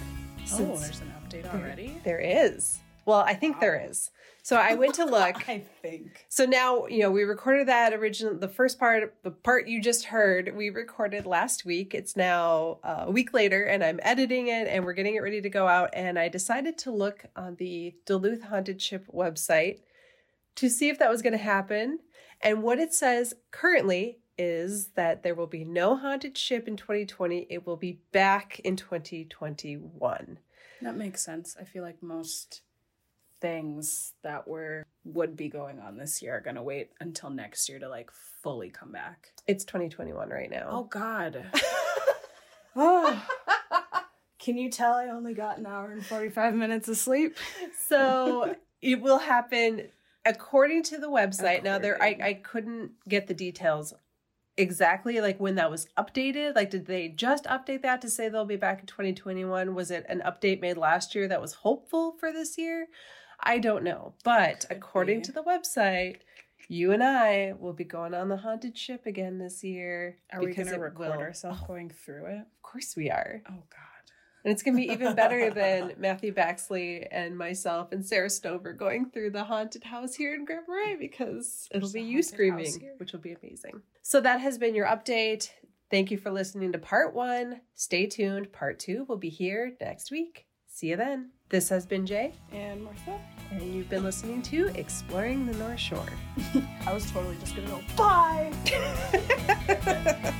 Oh, 0.53 0.75
there's 0.75 0.99
an 0.99 1.13
update 1.23 1.45
already. 1.53 2.01
there 2.03 2.19
is. 2.19 2.79
Well, 3.05 3.19
I 3.19 3.33
think 3.33 3.61
there 3.61 3.81
is. 3.89 4.11
So 4.45 4.57
I 4.57 4.75
went 4.75 4.93
to 4.95 5.05
look. 5.05 5.49
I 5.49 5.63
think. 5.81 6.23
So 6.29 6.45
now, 6.45 6.85
you 6.85 6.99
know, 6.99 7.09
we 7.09 7.23
recorded 7.23 7.67
that 7.67 7.95
original, 7.95 8.37
the 8.37 8.47
first 8.47 8.77
part, 8.77 9.15
the 9.23 9.31
part 9.31 9.67
you 9.67 9.81
just 9.81 10.05
heard, 10.05 10.55
we 10.55 10.69
recorded 10.69 11.25
last 11.25 11.65
week. 11.65 11.95
It's 11.95 12.15
now 12.15 12.77
uh, 12.83 13.05
a 13.07 13.11
week 13.11 13.33
later, 13.33 13.63
and 13.63 13.83
I'm 13.83 13.99
editing 14.03 14.49
it 14.49 14.67
and 14.67 14.85
we're 14.85 14.93
getting 14.93 15.15
it 15.15 15.23
ready 15.23 15.41
to 15.41 15.49
go 15.49 15.67
out. 15.67 15.89
And 15.93 16.19
I 16.19 16.29
decided 16.29 16.77
to 16.77 16.91
look 16.91 17.25
on 17.35 17.55
the 17.55 17.95
Duluth 18.05 18.43
Haunted 18.43 18.79
Ship 18.79 19.03
website 19.11 19.79
to 20.57 20.69
see 20.69 20.89
if 20.89 20.99
that 20.99 21.09
was 21.09 21.23
going 21.23 21.33
to 21.33 21.39
happen. 21.39 21.97
And 22.39 22.61
what 22.61 22.77
it 22.77 22.93
says 22.93 23.33
currently 23.49 24.19
is 24.37 24.89
that 24.89 25.23
there 25.23 25.33
will 25.33 25.47
be 25.47 25.65
no 25.65 25.95
haunted 25.95 26.37
ship 26.37 26.67
in 26.67 26.77
2020. 26.77 27.47
It 27.49 27.65
will 27.65 27.77
be 27.77 27.99
back 28.11 28.59
in 28.59 28.75
2021. 28.75 30.37
That 30.83 30.95
makes 30.95 31.25
sense. 31.25 31.57
I 31.59 31.63
feel 31.63 31.81
like 31.81 32.03
most 32.03 32.61
things 33.41 34.13
that 34.23 34.47
were 34.47 34.85
would 35.03 35.37
be 35.37 35.49
going 35.49 35.79
on 35.79 35.97
this 35.97 36.21
year 36.21 36.37
are 36.37 36.41
gonna 36.41 36.63
wait 36.63 36.91
until 36.99 37.29
next 37.29 37.69
year 37.69 37.79
to 37.79 37.89
like 37.89 38.09
fully 38.41 38.69
come 38.69 38.91
back. 38.91 39.31
It's 39.47 39.63
2021 39.65 40.29
right 40.29 40.49
now. 40.49 40.67
Oh 40.69 40.83
God. 40.83 41.45
oh. 42.75 43.25
Can 44.39 44.57
you 44.57 44.69
tell 44.69 44.93
I 44.93 45.07
only 45.07 45.33
got 45.33 45.57
an 45.57 45.65
hour 45.65 45.91
and 45.91 46.05
45 46.05 46.53
minutes 46.53 46.87
of 46.87 46.97
sleep? 46.97 47.35
so 47.87 48.55
it 48.81 49.01
will 49.01 49.19
happen 49.19 49.87
according 50.25 50.83
to 50.83 50.97
the 50.97 51.09
website 51.09 51.63
now 51.63 51.77
there 51.77 52.01
I, 52.01 52.17
I 52.21 52.33
couldn't 52.33 52.91
get 53.07 53.27
the 53.27 53.33
details 53.33 53.93
exactly 54.57 55.19
like 55.21 55.39
when 55.39 55.55
that 55.55 55.69
was 55.69 55.87
updated 55.97 56.55
like 56.55 56.69
did 56.69 56.85
they 56.85 57.09
just 57.09 57.45
update 57.45 57.81
that 57.81 58.01
to 58.01 58.09
say 58.09 58.29
they'll 58.29 58.45
be 58.45 58.55
back 58.55 58.79
in 58.79 58.85
2021 58.85 59.75
was 59.75 59.91
it 59.91 60.05
an 60.07 60.21
update 60.25 60.61
made 60.61 60.77
last 60.77 61.13
year 61.13 61.27
that 61.27 61.41
was 61.41 61.53
hopeful 61.53 62.15
for 62.19 62.31
this 62.31 62.57
year 62.57 62.87
i 63.41 63.57
don't 63.59 63.83
know 63.83 64.13
but 64.23 64.65
Could 64.67 64.77
according 64.77 65.19
be. 65.19 65.25
to 65.25 65.31
the 65.31 65.43
website 65.43 66.17
you 66.67 66.91
and 66.91 67.03
i 67.03 67.53
will 67.59 67.73
be 67.73 67.83
going 67.83 68.13
on 68.13 68.29
the 68.29 68.37
haunted 68.37 68.77
ship 68.77 69.05
again 69.05 69.37
this 69.37 69.63
year 69.63 70.17
Are 70.33 70.39
we 70.39 70.47
because 70.47 70.67
gonna 70.69 70.79
record 70.79 71.09
will- 71.09 71.19
ourselves 71.19 71.59
oh, 71.63 71.67
going 71.67 71.89
through 71.89 72.25
it? 72.25 72.39
of 72.39 72.61
course 72.63 72.95
we 72.95 73.09
are 73.11 73.41
Oh 73.47 73.53
God. 73.69 74.11
and 74.43 74.51
it's 74.51 74.61
going 74.63 74.75
to 74.75 74.81
be 74.85 74.91
even 74.93 75.15
better 75.15 75.49
than 75.61 75.93
Matthew 75.97 76.31
Baxley 76.33 77.07
and 77.11 77.35
myself 77.37 77.91
and 77.91 78.05
Sarah 78.05 78.29
Stover 78.29 78.73
going 78.73 79.09
through 79.09 79.31
the 79.31 79.43
haunted 79.43 79.83
house 79.83 80.13
here 80.15 80.33
in 80.35 80.45
Grand 80.45 80.65
Marais 80.67 80.95
because 80.99 81.67
it'll 81.71 81.81
There's 81.89 81.93
be 81.93 82.01
you 82.03 82.21
screaming, 82.21 82.91
which 82.97 83.11
will 83.11 83.21
be 83.21 83.33
amazing. 83.41 83.81
So 84.03 84.21
that 84.21 84.41
has 84.41 84.57
been 84.59 84.75
your 84.75 84.85
update. 84.85 85.49
Thank 85.89 86.11
you 86.11 86.17
for 86.19 86.29
listening 86.31 86.71
to 86.73 86.77
part 86.77 87.15
one. 87.15 87.61
Stay 87.73 88.05
tuned. 88.05 88.51
Part 88.51 88.79
two 88.79 89.05
will 89.07 89.17
be 89.17 89.29
here 89.29 89.73
next 89.81 90.11
week. 90.11 90.45
See 90.75 90.87
you 90.87 90.97
then. 90.97 91.29
This 91.47 91.69
has 91.69 91.85
been 91.85 92.05
Jay, 92.05 92.33
And 92.51 92.83
Martha? 92.83 93.17
and 93.49 93.73
you've 93.73 93.89
been 93.89 94.03
listening 94.03 94.41
to 94.41 94.67
Exploring 94.77 95.45
the 95.45 95.53
North 95.57 95.79
Shore. 95.79 96.05
I 96.85 96.93
was 96.93 97.09
totally 97.11 97.37
just 97.37 97.55
gonna 97.55 97.69
go, 97.69 97.79
bye. 97.95 98.51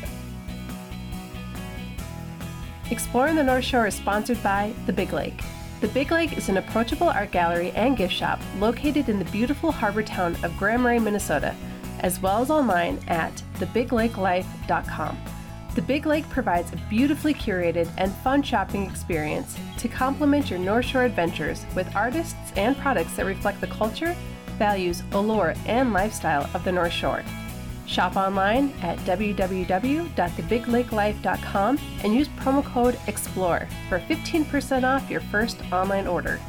Exploring 2.92 3.36
the 3.36 3.44
North 3.46 3.64
Shore 3.64 3.88
is 3.88 3.96
sponsored 3.96 4.44
by 4.44 4.74
The 4.86 4.92
Big 4.92 5.14
Lake. 5.14 5.40
The 5.80 5.88
Big 5.88 6.12
Lake 6.12 6.38
is 6.38 6.50
an 6.50 6.58
approachable 6.58 7.08
art 7.08 7.32
gallery 7.32 7.72
and 7.72 7.96
gift 7.96 8.14
shop 8.14 8.42
located 8.60 9.08
in 9.08 9.20
the 9.20 9.26
beautiful 9.32 9.72
harbor 9.72 10.04
town 10.04 10.36
of 10.44 10.58
Grand 10.58 10.84
Marais, 10.84 11.00
Minnesota, 11.00 11.56
as 12.02 12.20
well 12.20 12.42
as 12.42 12.50
online 12.52 13.00
at 13.08 13.42
thebiglakelife.com. 13.60 15.18
The 15.76 15.82
Big 15.82 16.06
Lake 16.06 16.30
provides 16.30 16.72
a 16.72 16.78
beautifully 16.90 17.34
curated 17.34 17.90
and 17.98 18.16
fun 18.16 18.42
shopping 18.42 18.90
experience 18.90 19.58
to 19.78 19.90
complement 19.90 20.50
your 20.50 20.58
North 20.58 20.86
Shore 20.86 21.04
adventures 21.04 21.66
with 21.76 21.94
artists 21.94 22.54
and 22.56 22.78
products 22.78 23.18
that 23.18 23.26
reflect 23.26 23.60
the 23.60 23.68
culture, 23.68 24.16
values, 24.58 25.04
allure, 25.12 25.54
and 25.66 25.92
lifestyle 25.92 26.50
of 26.54 26.64
the 26.64 26.72
North 26.72 26.94
Shore. 26.94 27.26
Shop 27.88 28.16
online 28.16 28.72
at 28.82 28.98
www.thebiglakelife.com 29.00 31.80
and 32.04 32.16
use 32.16 32.30
promo 32.30 32.64
code 32.64 32.98
EXPLORE 33.08 33.68
for 33.90 34.00
15% 34.00 34.86
off 34.86 35.12
your 35.12 35.22
first 35.22 35.60
online 35.74 36.08
order. 36.08 36.40